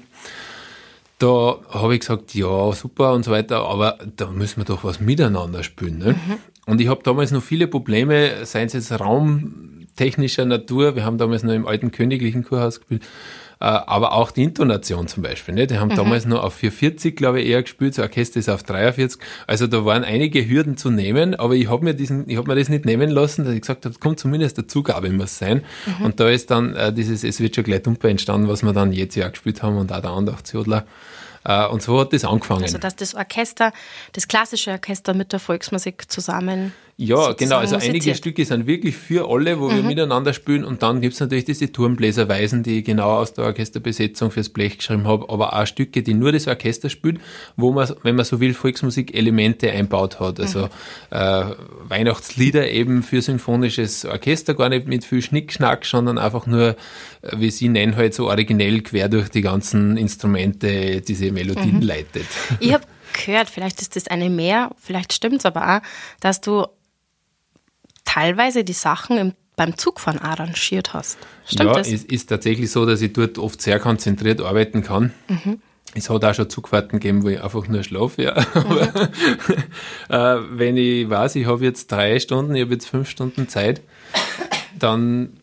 Da 1.18 1.60
habe 1.70 1.94
ich 1.94 2.00
gesagt, 2.02 2.34
ja, 2.34 2.72
super 2.72 3.14
und 3.14 3.26
so 3.26 3.32
weiter, 3.32 3.66
aber 3.68 3.98
da 4.16 4.28
müssen 4.28 4.62
wir 4.62 4.66
doch 4.66 4.84
was 4.84 5.00
miteinander 5.00 5.64
spielen. 5.64 5.98
Ne? 5.98 6.14
Mhm. 6.14 6.38
Und 6.66 6.82
ich 6.82 6.88
habe 6.88 7.02
damals 7.04 7.32
noch 7.32 7.44
viele 7.44 7.68
Probleme, 7.68 8.46
seien 8.46 8.68
es 8.68 8.74
jetzt 8.74 8.92
Raum 9.00 9.81
technischer 9.96 10.46
Natur. 10.46 10.96
Wir 10.96 11.06
haben 11.06 11.18
damals 11.18 11.44
noch 11.44 11.54
im 11.54 11.68
alten 11.68 11.92
königlichen 11.92 12.44
Kurhaus 12.44 12.80
gespielt. 12.80 13.04
Äh, 13.62 13.66
aber 13.66 14.14
auch 14.14 14.32
die 14.32 14.42
Intonation 14.42 15.08
zum 15.08 15.22
Beispiel. 15.22 15.54
Ne? 15.54 15.68
Die 15.68 15.78
haben 15.78 15.90
mhm. 15.90 15.96
damals 15.96 16.26
noch 16.26 16.42
auf 16.42 16.56
440, 16.56 17.16
glaube 17.16 17.42
ich, 17.42 17.48
eher 17.48 17.62
gespielt, 17.62 17.96
das 17.96 18.04
Orchester 18.04 18.40
ist 18.40 18.50
auf 18.50 18.64
43. 18.64 19.22
Also 19.46 19.68
da 19.68 19.86
waren 19.86 20.04
einige 20.04 20.50
Hürden 20.50 20.78
zu 20.78 20.90
nehmen, 20.90 21.36
aber 21.36 21.54
ich 21.54 21.70
habe 21.70 21.84
mir 21.84 21.94
diesen, 21.94 22.28
ich 22.28 22.38
habe 22.38 22.48
mir 22.48 22.56
das 22.58 22.70
nicht 22.70 22.86
nehmen 22.86 23.12
lassen, 23.12 23.46
dass 23.46 23.54
ich 23.54 23.62
gesagt 23.62 23.86
habe, 23.86 23.94
kommt 24.00 24.20
zumindest 24.20 24.58
der 24.58 24.68
Zugabe 24.68 25.12
muss 25.12 25.38
sein. 25.38 25.64
Mhm. 25.86 26.06
Und 26.06 26.20
da 26.20 26.28
ist 26.30 26.50
dann 26.50 26.76
äh, 26.76 26.92
dieses 26.92 27.24
Es 27.24 27.40
wird 27.40 27.54
schon 27.54 27.64
gleich 27.64 27.84
dumper 27.84 28.10
entstanden, 28.10 28.48
was 28.48 28.64
wir 28.64 28.74
dann 28.74 28.94
jetzt 28.94 29.16
ja 29.16 29.30
gespielt 29.30 29.62
haben 29.62 29.78
und 29.78 29.94
auch 29.94 30.02
der 30.02 30.10
Andachtsjodler. 30.10 30.88
Äh, 31.44 31.68
und 31.68 31.84
so 31.84 32.00
hat 32.00 32.14
das 32.14 32.26
angefangen. 32.26 32.64
Also 32.64 32.80
dass 32.80 32.96
das 32.96 33.14
Orchester, 33.14 33.74
das 34.14 34.28
klassische 34.28 34.72
Orchester 34.72 35.14
mit 35.14 35.34
der 35.34 35.40
Volksmusik 35.40 36.12
zusammen 36.12 36.74
ja, 37.04 37.34
genau. 37.34 37.58
Also 37.58 37.78
einige 37.78 38.14
Stücke 38.14 38.46
sind 38.46 38.68
wirklich 38.68 38.96
für 38.96 39.28
alle, 39.28 39.60
wo 39.60 39.70
mhm. 39.70 39.76
wir 39.76 39.84
miteinander 39.84 40.34
spielen. 40.34 40.64
Und 40.64 40.84
dann 40.84 41.02
gibt's 41.02 41.20
natürlich 41.20 41.46
diese 41.46 41.72
Turmbläserweisen, 41.72 42.62
die 42.62 42.80
ich 42.80 42.86
genau 42.86 43.18
aus 43.18 43.34
der 43.34 43.46
Orchesterbesetzung 43.46 44.30
fürs 44.30 44.50
Blech 44.50 44.78
geschrieben 44.78 45.08
habe, 45.08 45.28
aber 45.30 45.60
auch 45.60 45.66
Stücke, 45.66 46.04
die 46.04 46.14
nur 46.14 46.32
das 46.32 46.48
Orchester 46.48 46.92
spielt, 46.92 47.20
wo 47.56 47.72
man, 47.72 47.92
wenn 48.04 48.16
man 48.16 48.24
so 48.24 48.40
will, 48.40 48.54
Volksmusik-Elemente 48.54 49.72
einbaut 49.72 50.20
hat. 50.20 50.40
Also 50.40 50.66
mhm. 50.66 50.68
äh, 51.10 51.44
Weihnachtslieder 51.90 52.70
eben 52.70 53.02
für 53.02 53.24
symphonisches 53.24 54.06
Orchester, 54.06 54.54
gar 54.54 54.70
nicht 54.70 54.88
mit 54.88 55.04
viel 55.04 55.24
Schnickschnack, 55.24 55.86
sondern 55.86 56.20
einfach 56.20 56.46
nur, 56.46 56.76
äh, 57.24 57.32
wie 57.36 57.50
sie 57.50 57.70
nennen, 57.70 57.96
halt 57.96 58.14
so 58.14 58.28
originell 58.28 58.82
quer 58.82 59.10
durch 59.10 59.30
die 59.30 59.42
ganzen 59.42 59.98
Instrumente 59.98 61.02
diese 61.02 61.32
Melodien 61.32 61.78
mhm. 61.78 61.82
leitet. 61.82 62.28
Ich 62.60 62.72
habe 62.74 62.84
gehört, 63.26 63.50
vielleicht 63.50 63.82
ist 63.82 63.96
das 63.96 64.08
eine 64.08 64.30
mehr, 64.30 64.70
vielleicht 64.78 65.14
stimmt 65.14 65.40
es 65.40 65.48
aber 65.48 65.78
auch, 65.78 65.82
dass 66.20 66.42
du 66.42 66.68
teilweise 68.06 68.64
die 68.64 68.74
Sachen 68.74 69.18
im, 69.18 69.34
beim 69.56 69.78
Zugfahren 69.78 70.20
arrangiert 70.20 70.94
hast. 70.94 71.18
Stimmt 71.46 71.70
ja, 71.70 71.76
das? 71.76 71.92
es 71.92 72.04
ist 72.04 72.28
tatsächlich 72.28 72.72
so, 72.72 72.86
dass 72.86 73.02
ich 73.02 73.14
dort 73.14 73.38
oft 73.38 73.62
sehr 73.62 73.80
konzentriert 73.80 74.42
arbeiten 74.42 74.84
kann. 74.84 75.14
Mhm. 75.28 75.60
Es 75.94 76.10
hat 76.10 76.24
auch 76.24 76.34
schon 76.34 76.50
Zugfahrten 76.50 77.00
gegeben, 77.00 77.24
wo 77.24 77.30
ich 77.30 77.44
einfach 77.44 77.68
nur 77.68 77.84
schlafe. 77.84 78.24
Ja. 78.24 78.46
Mhm. 78.54 79.58
äh, 80.10 80.38
wenn 80.52 80.78
ich 80.78 81.10
weiß, 81.10 81.36
ich 81.36 81.46
habe 81.46 81.64
jetzt 81.64 81.92
drei 81.92 82.20
Stunden, 82.20 82.56
ich 82.56 82.62
habe 82.62 82.74
jetzt 82.74 82.88
fünf 82.88 83.10
Stunden 83.10 83.50
Zeit, 83.50 83.82
dann 84.80 85.34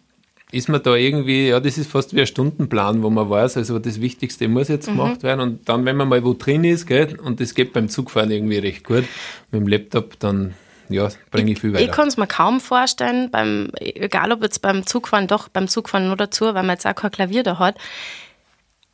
ist 0.51 0.69
man 0.69 0.83
da 0.83 0.95
irgendwie, 0.95 1.49
ja, 1.49 1.61
das 1.61 1.77
ist 1.77 1.91
fast 1.91 2.15
wie 2.15 2.21
ein 2.21 2.27
Stundenplan, 2.27 3.03
wo 3.03 3.11
man 3.11 3.29
weiß, 3.29 3.59
also 3.59 3.79
das 3.79 4.01
Wichtigste 4.01 4.49
muss 4.49 4.69
jetzt 4.69 4.89
mhm. 4.89 4.97
gemacht 4.97 5.23
werden. 5.23 5.41
Und 5.41 5.69
dann, 5.69 5.85
wenn 5.85 5.97
man 5.97 6.09
mal 6.09 6.25
wo 6.25 6.33
drin 6.33 6.65
ist, 6.65 6.87
gell, 6.87 7.19
und 7.21 7.41
das 7.41 7.55
geht 7.55 7.75
beim 7.75 7.89
Zugfahren 7.91 8.31
irgendwie 8.31 8.59
recht 8.59 8.85
gut, 8.85 9.05
mit 9.51 9.61
dem 9.61 9.69
Laptop, 9.69 10.19
dann 10.19 10.55
ja, 10.89 11.09
bringe 11.31 11.53
ich 11.53 11.61
viel 11.61 11.73
weiter. 11.73 11.85
Ich 11.85 11.91
kann 11.91 12.09
es 12.09 12.17
mir 12.17 12.27
kaum 12.27 12.61
vorstellen, 12.61 13.31
beim, 13.31 13.71
egal 13.81 14.33
ob 14.33 14.43
jetzt 14.43 14.61
beim 14.63 14.87
Zugfahren, 14.87 15.27
doch 15.27 15.49
beim 15.49 15.69
Zugfahren 15.69 16.07
nur 16.07 16.17
dazu, 16.17 16.47
weil 16.47 16.63
man 16.63 16.71
jetzt 16.71 16.87
auch 16.87 16.95
kein 16.95 17.11
Klavier 17.11 17.43
da 17.43 17.59
hat. 17.59 17.77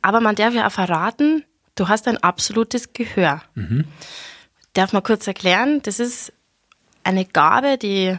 Aber 0.01 0.21
man 0.21 0.35
darf 0.35 0.53
ja 0.53 0.67
auch 0.67 0.71
verraten, 0.71 1.43
du 1.75 1.87
hast 1.87 2.07
ein 2.07 2.17
absolutes 2.17 2.93
Gehör. 2.93 3.41
Mhm. 3.55 3.85
Darf 4.73 4.93
man 4.93 5.03
kurz 5.03 5.25
erklären, 5.25 5.81
das 5.83 5.99
ist 5.99 6.33
eine 7.03 7.25
Gabe, 7.25 7.77
die, 7.77 8.17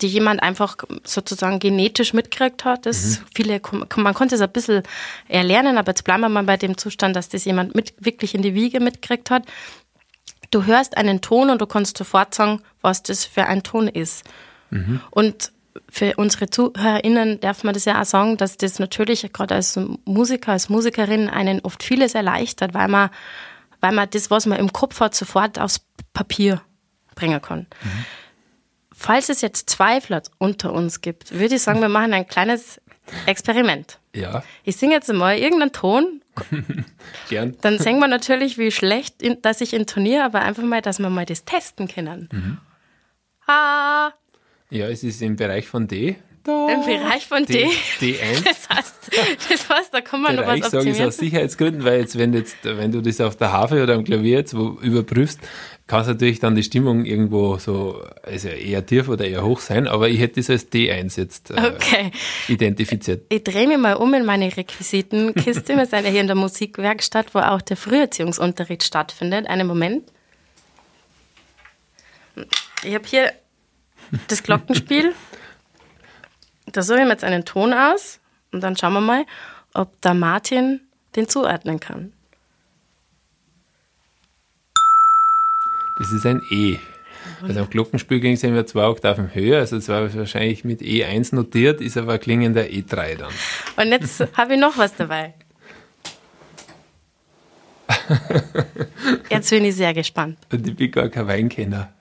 die 0.00 0.08
jemand 0.08 0.42
einfach 0.42 0.76
sozusagen 1.04 1.60
genetisch 1.60 2.14
mitgekriegt 2.14 2.64
hat. 2.64 2.86
Das 2.86 3.20
mhm. 3.20 3.24
viele, 3.34 3.60
man 3.96 4.14
konnte 4.14 4.34
es 4.34 4.40
ein 4.40 4.50
bisschen 4.50 4.82
erlernen, 5.28 5.78
aber 5.78 5.92
jetzt 5.92 6.04
bleiben 6.04 6.22
wir 6.22 6.28
mal 6.28 6.44
bei 6.44 6.56
dem 6.56 6.76
Zustand, 6.76 7.14
dass 7.16 7.28
das 7.28 7.44
jemand 7.44 7.74
mit, 7.74 7.94
wirklich 7.98 8.34
in 8.34 8.42
die 8.42 8.54
Wiege 8.54 8.80
mitgekriegt 8.80 9.30
hat. 9.30 9.44
Du 10.50 10.64
hörst 10.64 10.96
einen 10.96 11.20
Ton 11.20 11.50
und 11.50 11.60
du 11.60 11.66
kannst 11.66 11.98
sofort 11.98 12.34
sagen, 12.34 12.62
was 12.80 13.02
das 13.02 13.24
für 13.24 13.46
ein 13.46 13.62
Ton 13.62 13.88
ist. 13.88 14.24
Mhm. 14.70 15.00
Und 15.10 15.52
für 15.90 16.14
unsere 16.16 16.50
ZuhörerInnen 16.50 17.40
darf 17.40 17.64
man 17.64 17.74
das 17.74 17.84
ja 17.84 18.00
auch 18.00 18.06
sagen, 18.06 18.36
dass 18.36 18.56
das 18.56 18.78
natürlich 18.78 19.32
gerade 19.32 19.54
als 19.54 19.78
Musiker, 20.04 20.52
als 20.52 20.68
Musikerin 20.68 21.28
einen 21.28 21.60
oft 21.60 21.82
vieles 21.82 22.14
erleichtert, 22.14 22.74
weil 22.74 22.88
man, 22.88 23.10
weil 23.80 23.92
man 23.92 24.08
das, 24.10 24.30
was 24.30 24.46
man 24.46 24.58
im 24.58 24.72
Kopf 24.72 25.00
hat, 25.00 25.14
sofort 25.14 25.58
aufs 25.58 25.80
Papier 26.12 26.60
bringen 27.14 27.40
kann. 27.40 27.66
Mhm. 27.82 28.04
Falls 28.92 29.28
es 29.28 29.40
jetzt 29.40 29.70
Zweifler 29.70 30.22
unter 30.38 30.72
uns 30.72 31.00
gibt, 31.00 31.32
würde 31.32 31.54
ich 31.54 31.62
sagen, 31.62 31.80
wir 31.80 31.88
machen 31.88 32.12
ein 32.12 32.26
kleines 32.26 32.80
Experiment. 33.26 33.98
Ja. 34.14 34.42
Ich 34.64 34.76
singe 34.76 34.94
jetzt 34.94 35.12
mal 35.12 35.38
irgendeinen 35.38 35.72
Ton. 35.72 36.22
Gern. 37.28 37.56
Dann 37.60 37.78
singen 37.78 38.00
wir 38.00 38.08
natürlich, 38.08 38.58
wie 38.58 38.70
schlecht, 38.70 39.16
dass 39.42 39.60
ich 39.60 39.72
intoniere, 39.74 40.24
aber 40.24 40.42
einfach 40.42 40.62
mal, 40.62 40.82
dass 40.82 40.98
wir 40.98 41.10
mal 41.10 41.26
das 41.26 41.44
testen 41.44 41.88
können. 41.88 42.28
Mhm. 42.32 42.58
Ah. 43.46 44.12
Ja, 44.70 44.86
es 44.88 45.02
ist 45.02 45.22
im 45.22 45.36
Bereich 45.36 45.66
von 45.68 45.88
D. 45.88 46.16
Da. 46.44 46.68
Im 46.70 46.84
Bereich 46.84 47.26
von 47.26 47.44
D. 47.44 47.68
D. 48.00 48.14
D1. 48.14 48.44
Das 48.44 48.68
heißt, 48.68 49.10
das 49.50 49.68
heißt, 49.68 49.94
da 49.94 50.00
kann 50.00 50.22
man 50.22 50.36
Bereich, 50.36 50.60
noch 50.60 50.66
was 50.66 50.74
optimieren. 50.74 50.94
sage 50.94 51.04
ich 51.04 51.08
aus 51.08 51.16
Sicherheitsgründen, 51.16 51.84
weil 51.84 52.00
jetzt, 52.00 52.18
wenn, 52.18 52.32
jetzt, 52.34 52.56
wenn 52.62 52.92
du 52.92 53.00
das 53.00 53.20
auf 53.20 53.36
der 53.36 53.52
Harfe 53.52 53.82
oder 53.82 53.94
am 53.94 54.04
Klavier 54.04 54.38
jetzt 54.38 54.56
wo 54.56 54.78
überprüfst, 54.80 55.40
kann 55.88 56.02
es 56.02 56.06
natürlich 56.06 56.38
dann 56.38 56.54
die 56.54 56.62
Stimmung 56.62 57.06
irgendwo 57.06 57.56
so, 57.56 58.04
also 58.22 58.48
eher 58.48 58.84
tief 58.84 59.08
oder 59.08 59.26
eher 59.26 59.42
hoch 59.42 59.60
sein, 59.60 59.88
aber 59.88 60.10
ich 60.10 60.20
hätte 60.20 60.34
das 60.36 60.50
als 60.50 60.70
D1 60.70 61.18
jetzt 61.18 61.50
äh, 61.50 61.72
okay. 61.74 62.12
identifiziert. 62.46 63.24
Ich 63.30 63.42
drehe 63.42 63.66
mich 63.66 63.78
mal 63.78 63.94
um 63.94 64.12
in 64.12 64.26
meine 64.26 64.54
Requisitenkiste. 64.54 65.76
Wir 65.76 65.86
sind 65.86 66.04
ja 66.04 66.10
hier 66.10 66.20
in 66.20 66.26
der 66.26 66.36
Musikwerkstatt, 66.36 67.34
wo 67.34 67.38
auch 67.38 67.62
der 67.62 67.78
Früherziehungsunterricht 67.78 68.84
stattfindet. 68.84 69.48
Einen 69.48 69.66
Moment. 69.66 70.04
Ich 72.84 72.94
habe 72.94 73.08
hier 73.08 73.32
das 74.28 74.42
Glockenspiel. 74.42 75.14
Da 76.70 76.82
suche 76.82 76.98
ich 76.98 77.04
mir 77.04 77.12
jetzt 77.12 77.24
einen 77.24 77.46
Ton 77.46 77.72
aus 77.72 78.20
und 78.52 78.62
dann 78.62 78.76
schauen 78.76 78.92
wir 78.92 79.00
mal, 79.00 79.24
ob 79.72 79.98
der 80.02 80.12
Martin 80.12 80.82
den 81.16 81.26
zuordnen 81.26 81.80
kann. 81.80 82.12
Das 85.98 86.12
ist 86.12 86.24
ein 86.24 86.40
E. 86.50 86.78
Also 87.42 87.60
am 87.60 87.70
Glockenspiel 87.70 88.20
ging 88.20 88.34
es 88.34 88.44
immer 88.44 88.64
zwei 88.66 88.86
Oktaven 88.86 89.34
höher, 89.34 89.58
also 89.58 89.76
es 89.76 89.88
war 89.88 90.14
wahrscheinlich 90.14 90.64
mit 90.64 90.80
E1 90.80 91.34
notiert, 91.34 91.80
ist 91.80 91.96
aber 91.96 92.18
klingender 92.18 92.62
E3 92.62 93.16
dann. 93.16 93.32
Und 93.76 93.92
jetzt 93.92 94.26
habe 94.36 94.54
ich 94.54 94.60
noch 94.60 94.78
was 94.78 94.94
dabei. 94.94 95.34
Jetzt 99.30 99.50
bin 99.50 99.64
ich 99.64 99.76
sehr 99.76 99.92
gespannt. 99.94 100.38
Und 100.52 100.66
ich 100.66 100.76
bin 100.76 100.90
gar 100.90 101.08
kein 101.08 101.26
Weinkenner. 101.26 101.92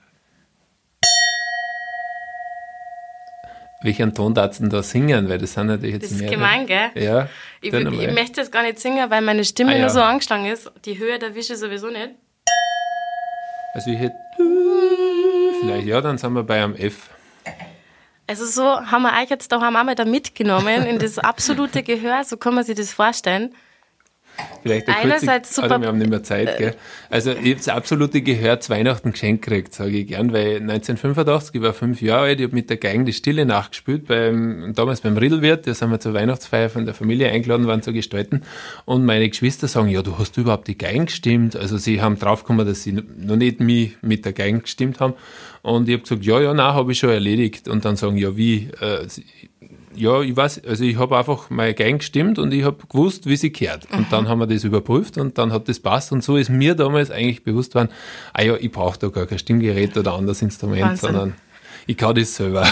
Welchen 3.82 4.14
Ton 4.14 4.34
darfst 4.34 4.62
du 4.62 4.68
da 4.68 4.84
singen? 4.84 5.30
Weil 5.30 5.38
das 5.38 5.54
sind 5.54 5.68
natürlich 5.68 5.96
jetzt 5.96 6.12
mehr. 6.12 6.22
Das 6.22 6.30
ist 6.30 6.34
gemein, 6.34 6.66
gell? 6.66 6.90
Ja. 6.96 7.30
Ich, 7.62 7.74
ich, 7.74 7.86
ich 7.86 8.14
möchte 8.14 8.42
das 8.42 8.52
gar 8.52 8.64
nicht 8.64 8.80
singen, 8.80 9.10
weil 9.10 9.22
meine 9.22 9.46
Stimme 9.46 9.72
ah, 9.72 9.76
ja. 9.76 9.82
nur 9.82 9.90
so 9.90 10.02
angeschlagen 10.02 10.46
ist. 10.46 10.72
Die 10.86 10.98
Höhe 10.98 11.20
der 11.20 11.36
Wische 11.36 11.56
sowieso 11.56 11.88
nicht. 11.90 12.16
Also 13.78 13.92
ich 13.92 14.00
hätte 14.00 14.16
vielleicht, 15.62 15.86
ja, 15.86 16.02
dann 16.02 16.18
sind 16.18 16.34
wir 16.34 16.42
bei 16.42 16.64
einem 16.64 16.76
F. 16.76 17.12
Also 18.26 18.48
so 18.48 18.64
haben 18.64 19.04
wir 19.04 19.14
euch 19.22 19.30
jetzt 19.30 19.52
da 19.52 19.62
haben 19.62 19.74
wir 19.74 19.84
mal 19.84 19.94
da 19.94 20.04
mitgenommen 20.04 20.84
in 20.88 20.98
das 20.98 21.20
absolute 21.20 21.84
Gehör, 21.84 22.24
so 22.24 22.38
kann 22.38 22.56
man 22.56 22.64
sich 22.64 22.76
das 22.76 22.92
vorstellen. 22.92 23.54
Vielleicht 24.64 24.88
eine 24.88 24.98
Einerseits 24.98 25.56
super. 25.56 25.72
Also 25.72 25.82
wir 25.82 25.88
haben 25.88 25.98
nicht 25.98 26.10
mehr 26.10 26.24
Zeit, 26.24 26.58
gell? 26.58 26.76
Also 27.10 27.32
ich 27.32 27.38
habe 27.38 27.56
das 27.56 27.68
absolute 27.70 28.22
Gehör 28.22 28.60
zu 28.60 28.70
Weihnachten 28.72 29.12
geschenkt 29.12 29.46
gekriegt, 29.46 29.74
sage 29.74 29.98
ich 29.98 30.08
gern, 30.08 30.34
weil 30.34 30.58
1985, 30.58 31.56
ich 31.56 31.62
war 31.62 31.74
fünf 31.74 32.02
Jahre 32.02 32.28
alt, 32.28 32.40
ich 32.40 32.46
habe 32.46 32.56
mit 32.56 32.70
der 32.70 32.78
Geigen 32.78 33.06
die 33.06 33.14
Stille 33.14 33.46
nachgespielt, 33.46 34.08
beim, 34.08 34.74
damals 34.76 35.02
beim 35.02 35.18
Riedelwirt, 35.18 35.68
da 35.68 35.74
sind 35.74 35.90
wir 35.92 36.00
zur 36.00 36.14
Weihnachtsfeier 36.14 36.70
von 36.70 36.86
der 36.86 36.94
Familie 36.94 37.32
eingeladen 37.32 37.66
worden 37.66 37.82
zu 37.82 37.94
gestalten 37.94 38.44
und 38.86 39.06
meine 39.06 39.30
Geschwister 39.30 39.68
sagen, 39.68 39.90
ja, 39.90 40.02
du 40.02 40.18
hast 40.18 40.38
überhaupt 40.38 40.68
die 40.68 40.78
Geigen 40.78 41.06
gestimmt, 41.06 41.56
also 41.56 41.78
sie 41.78 42.02
haben 42.02 42.20
draufgekommen, 42.20 42.66
dass 42.66 42.84
sie 42.84 42.94
noch 42.94 43.36
nicht 43.36 43.60
mich 43.60 43.98
mit 44.02 44.26
der 44.26 44.34
Geigen 44.34 44.62
gestimmt 44.62 45.00
haben 45.00 45.14
und 45.62 45.88
ich 45.88 45.94
habe 45.94 46.04
gesagt, 46.04 46.26
ja, 46.26 46.42
ja, 46.42 46.54
nein, 46.54 46.74
habe 46.74 46.92
ich 46.92 47.00
schon 47.00 47.10
erledigt 47.10 47.68
und 47.68 47.86
dann 47.86 47.96
sagen, 47.96 48.18
ja, 48.18 48.36
wie, 48.36 48.70
äh, 48.82 49.08
ja, 49.98 50.22
ich 50.22 50.36
weiß, 50.36 50.64
also 50.66 50.84
ich 50.84 50.98
habe 50.98 51.18
einfach 51.18 51.50
mal 51.50 51.74
Gang 51.74 52.00
gestimmt 52.00 52.40
und 52.40 52.54
ich 52.54 52.64
habe 52.64 52.78
gewusst, 52.88 53.26
wie 53.26 53.36
sie 53.36 53.50
kehrt. 53.50 53.88
Und 53.92 54.12
dann 54.12 54.28
haben 54.28 54.40
wir 54.40 54.48
das 54.48 54.64
überprüft 54.64 55.18
und 55.18 55.38
dann 55.38 55.52
hat 55.52 55.68
das 55.68 55.80
passt. 55.80 56.12
Und 56.12 56.24
so 56.24 56.38
ist 56.38 56.50
mir 56.50 56.76
damals 56.76 57.12
eigentlich 57.12 57.44
bewusst 57.44 57.76
worden, 57.76 57.90
ah 58.34 58.44
ja, 58.44 58.56
ich 58.56 58.72
brauche 58.72 59.00
da 59.00 59.10
gar 59.10 59.26
kein 59.26 59.40
Stimmgerät 59.40 59.98
oder 59.98 60.14
anderes 60.14 60.42
Instrument, 60.42 60.84
Wahnsinn. 60.84 61.10
sondern 61.10 61.34
ich 61.86 61.98
kann 61.98 62.16
das 62.16 62.36
selber. 62.36 62.68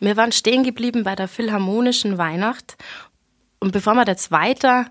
wir 0.00 0.16
waren 0.16 0.32
stehen 0.32 0.64
geblieben 0.64 1.04
bei 1.04 1.14
der 1.14 1.28
Philharmonischen 1.28 2.18
Weihnacht. 2.18 2.76
Und 3.58 3.72
bevor 3.72 3.94
wir 3.94 4.04
jetzt 4.06 4.30
weiter 4.30 4.86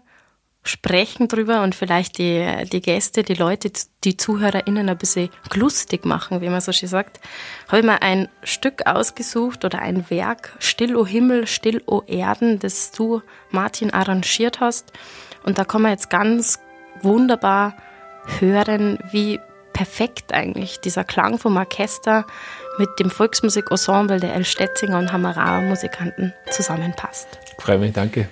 sprechen 0.63 1.27
drüber 1.27 1.61
und 1.61 1.75
vielleicht 1.75 2.17
die, 2.17 2.65
die 2.71 2.81
Gäste, 2.81 3.23
die 3.23 3.33
Leute, 3.33 3.71
die 4.03 4.15
ZuhörerInnen 4.15 4.87
ein 4.87 4.97
bisschen 4.97 5.29
lustig 5.53 6.05
machen, 6.05 6.41
wie 6.41 6.49
man 6.49 6.61
so 6.61 6.71
schön 6.71 6.89
sagt, 6.89 7.19
habe 7.67 7.79
ich 7.79 7.85
mir 7.85 8.01
ein 8.01 8.29
Stück 8.43 8.85
ausgesucht 8.85 9.65
oder 9.65 9.79
ein 9.79 10.09
Werk, 10.09 10.55
Still 10.59 10.95
o 10.95 11.05
Himmel, 11.05 11.47
Still 11.47 11.83
o 11.85 12.01
Erden, 12.07 12.59
das 12.59 12.91
du, 12.91 13.21
Martin, 13.51 13.93
arrangiert 13.93 14.61
hast. 14.61 14.93
Und 15.43 15.57
da 15.57 15.65
kann 15.65 15.81
man 15.81 15.91
jetzt 15.91 16.09
ganz 16.09 16.59
wunderbar 17.01 17.75
hören, 18.39 18.99
wie 19.11 19.39
perfekt 19.73 20.33
eigentlich, 20.33 20.79
dieser 20.79 21.03
Klang 21.03 21.39
vom 21.39 21.57
Orchester 21.57 22.25
mit 22.77 22.89
dem 22.99 23.09
Volksmusikensemble 23.09 24.19
der 24.19 24.33
El 24.33 24.45
Stetzinger 24.45 24.99
und 24.99 25.11
Hammerauer 25.11 25.61
Musikanten 25.61 26.33
zusammenpasst. 26.49 27.27
Freue 27.59 27.79
mich, 27.79 27.91
danke. 27.91 28.29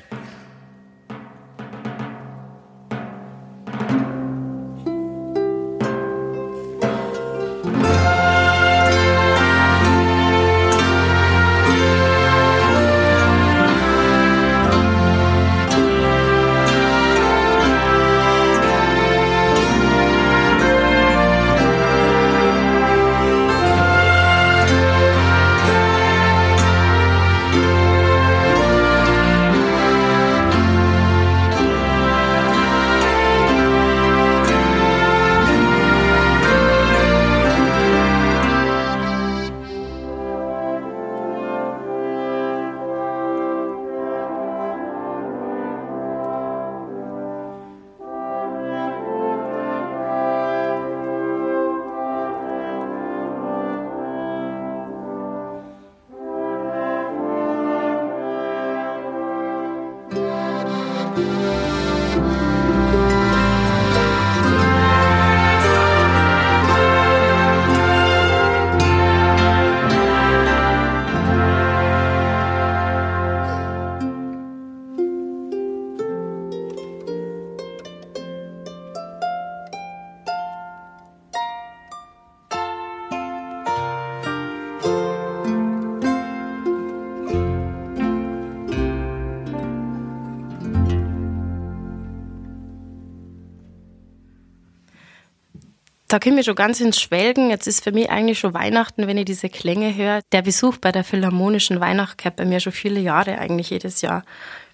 Da 96.12 96.20
können 96.20 96.36
wir 96.36 96.44
schon 96.44 96.56
ganz 96.56 96.82
ins 96.82 97.00
Schwelgen. 97.00 97.52
Jetzt 97.52 97.68
ist 97.68 97.86
für 97.86 97.94
mich 97.94 98.10
eigentlich 98.10 98.38
schon 98.38 98.54
Weihnachten, 98.54 99.08
wenn 99.08 99.18
ich 99.18 99.24
diese 99.24 99.48
Klänge 99.48 99.96
höre. 99.96 100.20
Der 100.34 100.42
Besuch 100.42 100.76
bei 100.76 100.92
der 100.92 101.06
Philharmonischen 101.06 101.80
Weihnacht 101.80 102.18
gehört 102.18 102.36
bei 102.36 102.44
mir 102.44 102.60
schon 102.60 102.74
viele 102.74 103.00
Jahre 103.00 103.38
eigentlich 103.38 103.70
jedes 103.70 104.02
Jahr 104.02 104.26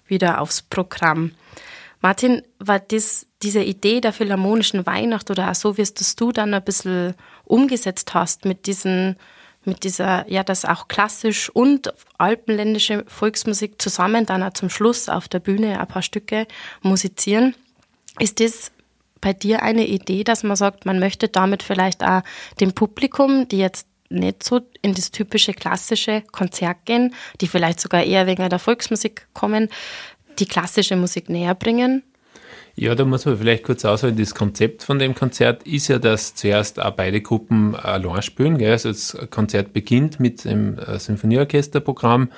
wieder 0.08 0.40
aufs 0.40 0.62
Programm. 0.62 1.30
Martin, 2.00 2.42
war 2.58 2.80
das, 2.80 3.28
diese 3.40 3.62
Idee 3.62 4.00
der 4.00 4.12
Philharmonischen 4.12 4.84
Weihnacht 4.84 5.30
oder 5.30 5.48
auch 5.48 5.54
so, 5.54 5.76
wie 5.76 5.82
es 5.82 5.94
das 5.94 6.16
du 6.16 6.32
dann 6.32 6.52
ein 6.54 6.64
bisschen 6.64 7.14
umgesetzt 7.44 8.14
hast 8.14 8.44
mit 8.44 8.66
diesen, 8.66 9.14
mit 9.64 9.84
dieser, 9.84 10.28
ja, 10.28 10.42
das 10.42 10.64
auch 10.64 10.88
klassisch 10.88 11.50
und 11.50 11.94
alpenländische 12.18 13.04
Volksmusik 13.06 13.80
zusammen 13.80 14.26
dann 14.26 14.42
auch 14.42 14.54
zum 14.54 14.70
Schluss 14.70 15.08
auf 15.08 15.28
der 15.28 15.38
Bühne 15.38 15.78
ein 15.78 15.86
paar 15.86 16.02
Stücke 16.02 16.48
musizieren. 16.82 17.54
Ist 18.18 18.40
das 18.40 18.72
bei 19.20 19.32
dir 19.32 19.62
eine 19.62 19.86
Idee, 19.86 20.24
dass 20.24 20.42
man 20.42 20.56
sagt, 20.56 20.86
man 20.86 20.98
möchte 20.98 21.28
damit 21.28 21.62
vielleicht 21.62 22.04
auch 22.04 22.22
dem 22.60 22.72
Publikum, 22.72 23.48
die 23.48 23.58
jetzt 23.58 23.86
nicht 24.10 24.42
so 24.42 24.60
in 24.82 24.94
das 24.94 25.10
typische 25.10 25.52
klassische 25.52 26.22
Konzert 26.32 26.84
gehen, 26.84 27.14
die 27.40 27.46
vielleicht 27.46 27.80
sogar 27.80 28.04
eher 28.04 28.26
wegen 28.26 28.48
der 28.48 28.58
Volksmusik 28.58 29.28
kommen, 29.34 29.68
die 30.38 30.46
klassische 30.46 30.96
Musik 30.96 31.28
näher 31.28 31.54
bringen? 31.54 32.02
Ja, 32.80 32.94
da 32.94 33.04
muss 33.04 33.24
man 33.24 33.36
vielleicht 33.36 33.64
kurz 33.64 33.84
ausholen. 33.84 34.16
Das 34.16 34.36
Konzept 34.36 34.84
von 34.84 35.00
dem 35.00 35.12
Konzert 35.12 35.64
ist 35.64 35.88
ja, 35.88 35.98
dass 35.98 36.36
zuerst 36.36 36.80
auch 36.80 36.92
beide 36.92 37.20
Gruppen 37.20 37.74
allein 37.74 38.22
spielen. 38.22 38.56
Gell? 38.56 38.70
Also 38.70 38.90
das 38.90 39.18
Konzert 39.30 39.72
beginnt 39.72 40.20
mit 40.20 40.44
dem 40.44 40.78
äh, 40.78 40.96
Symphonieorchesterprogramm 41.00 42.28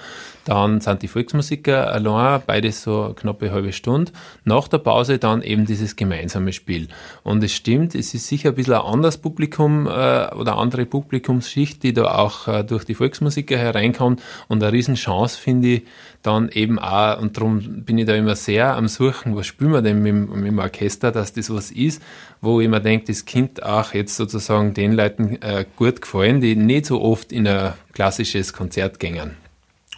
dann 0.44 0.80
sind 0.80 1.02
die 1.02 1.08
Volksmusiker 1.08 1.92
allein, 1.92 2.42
beides 2.46 2.82
so 2.82 3.14
knappe 3.14 3.52
halbe 3.52 3.72
Stunde. 3.72 4.12
Nach 4.44 4.68
der 4.68 4.78
Pause 4.78 5.18
dann 5.18 5.42
eben 5.42 5.66
dieses 5.66 5.96
gemeinsame 5.96 6.52
Spiel. 6.52 6.88
Und 7.22 7.44
es 7.44 7.52
stimmt, 7.52 7.94
es 7.94 8.14
ist 8.14 8.26
sicher 8.26 8.50
ein 8.50 8.54
bisschen 8.54 8.74
ein 8.74 8.80
anderes 8.80 9.18
Publikum 9.18 9.86
äh, 9.86 9.90
oder 10.34 10.56
andere 10.56 10.86
Publikumsschicht, 10.86 11.82
die 11.82 11.92
da 11.92 12.16
auch 12.16 12.48
äh, 12.48 12.64
durch 12.64 12.84
die 12.84 12.94
Volksmusiker 12.94 13.56
hereinkommt. 13.56 14.22
Und 14.48 14.62
eine 14.62 14.72
Riesenchance 14.72 15.38
finde 15.38 15.68
ich 15.68 15.82
dann 16.22 16.48
eben 16.50 16.78
auch, 16.78 17.20
und 17.20 17.36
darum 17.36 17.84
bin 17.84 17.98
ich 17.98 18.06
da 18.06 18.14
immer 18.14 18.34
sehr 18.34 18.76
am 18.76 18.88
Suchen, 18.88 19.36
was 19.36 19.46
spielen 19.46 19.72
wir 19.72 19.82
denn 19.82 20.02
mit, 20.02 20.29
mit 20.36 20.48
dem 20.48 20.58
Orchester, 20.58 21.12
dass 21.12 21.32
das 21.32 21.52
was 21.52 21.70
ist, 21.70 22.02
wo 22.40 22.60
ich 22.60 22.68
mir 22.68 22.80
denke, 22.80 23.06
das 23.06 23.24
Kind 23.24 23.62
auch 23.62 23.94
jetzt 23.94 24.16
sozusagen 24.16 24.74
den 24.74 24.92
Leuten 24.92 25.40
äh, 25.42 25.64
gut 25.76 26.00
gefallen, 26.00 26.40
die 26.40 26.56
nicht 26.56 26.86
so 26.86 27.00
oft 27.00 27.32
in 27.32 27.46
ein 27.46 27.74
klassisches 27.92 28.52
Konzert 28.52 28.98
gängen. 28.98 29.36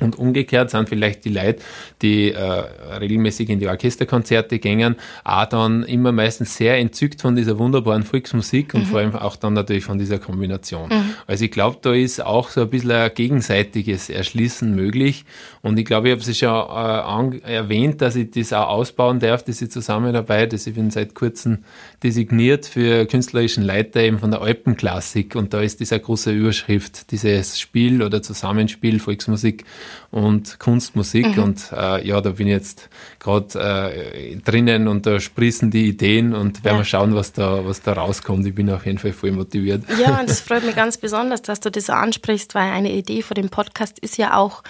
Und 0.02 0.18
umgekehrt 0.18 0.70
sind 0.70 0.88
vielleicht 0.88 1.24
die 1.24 1.30
Leute, 1.30 1.62
die 2.02 2.32
äh, 2.32 2.38
regelmäßig 2.40 3.48
in 3.48 3.60
die 3.60 3.68
Orchesterkonzerte 3.68 4.58
gängen, 4.58 4.96
auch 5.24 5.46
dann 5.46 5.84
immer 5.84 6.12
meistens 6.12 6.56
sehr 6.56 6.78
entzückt 6.78 7.20
von 7.20 7.36
dieser 7.36 7.58
wunderbaren 7.58 8.02
Volksmusik 8.02 8.74
und 8.74 8.82
mhm. 8.82 8.86
vor 8.86 8.98
allem 9.00 9.14
auch 9.14 9.36
dann 9.36 9.52
natürlich 9.52 9.84
von 9.84 9.98
dieser 9.98 10.18
Kombination. 10.18 10.88
Mhm. 10.88 11.14
Also 11.26 11.44
ich 11.44 11.50
glaube, 11.50 11.78
da 11.80 11.92
ist 11.92 12.24
auch 12.24 12.48
so 12.50 12.62
ein 12.62 12.70
bisschen 12.70 12.90
ein 12.90 13.10
gegenseitiges 13.14 14.10
Erschließen 14.10 14.74
möglich. 14.74 15.24
Und 15.62 15.78
ich 15.78 15.84
glaube, 15.84 16.08
ich 16.08 16.18
habe 16.18 16.30
es 16.30 16.38
schon 16.38 17.32
äh, 17.42 17.52
erwähnt, 17.54 18.00
dass 18.00 18.16
ich 18.16 18.30
das 18.30 18.52
auch 18.52 18.68
ausbauen 18.68 19.20
darf, 19.20 19.44
diese 19.44 19.68
Zusammenarbeit. 19.68 20.52
Also 20.52 20.70
ich 20.70 20.76
bin 20.76 20.90
seit 20.90 21.14
kurzem 21.14 21.64
designiert 22.02 22.66
für 22.66 23.06
künstlerischen 23.06 23.62
Leiter 23.62 24.00
eben 24.00 24.18
von 24.18 24.30
der 24.30 24.42
Alpenklassik. 24.42 25.36
Und 25.36 25.54
da 25.54 25.60
ist 25.60 25.80
diese 25.80 25.98
große 25.98 26.32
Überschrift, 26.32 27.10
dieses 27.12 27.60
Spiel 27.60 28.02
oder 28.02 28.22
Zusammenspiel 28.22 28.98
Volksmusik 28.98 29.64
und 30.10 30.58
Kunstmusik. 30.58 31.36
Mhm. 31.36 31.42
Und 31.42 31.72
äh, 31.72 32.06
ja, 32.06 32.20
da 32.20 32.30
bin 32.30 32.46
ich 32.46 32.52
jetzt 32.52 32.88
gerade 33.18 33.58
äh, 34.14 34.36
drinnen 34.36 34.88
und 34.88 35.06
da 35.06 35.20
sprießen 35.20 35.70
die 35.70 35.88
Ideen 35.88 36.34
und 36.34 36.64
werden 36.64 36.76
ja. 36.76 36.80
wir 36.80 36.84
schauen, 36.84 37.14
was 37.14 37.32
da, 37.32 37.64
was 37.64 37.82
da 37.82 37.92
rauskommt. 37.92 38.46
Ich 38.46 38.54
bin 38.54 38.70
auf 38.70 38.86
jeden 38.86 38.98
Fall 38.98 39.12
voll 39.12 39.32
motiviert. 39.32 39.84
Ja, 40.00 40.20
und 40.20 40.28
das 40.28 40.40
freut 40.42 40.64
mich 40.64 40.76
ganz 40.76 40.96
besonders, 40.96 41.42
dass 41.42 41.60
du 41.60 41.70
das 41.70 41.90
ansprichst, 41.90 42.54
weil 42.54 42.70
eine 42.70 42.92
Idee 42.92 43.22
von 43.22 43.34
dem 43.34 43.48
Podcast 43.48 43.98
ist 43.98 44.18
ja 44.18 44.36
auch, 44.36 44.62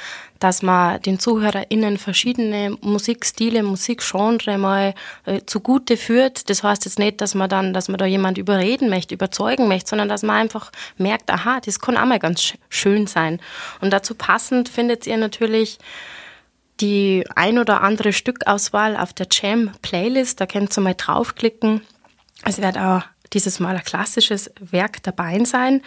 dass 0.42 0.62
man 0.62 1.00
den 1.02 1.20
ZuhörerInnen 1.20 1.98
verschiedene 1.98 2.76
Musikstile, 2.80 3.62
Musikgenre 3.62 4.58
mal 4.58 4.94
äh, 5.24 5.42
zugute 5.46 5.96
führt. 5.96 6.50
Das 6.50 6.64
heißt 6.64 6.84
jetzt 6.84 6.98
nicht, 6.98 7.20
dass 7.20 7.36
man 7.36 7.48
dann, 7.48 7.72
dass 7.72 7.88
man 7.88 7.98
da 7.98 8.06
jemand 8.06 8.38
überreden 8.38 8.90
möchte, 8.90 9.14
überzeugen 9.14 9.68
möchte, 9.68 9.90
sondern 9.90 10.08
dass 10.08 10.24
man 10.24 10.36
einfach 10.36 10.72
merkt, 10.96 11.30
aha, 11.30 11.60
das 11.64 11.78
kann 11.78 11.96
auch 11.96 12.06
mal 12.06 12.18
ganz 12.18 12.54
schön 12.70 13.06
sein. 13.06 13.40
Und 13.80 13.92
dazu 13.92 14.16
passend 14.16 14.68
findet 14.68 15.06
ihr 15.06 15.16
natürlich 15.16 15.78
die 16.80 17.24
ein 17.36 17.60
oder 17.60 17.82
andere 17.82 18.12
Stückauswahl 18.12 18.96
auf 18.96 19.12
der 19.12 19.28
Jam-Playlist. 19.30 20.40
Da 20.40 20.46
könnt 20.46 20.76
ihr 20.76 20.80
mal 20.80 20.94
draufklicken. 20.94 21.82
Es 22.44 22.60
wird 22.60 22.76
auch 22.78 23.02
dieses 23.32 23.60
Mal 23.60 23.76
ein 23.76 23.84
klassisches 23.84 24.50
Werk 24.58 25.04
dabei 25.04 25.44
sein. 25.44 25.82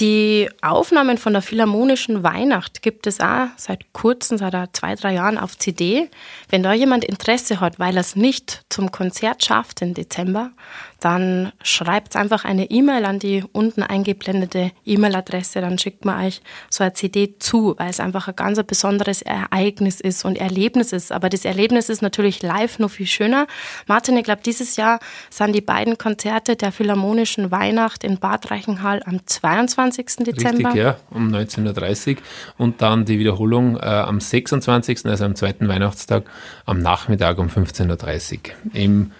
Die 0.00 0.48
Aufnahmen 0.60 1.18
von 1.18 1.34
der 1.34 1.42
Philharmonischen 1.42 2.24
Weihnacht 2.24 2.82
gibt 2.82 3.06
es 3.06 3.20
auch 3.20 3.46
seit 3.56 3.92
kurzem, 3.92 4.38
seit 4.38 4.54
zwei, 4.74 4.96
drei 4.96 5.14
Jahren 5.14 5.38
auf 5.38 5.56
CD. 5.56 6.10
Wenn 6.48 6.64
da 6.64 6.72
jemand 6.72 7.04
Interesse 7.04 7.60
hat, 7.60 7.78
weil 7.78 7.96
er 7.96 8.00
es 8.00 8.16
nicht 8.16 8.64
zum 8.70 8.90
Konzert 8.90 9.44
schafft 9.44 9.82
im 9.82 9.94
Dezember, 9.94 10.50
dann 10.98 11.52
schreibt 11.62 12.16
einfach 12.16 12.44
eine 12.44 12.70
E-Mail 12.70 13.04
an 13.04 13.18
die 13.20 13.44
unten 13.52 13.82
eingeblendete 13.82 14.72
E-Mail-Adresse, 14.84 15.60
dann 15.60 15.78
schickt 15.78 16.04
man 16.04 16.24
euch 16.24 16.40
so 16.70 16.82
eine 16.82 16.94
CD 16.94 17.38
zu, 17.38 17.74
weil 17.76 17.90
es 17.90 18.00
einfach 18.00 18.26
ein 18.26 18.34
ganz 18.34 18.60
besonderes 18.62 19.22
Ereignis 19.22 20.00
ist 20.00 20.24
und 20.24 20.38
Erlebnis 20.38 20.92
ist. 20.92 21.12
Aber 21.12 21.28
das 21.28 21.44
Erlebnis 21.44 21.88
ist 21.88 22.02
natürlich 22.02 22.42
live 22.42 22.78
noch 22.78 22.90
viel 22.90 23.06
schöner. 23.06 23.46
Martin, 23.86 24.16
ich 24.16 24.24
glaube, 24.24 24.42
dieses 24.44 24.76
Jahr 24.76 24.98
sind 25.30 25.52
die 25.52 25.60
beiden 25.60 25.98
Konzerte 25.98 26.56
der 26.56 26.72
Philharmonischen 26.72 27.50
Weihnacht 27.50 28.02
in 28.02 28.18
Bad 28.18 28.50
Reichenhall 28.50 29.02
am 29.04 29.24
22. 29.26 29.83
Dezember. 29.92 30.70
Richtig, 30.70 30.74
ja, 30.74 30.96
um 31.10 31.28
19.30 31.28 32.16
Uhr 32.16 32.22
und 32.58 32.82
dann 32.82 33.04
die 33.04 33.18
Wiederholung 33.18 33.76
äh, 33.76 33.80
am 33.80 34.20
26., 34.20 35.06
also 35.06 35.24
am 35.24 35.34
zweiten 35.34 35.68
Weihnachtstag, 35.68 36.24
am 36.66 36.80
Nachmittag 36.80 37.38
um 37.38 37.48
15.30 37.48 38.32
Uhr 38.34 38.40
im 38.72 39.12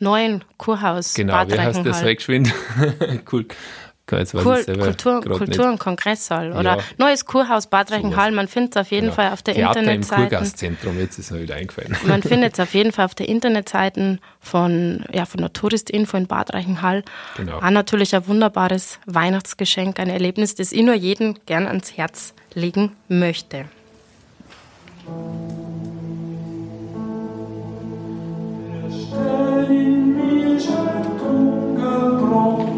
neuen 0.00 0.44
Kurhaus 0.56 1.14
Genau, 1.14 1.32
Bad 1.32 1.52
wie 1.52 1.58
heißt 1.58 1.84
das? 1.84 2.02
Geschwind. 2.02 2.52
cool. 3.32 3.46
Jetzt 4.10 4.34
weiß 4.34 4.42
Kur 4.42 4.56
Kultur, 4.64 5.20
Kultur 5.20 5.68
und 5.68 5.78
Kongresssaal 5.78 6.52
oder 6.52 6.76
Ja. 6.76 6.82
neues 6.96 7.24
Kurhaus 7.26 7.66
Bad 7.66 7.90
Reichenhall. 7.92 8.32
Man 8.32 8.48
findet 8.48 8.74
es 8.76 8.80
auf 8.80 8.90
jeden 8.90 9.06
Genau. 9.08 9.14
Fall 9.16 9.32
auf 9.32 9.42
der 9.42 9.54
Theater 9.54 9.80
im 9.80 9.88
Internetseite. 9.88 10.22
Kurgastzentrum, 10.22 10.98
jetzt 10.98 11.18
ist 11.18 11.30
mir 11.30 11.42
wieder 11.42 11.56
eingefallen. 11.56 11.96
Man 12.06 12.22
findet 12.22 12.54
es 12.54 12.60
auf 12.62 12.72
jeden 12.74 12.92
Fall 12.92 13.04
auf 13.04 13.14
der 13.14 13.28
Internetseite 13.28 14.18
von, 14.40 15.04
ja, 15.12 15.26
von 15.26 15.40
der 15.40 15.52
Touristinfo 15.52 16.16
in 16.16 16.26
Bad 16.26 16.54
Reichenhall. 16.54 17.02
Genau. 17.36 17.58
Auch 17.58 17.70
natürlich 17.70 18.14
ein 18.16 18.26
wunderbares 18.26 18.98
Weihnachtsgeschenk, 19.06 19.98
ein 20.00 20.08
Erlebnis, 20.08 20.54
das 20.54 20.72
ich 20.72 20.82
nur 20.82 20.94
jedem 20.94 21.34
gern 21.46 21.66
ans 21.66 21.96
Herz 21.96 22.32
legen 22.54 22.92
möchte. 23.08 23.66
Stern 28.90 29.70
in 29.70 30.16
mir 30.16 30.60
scheint 30.60 31.20
ungebrochen, 31.22 32.77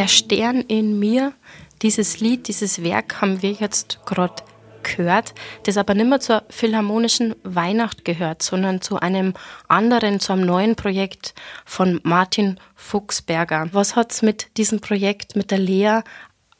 Der 0.00 0.08
Stern 0.08 0.62
in 0.62 0.98
mir, 0.98 1.34
dieses 1.82 2.20
Lied, 2.20 2.48
dieses 2.48 2.82
Werk 2.82 3.20
haben 3.20 3.42
wir 3.42 3.52
jetzt 3.52 4.00
gerade 4.06 4.42
gehört, 4.82 5.34
das 5.64 5.76
aber 5.76 5.92
nicht 5.92 6.08
mehr 6.08 6.20
zur 6.20 6.42
philharmonischen 6.48 7.34
Weihnacht 7.42 8.06
gehört, 8.06 8.40
sondern 8.40 8.80
zu 8.80 8.98
einem 8.98 9.34
anderen, 9.68 10.18
zu 10.18 10.32
einem 10.32 10.46
neuen 10.46 10.74
Projekt 10.74 11.34
von 11.66 12.00
Martin 12.02 12.58
Fuchsberger. 12.76 13.68
Was 13.72 13.94
hat's 13.94 14.22
mit 14.22 14.56
diesem 14.56 14.80
Projekt, 14.80 15.36
mit 15.36 15.50
der 15.50 15.58
Lea 15.58 16.00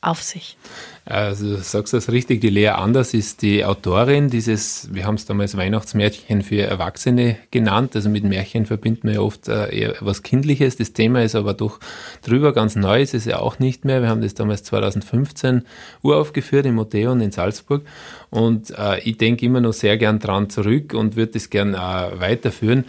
auf 0.01 0.23
sich? 0.23 0.57
Also 1.05 1.57
du 1.57 1.57
sagst 1.57 1.93
das 1.93 2.11
richtig, 2.11 2.41
die 2.41 2.51
Lea 2.51 2.69
Anders 2.69 3.15
ist 3.15 3.43
die 3.43 3.65
Autorin 3.65 4.31
dieses, 4.31 4.89
wir 4.93 5.05
haben 5.05 5.17
es 5.17 5.27
damals 5.27 5.57
Weihnachtsmärchen 5.57 6.43
für 6.43 6.63
Erwachsene 6.63 7.37
genannt, 7.51 7.97
also 7.97 8.09
mit 8.09 8.25
Märchen 8.25 8.65
verbindet 8.65 9.05
man 9.05 9.15
ja 9.15 9.21
oft 9.21 9.49
äh, 9.49 9.75
eher 9.75 9.95
was 10.01 10.23
Kindliches, 10.23 10.77
das 10.77 10.93
Thema 10.93 11.23
ist 11.23 11.35
aber 11.35 11.53
doch 11.53 11.81
drüber, 12.23 12.53
ganz 12.53 12.77
neu 12.77 13.03
ist 13.03 13.15
es 13.15 13.25
ja 13.25 13.41
auch 13.41 13.59
nicht 13.59 13.85
mehr, 13.85 14.03
wir 14.03 14.09
haben 14.09 14.21
das 14.21 14.35
damals 14.35 14.63
2015 14.65 15.65
uraufgeführt 16.03 16.67
im 16.67 16.79
Odeon 16.79 17.21
in 17.21 17.33
Salzburg. 17.33 17.83
Und 18.31 18.71
äh, 18.79 19.01
ich 19.01 19.19
denke 19.19 19.45
immer 19.45 19.61
noch 19.61 19.73
sehr 19.73 19.97
gern 19.97 20.21
dran 20.21 20.51
zurück 20.51 20.95
und 20.95 21.17
würde 21.17 21.33
das 21.33 21.51
gern 21.51 21.75
äh, 21.75 21.79
weiterführen. 21.79 22.85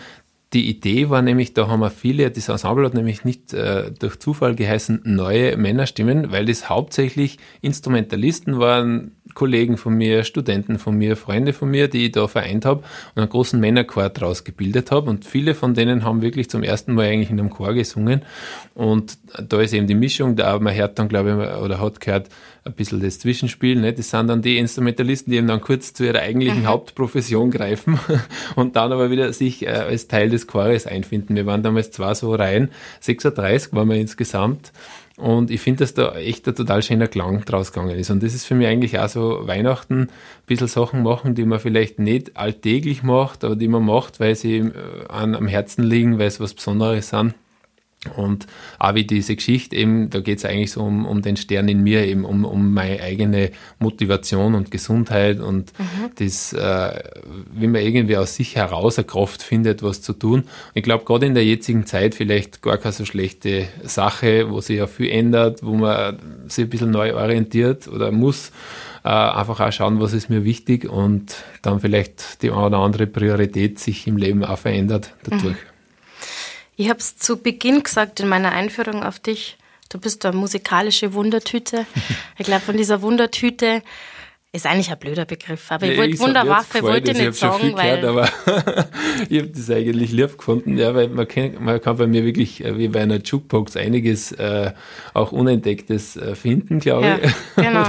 Die 0.53 0.69
Idee 0.69 1.09
war 1.09 1.21
nämlich, 1.21 1.53
da 1.53 1.69
haben 1.69 1.79
wir 1.79 1.89
viele, 1.89 2.29
das 2.29 2.49
Ensemble 2.49 2.85
hat 2.85 2.93
nämlich 2.93 3.23
nicht 3.23 3.53
äh, 3.53 3.89
durch 3.97 4.19
Zufall 4.19 4.53
geheißen, 4.53 5.01
neue 5.05 5.55
Männerstimmen, 5.55 6.33
weil 6.33 6.45
das 6.45 6.67
hauptsächlich 6.67 7.37
Instrumentalisten 7.61 8.59
waren, 8.59 9.11
Kollegen 9.33 9.77
von 9.77 9.93
mir, 9.93 10.25
Studenten 10.25 10.77
von 10.77 10.97
mir, 10.97 11.15
Freunde 11.15 11.53
von 11.53 11.71
mir, 11.71 11.87
die 11.87 12.07
ich 12.07 12.11
da 12.11 12.27
vereint 12.27 12.65
habe 12.65 12.81
und 13.15 13.21
einen 13.21 13.29
großen 13.29 13.61
Männerchor 13.61 14.09
draus 14.09 14.43
gebildet 14.43 14.91
habe. 14.91 15.09
Und 15.09 15.23
viele 15.23 15.55
von 15.55 15.73
denen 15.73 16.03
haben 16.03 16.21
wirklich 16.21 16.49
zum 16.49 16.63
ersten 16.63 16.95
Mal 16.95 17.07
eigentlich 17.07 17.29
in 17.29 17.39
einem 17.39 17.49
Chor 17.49 17.73
gesungen. 17.73 18.23
Und 18.73 19.17
da 19.41 19.61
ist 19.61 19.73
eben 19.73 19.87
die 19.87 19.95
Mischung, 19.95 20.35
da 20.35 20.59
man 20.59 20.75
hört 20.75 20.99
dann, 20.99 21.07
glaube 21.07 21.29
ich, 21.29 21.63
oder 21.63 21.79
hat 21.79 22.01
gehört, 22.01 22.27
ein 22.63 22.73
bisschen 22.73 23.01
das 23.01 23.19
Zwischenspiel. 23.19 23.79
Ne? 23.79 23.93
Das 23.93 24.11
sind 24.11 24.27
dann 24.27 24.41
die 24.41 24.57
Instrumentalisten, 24.57 25.31
die 25.31 25.37
eben 25.37 25.47
dann 25.47 25.61
kurz 25.61 25.93
zu 25.93 26.05
ihrer 26.05 26.19
eigentlichen 26.19 26.67
Hauptprofession 26.67 27.49
greifen 27.49 27.99
und 28.55 28.75
dann 28.75 28.91
aber 28.91 29.09
wieder 29.09 29.33
sich 29.33 29.65
äh, 29.65 29.69
als 29.69 30.07
Teil 30.07 30.29
des 30.29 30.45
Chores 30.45 30.85
einfinden. 30.85 31.35
Wir 31.35 31.45
waren 31.45 31.63
damals 31.63 31.91
zwar 31.91 32.13
so 32.13 32.33
rein, 32.35 32.69
36 32.99 33.73
waren 33.73 33.89
wir 33.89 33.95
insgesamt. 33.95 34.71
Und 35.17 35.51
ich 35.51 35.61
finde, 35.61 35.79
dass 35.79 35.93
da 35.93 36.15
echt 36.15 36.47
ein 36.47 36.55
total 36.55 36.81
schöner 36.81 37.07
Klang 37.07 37.45
draus 37.45 37.71
gegangen 37.71 37.97
ist. 37.97 38.09
Und 38.09 38.23
das 38.23 38.33
ist 38.33 38.45
für 38.45 38.55
mich 38.55 38.67
eigentlich 38.67 38.97
auch 38.97 39.09
so 39.09 39.47
Weihnachten, 39.47 40.01
ein 40.03 40.09
bisschen 40.47 40.67
Sachen 40.67 41.03
machen, 41.03 41.35
die 41.35 41.45
man 41.45 41.59
vielleicht 41.59 41.99
nicht 41.99 42.37
alltäglich 42.37 43.03
macht, 43.03 43.43
aber 43.43 43.55
die 43.55 43.67
man 43.67 43.85
macht, 43.85 44.19
weil 44.19 44.35
sie 44.35 44.57
äh, 44.57 44.71
an, 45.09 45.35
am 45.35 45.47
Herzen 45.47 45.83
liegen, 45.83 46.17
weil 46.19 46.27
es 46.27 46.39
was 46.39 46.53
Besonderes 46.53 47.09
sind. 47.09 47.35
Und 48.15 48.47
auch 48.79 48.95
wie 48.95 49.03
diese 49.03 49.35
Geschichte 49.35 49.75
eben, 49.75 50.09
da 50.09 50.21
geht 50.21 50.39
es 50.39 50.45
eigentlich 50.45 50.71
so 50.71 50.81
um, 50.81 51.05
um 51.05 51.21
den 51.21 51.37
Stern 51.37 51.67
in 51.67 51.83
mir, 51.83 52.03
eben 52.07 52.25
um, 52.25 52.45
um 52.45 52.73
meine 52.73 52.99
eigene 52.99 53.51
Motivation 53.77 54.55
und 54.55 54.71
Gesundheit 54.71 55.39
und 55.39 55.71
das, 56.15 56.51
äh, 56.51 56.99
wie 57.53 57.67
man 57.67 57.81
irgendwie 57.81 58.17
aus 58.17 58.35
sich 58.35 58.55
heraus 58.55 58.97
eine 58.97 59.05
Kraft 59.05 59.43
findet, 59.43 59.83
was 59.83 60.01
zu 60.01 60.13
tun. 60.13 60.39
Und 60.39 60.47
ich 60.73 60.81
glaube, 60.81 61.05
gerade 61.05 61.27
in 61.27 61.35
der 61.35 61.45
jetzigen 61.45 61.85
Zeit 61.85 62.15
vielleicht 62.15 62.63
gar 62.63 62.79
keine 62.79 62.91
so 62.91 63.05
schlechte 63.05 63.67
Sache, 63.83 64.49
wo 64.49 64.61
sich 64.61 64.77
ja 64.77 64.87
viel 64.87 65.11
ändert, 65.11 65.63
wo 65.63 65.75
man 65.75 66.17
sich 66.47 66.65
ein 66.65 66.69
bisschen 66.69 66.89
neu 66.89 67.13
orientiert 67.13 67.87
oder 67.87 68.11
muss. 68.11 68.51
Äh, 69.03 69.09
einfach 69.09 69.59
auch 69.59 69.71
schauen, 69.71 69.99
was 69.99 70.13
ist 70.13 70.29
mir 70.29 70.43
wichtig 70.43 70.89
und 70.89 71.35
dann 71.61 71.79
vielleicht 71.79 72.41
die 72.41 72.49
eine 72.49 72.65
oder 72.65 72.77
andere 72.79 73.05
Priorität 73.05 73.77
sich 73.77 74.07
im 74.07 74.17
Leben 74.17 74.43
auch 74.43 74.57
verändert 74.57 75.13
dadurch. 75.23 75.57
Ich 76.81 76.89
habe 76.89 76.97
es 76.97 77.15
zu 77.15 77.37
Beginn 77.37 77.83
gesagt 77.83 78.21
in 78.21 78.27
meiner 78.27 78.53
Einführung 78.53 79.03
auf 79.03 79.19
dich. 79.19 79.55
Du 79.89 79.99
bist 79.99 80.25
eine 80.25 80.35
musikalische 80.35 81.13
Wundertüte. 81.13 81.85
Ich 82.39 82.47
glaube, 82.47 82.61
von 82.61 82.75
dieser 82.75 83.03
Wundertüte 83.03 83.83
ist 84.53 84.65
eigentlich 84.65 84.91
ein 84.91 84.99
blöder 84.99 85.23
Begriff. 85.23 85.71
Aber 85.71 85.85
ich 85.85 85.97
wollte 85.97 86.19
Wunderwaffe, 86.19 86.81
wollte 86.81 87.11
ich 87.11 87.17
nicht 87.17 87.35
sagen, 87.35 87.61
viel 87.61 87.73
weil. 87.77 88.01
gehört, 88.01 88.03
aber 88.03 88.85
ich 89.29 89.39
habe 89.39 89.47
das 89.49 89.69
eigentlich 89.69 90.11
lieb 90.11 90.37
gefunden, 90.37 90.77
ja, 90.77 90.93
weil 90.93 91.07
man 91.07 91.25
kann, 91.25 91.51
man 91.63 91.79
kann 91.79 91.95
bei 91.95 92.05
mir 92.05 92.25
wirklich 92.25 92.61
äh, 92.63 92.77
wie 92.77 92.89
bei 92.89 92.99
einer 93.01 93.19
Jukebox 93.19 93.77
einiges 93.77 94.33
äh, 94.33 94.73
auch 95.13 95.31
Unentdecktes 95.31 96.17
äh, 96.17 96.35
finden, 96.35 96.79
glaube 96.79 97.05
Ja, 97.05 97.19
ich. 97.23 97.33
genau. 97.55 97.87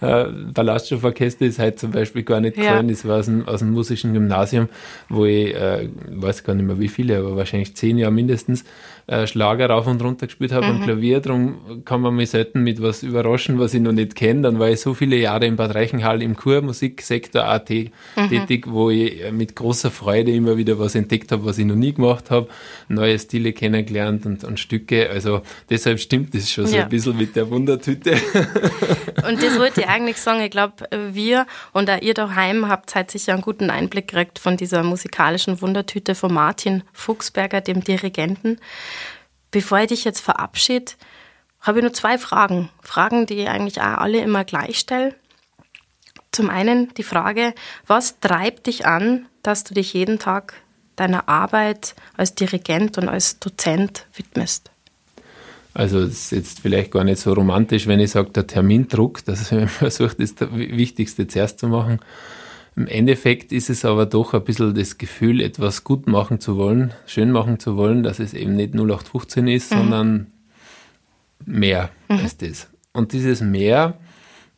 Oder, 0.00 0.28
äh, 0.28 0.32
Ballaststofforchester 0.54 1.46
ist 1.46 1.58
halt 1.58 1.80
zum 1.80 1.90
Beispiel 1.90 2.22
gar 2.22 2.40
nicht 2.40 2.56
Ja. 2.56 2.62
gefallen. 2.62 2.88
Das 2.88 3.04
war 3.04 3.18
aus 3.18 3.26
dem, 3.26 3.48
aus 3.48 3.58
dem 3.58 3.72
musischen 3.72 4.12
Gymnasium, 4.12 4.68
wo 5.08 5.24
ich, 5.24 5.52
äh, 5.52 5.86
ich 5.86 5.90
weiß 6.10 6.44
gar 6.44 6.54
nicht 6.54 6.66
mehr 6.66 6.78
wie 6.78 6.88
viele, 6.88 7.18
aber 7.18 7.36
wahrscheinlich 7.36 7.74
zehn 7.74 7.98
Jahre 7.98 8.12
mindestens, 8.12 8.62
äh, 9.08 9.26
Schlager 9.26 9.68
rauf 9.70 9.86
und 9.86 10.00
runter 10.02 10.26
gespielt 10.26 10.52
habe 10.52 10.66
Mhm. 10.66 10.72
und 10.76 10.82
Klavier. 10.84 11.20
Darum 11.20 11.82
kann 11.84 12.00
man 12.00 12.14
mich 12.14 12.30
selten 12.30 12.62
mit 12.62 12.80
was 12.80 13.02
überraschen, 13.02 13.58
was 13.58 13.74
ich 13.74 13.80
noch 13.80 13.92
nicht 13.92 14.14
kenne. 14.14 14.42
Dann 14.42 14.58
war 14.58 14.68
ich 14.70 14.80
so 14.80 14.94
viele 14.94 15.16
Jahre 15.16 15.46
in 15.46 15.56
Bad 15.56 15.74
Reichenhall 15.74 16.22
im 16.22 16.36
Chormusiksektor 16.36 17.44
AT 17.44 17.70
Mhm. 17.70 18.28
tätig, 18.28 18.66
wo 18.68 18.90
ich 18.90 19.22
äh, 19.24 19.32
mit 19.32 19.56
großer 19.56 19.90
Freude 19.90 20.30
immer 20.32 20.56
wieder 20.56 20.78
was 20.78 20.94
entdeckt 20.94 21.32
habe, 21.32 21.44
was 21.44 21.58
ich 21.58 21.64
noch 21.64 21.74
nie 21.74 21.92
gemacht 21.94 22.30
habe, 22.30 22.48
neue 22.88 23.18
Stile 23.18 23.52
kennengelernt 23.52 24.26
und, 24.26 24.44
und 24.44 24.60
Stücke. 24.60 25.10
Also 25.10 25.40
deshalb 25.70 25.98
stimmt 26.00 26.34
das 26.34 26.50
schon 26.50 26.66
so 26.66 26.76
Ja. 26.76 26.84
ein 26.84 26.88
bisschen 26.88 27.16
mit 27.16 27.34
der 27.34 27.50
Wundertüte. 27.50 28.12
Und 29.28 29.42
das 29.42 29.58
wollte 29.58 29.80
ich 29.82 29.88
eigentlich 29.88 30.18
sagen. 30.18 30.40
Ich 30.42 30.50
glaube, 30.50 30.74
wir 31.12 31.46
und 31.72 31.90
auch 31.90 32.00
ihr 32.00 32.14
daheim 32.14 32.68
habt 32.68 32.94
halt 32.94 33.10
sicher 33.10 33.32
einen 33.32 33.42
guten 33.42 33.68
Einblick 33.70 34.08
gekriegt 34.08 34.38
von 34.38 34.56
dieser 34.56 34.82
musikalischen 34.82 35.60
Wundertüte 35.60 36.14
von 36.14 36.32
Martin 36.32 36.82
Fuchsberger, 36.92 37.60
dem 37.60 37.82
Dirigenten. 37.82 38.58
Bevor 39.50 39.80
ich 39.80 39.88
dich 39.88 40.04
jetzt 40.04 40.20
verabschiede, 40.20 40.92
habe 41.60 41.78
ich 41.78 41.82
nur 41.82 41.92
zwei 41.92 42.18
Fragen. 42.18 42.70
Fragen, 42.82 43.26
die 43.26 43.34
ich 43.34 43.48
eigentlich 43.48 43.80
auch 43.80 43.98
alle 43.98 44.20
immer 44.20 44.44
gleich 44.44 44.78
stelle. 44.78 45.14
Zum 46.32 46.50
einen 46.50 46.92
die 46.94 47.02
Frage, 47.02 47.54
was 47.86 48.20
treibt 48.20 48.66
dich 48.66 48.86
an, 48.86 49.26
dass 49.42 49.64
du 49.64 49.74
dich 49.74 49.94
jeden 49.94 50.18
Tag 50.18 50.54
deiner 50.96 51.28
Arbeit 51.28 51.94
als 52.16 52.34
Dirigent 52.34 52.98
und 52.98 53.08
als 53.08 53.38
Dozent 53.38 54.06
widmest? 54.14 54.70
Also 55.74 56.00
es 56.00 56.12
ist 56.12 56.32
jetzt 56.32 56.60
vielleicht 56.60 56.90
gar 56.90 57.04
nicht 57.04 57.20
so 57.20 57.32
romantisch, 57.32 57.86
wenn 57.86 58.00
ich 58.00 58.10
sage, 58.10 58.30
der 58.30 58.46
Termindruck, 58.46 59.24
dass 59.24 59.50
man 59.52 59.68
versucht, 59.68 60.18
das 60.18 60.34
Wichtigste 60.52 61.26
zuerst 61.26 61.60
zu 61.60 61.68
machen. 61.68 62.00
Im 62.78 62.86
Endeffekt 62.86 63.50
ist 63.50 63.70
es 63.70 63.84
aber 63.84 64.06
doch 64.06 64.34
ein 64.34 64.44
bisschen 64.44 64.72
das 64.72 64.98
Gefühl, 64.98 65.40
etwas 65.40 65.82
gut 65.82 66.06
machen 66.06 66.38
zu 66.38 66.56
wollen, 66.56 66.94
schön 67.06 67.32
machen 67.32 67.58
zu 67.58 67.76
wollen, 67.76 68.04
dass 68.04 68.20
es 68.20 68.34
eben 68.34 68.54
nicht 68.54 68.72
0815 68.72 69.48
ist, 69.48 69.70
sondern 69.70 70.28
mehr 71.44 71.90
als 72.06 72.36
das. 72.36 72.68
Und 72.92 73.12
dieses 73.12 73.40
mehr 73.40 73.98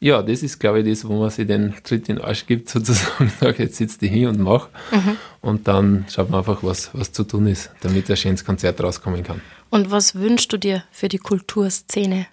ja, 0.02 0.22
das 0.22 0.42
ist, 0.42 0.58
glaube 0.58 0.80
ich, 0.80 0.88
das, 0.88 1.06
wo 1.06 1.18
man 1.18 1.30
sich 1.30 1.46
den 1.46 1.74
Tritt 1.82 2.10
in 2.10 2.16
den 2.16 2.24
Arsch 2.24 2.46
gibt, 2.46 2.68
sozusagen, 2.70 3.30
sagt, 3.40 3.58
jetzt 3.58 3.76
sitzt 3.76 4.02
die 4.02 4.08
hin 4.08 4.28
und 4.28 4.40
mach. 4.40 4.68
Mhm. 4.90 5.16
Und 5.40 5.68
dann 5.68 6.06
schaut 6.10 6.28
man 6.28 6.40
einfach, 6.40 6.62
was, 6.62 6.90
was 6.94 7.12
zu 7.12 7.24
tun 7.24 7.46
ist, 7.46 7.70
damit 7.80 8.10
ein 8.10 8.16
schönes 8.16 8.44
Konzert 8.44 8.82
rauskommen 8.82 9.22
kann. 9.22 9.40
Und 9.70 9.90
was 9.90 10.14
wünschst 10.14 10.52
du 10.52 10.58
dir 10.58 10.84
für 10.90 11.08
die 11.08 11.18
Kulturszene? 11.18 12.26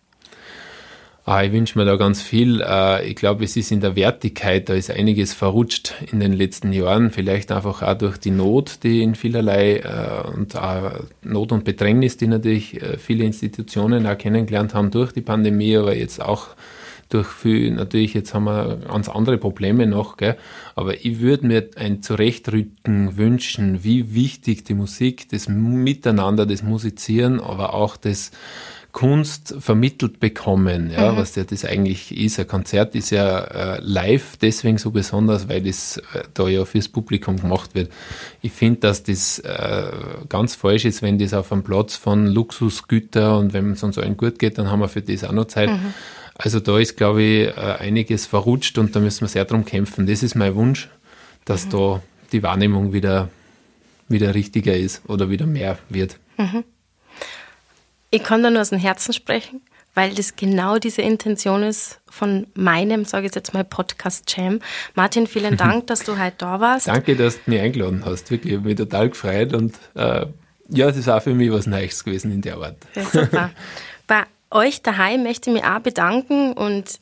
Ah, 1.30 1.44
ich 1.44 1.52
wünsche 1.52 1.78
mir 1.78 1.84
da 1.84 1.98
ganz 1.98 2.22
viel. 2.22 2.62
Äh, 2.62 3.06
ich 3.06 3.18
glaube, 3.18 3.44
es 3.44 3.58
ist 3.58 3.74
in 3.74 3.82
der 3.82 3.98
Wertigkeit, 3.98 4.70
da 4.70 4.74
ist 4.76 4.90
einiges 4.90 5.34
verrutscht 5.34 5.94
in 6.10 6.22
den 6.22 6.32
letzten 6.32 6.72
Jahren. 6.72 7.12
Vielleicht 7.12 7.52
einfach 7.52 7.82
auch 7.82 7.98
durch 7.98 8.18
die 8.18 8.32
Not, 8.32 8.82
die 8.84 9.02
in 9.02 9.14
vielerlei 9.14 9.80
äh, 9.80 10.26
und 10.34 10.56
Not 11.24 11.52
und 11.52 11.66
Bedrängnis, 11.66 12.16
die 12.16 12.28
natürlich 12.28 12.82
äh, 12.82 12.98
viele 12.98 13.26
Institutionen 13.26 14.08
auch 14.08 14.18
kennengelernt 14.18 14.74
haben 14.74 14.90
durch 14.90 15.12
die 15.12 15.20
Pandemie, 15.20 15.76
aber 15.76 15.98
jetzt 15.98 16.22
auch 16.22 16.48
durch 17.10 17.28
viel, 17.28 17.72
natürlich 17.72 18.14
jetzt 18.14 18.34
haben 18.34 18.46
wir 18.46 18.80
ganz 18.88 19.10
andere 19.10 19.38
Probleme 19.38 19.86
noch, 19.86 20.16
gell? 20.16 20.38
aber 20.76 21.06
ich 21.06 21.20
würde 21.20 21.48
mir 21.48 21.70
ein 21.76 22.02
Zurechtrücken 22.02 23.18
wünschen, 23.18 23.84
wie 23.84 24.14
wichtig 24.14 24.64
die 24.64 24.74
Musik, 24.74 25.28
das 25.30 25.48
Miteinander, 25.50 26.46
das 26.46 26.64
Musizieren, 26.64 27.40
aber 27.40 27.74
auch 27.74 27.98
das 27.98 28.32
Kunst 28.98 29.54
vermittelt 29.60 30.20
bekommen, 30.20 30.89
ja, 30.89 31.12
mhm. 31.12 31.18
was 31.18 31.36
ja 31.36 31.43
das 31.43 31.64
eigentlich 31.66 32.18
ist. 32.18 32.39
Ein 32.39 32.48
Konzert 32.48 32.95
ist 32.95 33.12
ja 33.12 33.41
äh, 33.76 33.80
live 33.80 34.38
deswegen 34.38 34.80
so 34.80 34.89
besonders, 34.89 35.48
weil 35.48 35.62
das 35.62 35.98
äh, 35.98 36.24
da 36.34 36.48
ja 36.48 36.66
fürs 36.66 36.88
Publikum 36.88 37.38
gemacht 37.38 37.76
wird. 37.76 37.91
Ich 38.41 38.54
finde, 38.54 38.80
dass 38.80 39.04
das 39.04 39.38
äh, 39.38 39.91
ganz 40.30 40.56
falsch 40.56 40.86
ist, 40.86 41.04
wenn 41.04 41.20
das 41.20 41.36
auf 41.36 41.52
einem 41.52 41.62
Platz 41.62 41.95
von 41.95 42.26
Luxusgüter 42.26 43.38
und 43.38 43.54
wenn 43.54 43.74
es 43.74 43.84
uns 43.84 44.00
allen 44.00 44.18
gut 44.18 44.39
geht, 44.39 44.58
dann 44.58 44.72
haben 44.72 44.80
wir 44.80 44.89
für 44.89 45.04
das 45.04 45.24
auch 45.24 45.32
noch 45.32 45.45
Zeit. 45.45 45.70
Mhm. 45.70 45.93
Also 46.34 46.60
da 46.60 46.80
ist, 46.80 46.98
glaube 46.98 47.22
ich, 47.22 47.48
äh, 47.50 47.76
einiges 47.78 48.26
verrutscht 48.26 48.80
und 48.80 48.95
da 48.95 49.00
müssen 49.00 49.22
wir 49.22 49.28
sehr 49.28 49.45
drum 49.45 49.64
kämpfen. 49.64 50.08
Das 50.08 50.24
ist 50.24 50.34
mein 50.34 50.56
Wunsch, 50.56 50.89
dass 51.45 51.68
mhm. 51.68 51.70
da 51.70 52.02
die 52.32 52.41
Wahrnehmung 52.41 52.93
wieder, 52.93 53.30
wieder 54.08 54.34
richtiger 54.34 54.76
ist 54.76 55.08
oder 55.08 55.30
wieder 55.30 55.45
mehr 55.45 55.78
wird. 55.88 56.18
Ich 58.10 58.24
kann 58.24 58.41
da 58.43 58.49
nur 58.49 58.62
aus 58.62 58.70
dem 58.70 58.80
Herzen 58.80 59.14
sprechen, 59.14 59.62
weil 59.93 60.14
das 60.14 60.36
genau 60.36 60.78
diese 60.78 61.01
Intention 61.01 61.64
ist 61.64 61.99
von 62.10 62.47
meinem, 62.53 63.03
sage 63.03 63.28
ich 63.28 63.36
jetzt 63.36 63.53
mal, 63.53 63.64
Podcast 63.64 64.34
Jam. 64.36 64.60
Martin, 64.95 65.28
vielen 65.28 65.58
Dank, 65.58 65.88
dass 65.88 66.03
du 66.03 66.18
heute 66.18 66.36
da 66.38 66.60
warst. 66.60 66.88
Danke, 66.88 67.16
dass 67.16 67.43
du 67.43 67.51
mich 67.51 67.60
eingeladen 67.60 68.03
hast. 68.05 68.32
Wirklich, 68.32 68.53
ich 68.53 68.60
habe 68.60 68.70
mich 68.70 68.78
total 68.78 69.10
gefreut 69.10 69.53
und 69.53 69.76
äh, 69.95 70.26
ja, 70.70 70.89
es 70.89 70.97
ist 70.97 71.10
auch 71.10 71.22
für 71.22 71.34
mich 71.34 71.51
was 71.51 71.68
Neues 71.68 72.03
gewesen 72.03 72.32
in 72.32 72.41
der 72.41 72.58
Art. 72.58 72.78
Ja, 72.95 73.03
super. 73.03 73.49
Bei 74.08 74.24
euch 74.51 74.82
daheim 74.82 75.24
möchte 75.24 75.49
ich 75.49 75.55
mich 75.55 75.66
auch 75.66 75.80
bedanken 75.80 76.53
und 76.53 76.99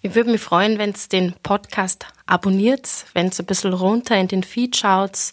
ich 0.00 0.14
würde 0.16 0.32
mich 0.32 0.40
freuen, 0.40 0.78
wenn 0.78 0.90
es 0.90 1.08
den 1.08 1.34
Podcast 1.44 2.06
abonniert, 2.26 2.88
wenn 3.14 3.28
es 3.28 3.38
ein 3.38 3.46
bisschen 3.46 3.72
runter 3.72 4.16
in 4.16 4.26
den 4.26 4.42
Feed 4.42 4.76
schaut 4.76 5.32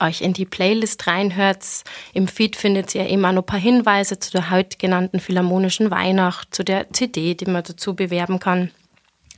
euch 0.00 0.20
in 0.20 0.32
die 0.32 0.44
Playlist 0.44 1.06
reinhört. 1.06 1.64
Im 2.12 2.28
Feed 2.28 2.56
findet 2.56 2.94
ihr 2.94 3.06
immer 3.06 3.32
noch 3.32 3.42
ein 3.42 3.46
paar 3.46 3.60
Hinweise 3.60 4.18
zu 4.18 4.30
der 4.30 4.50
heute 4.50 4.76
genannten 4.78 5.20
Philharmonischen 5.20 5.90
Weihnacht, 5.90 6.54
zu 6.54 6.64
der 6.64 6.92
CD, 6.92 7.34
die 7.34 7.46
man 7.46 7.62
dazu 7.62 7.94
bewerben 7.94 8.38
kann. 8.38 8.70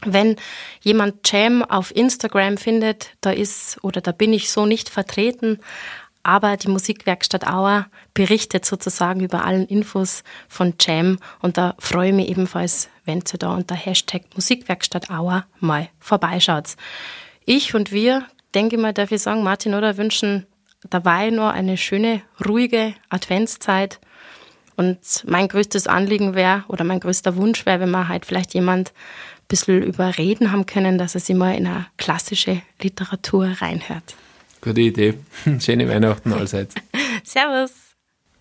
Wenn 0.04 0.36
jemand 0.80 1.28
Jam 1.30 1.64
auf 1.64 1.94
Instagram 1.94 2.56
findet, 2.56 3.10
da 3.20 3.30
ist 3.30 3.78
oder 3.82 4.00
da 4.00 4.12
bin 4.12 4.32
ich 4.32 4.50
so 4.50 4.64
nicht 4.64 4.88
vertreten, 4.88 5.58
aber 6.22 6.56
die 6.56 6.68
Musikwerkstatt 6.68 7.46
Auer 7.46 7.86
berichtet 8.14 8.64
sozusagen 8.64 9.20
über 9.20 9.44
allen 9.44 9.66
Infos 9.66 10.22
von 10.48 10.74
Jam 10.80 11.18
und 11.40 11.56
da 11.56 11.74
freue 11.78 12.10
ich 12.10 12.14
mich 12.14 12.28
ebenfalls, 12.28 12.90
wenn 13.04 13.18
ihr 13.18 13.38
da 13.38 13.54
unter 13.54 13.74
Hashtag 13.74 14.22
Musikwerkstatt 14.34 15.10
Auer 15.10 15.46
mal 15.58 15.88
vorbeischaut. 15.98 16.76
Ich 17.44 17.74
und 17.74 17.92
wir 17.92 18.26
denke 18.54 18.78
mal, 18.78 18.92
darf 18.92 19.12
ich 19.12 19.22
sagen, 19.22 19.42
Martin, 19.42 19.74
oder 19.74 19.96
wünschen 19.96 20.46
dabei 20.90 21.30
nur 21.30 21.52
eine 21.52 21.76
schöne, 21.76 22.22
ruhige 22.46 22.94
Adventszeit. 23.08 24.00
Und 24.76 25.24
mein 25.26 25.48
größtes 25.48 25.88
Anliegen 25.88 26.34
wäre, 26.34 26.64
oder 26.68 26.84
mein 26.84 27.00
größter 27.00 27.36
Wunsch 27.36 27.66
wäre, 27.66 27.80
wenn 27.80 27.90
man 27.90 28.08
halt 28.08 28.24
vielleicht 28.24 28.54
jemand 28.54 28.90
ein 28.90 29.48
bisschen 29.48 29.82
überreden 29.82 30.52
haben 30.52 30.66
können, 30.66 30.98
dass 30.98 31.14
er 31.14 31.20
sich 31.20 31.34
mal 31.34 31.56
in 31.56 31.66
eine 31.66 31.86
klassische 31.96 32.62
Literatur 32.80 33.56
reinhört. 33.60 34.14
Gute 34.60 34.80
Idee. 34.80 35.14
Schöne 35.58 35.88
Weihnachten 35.88 36.32
allseits. 36.32 36.74
Servus. 37.24 37.87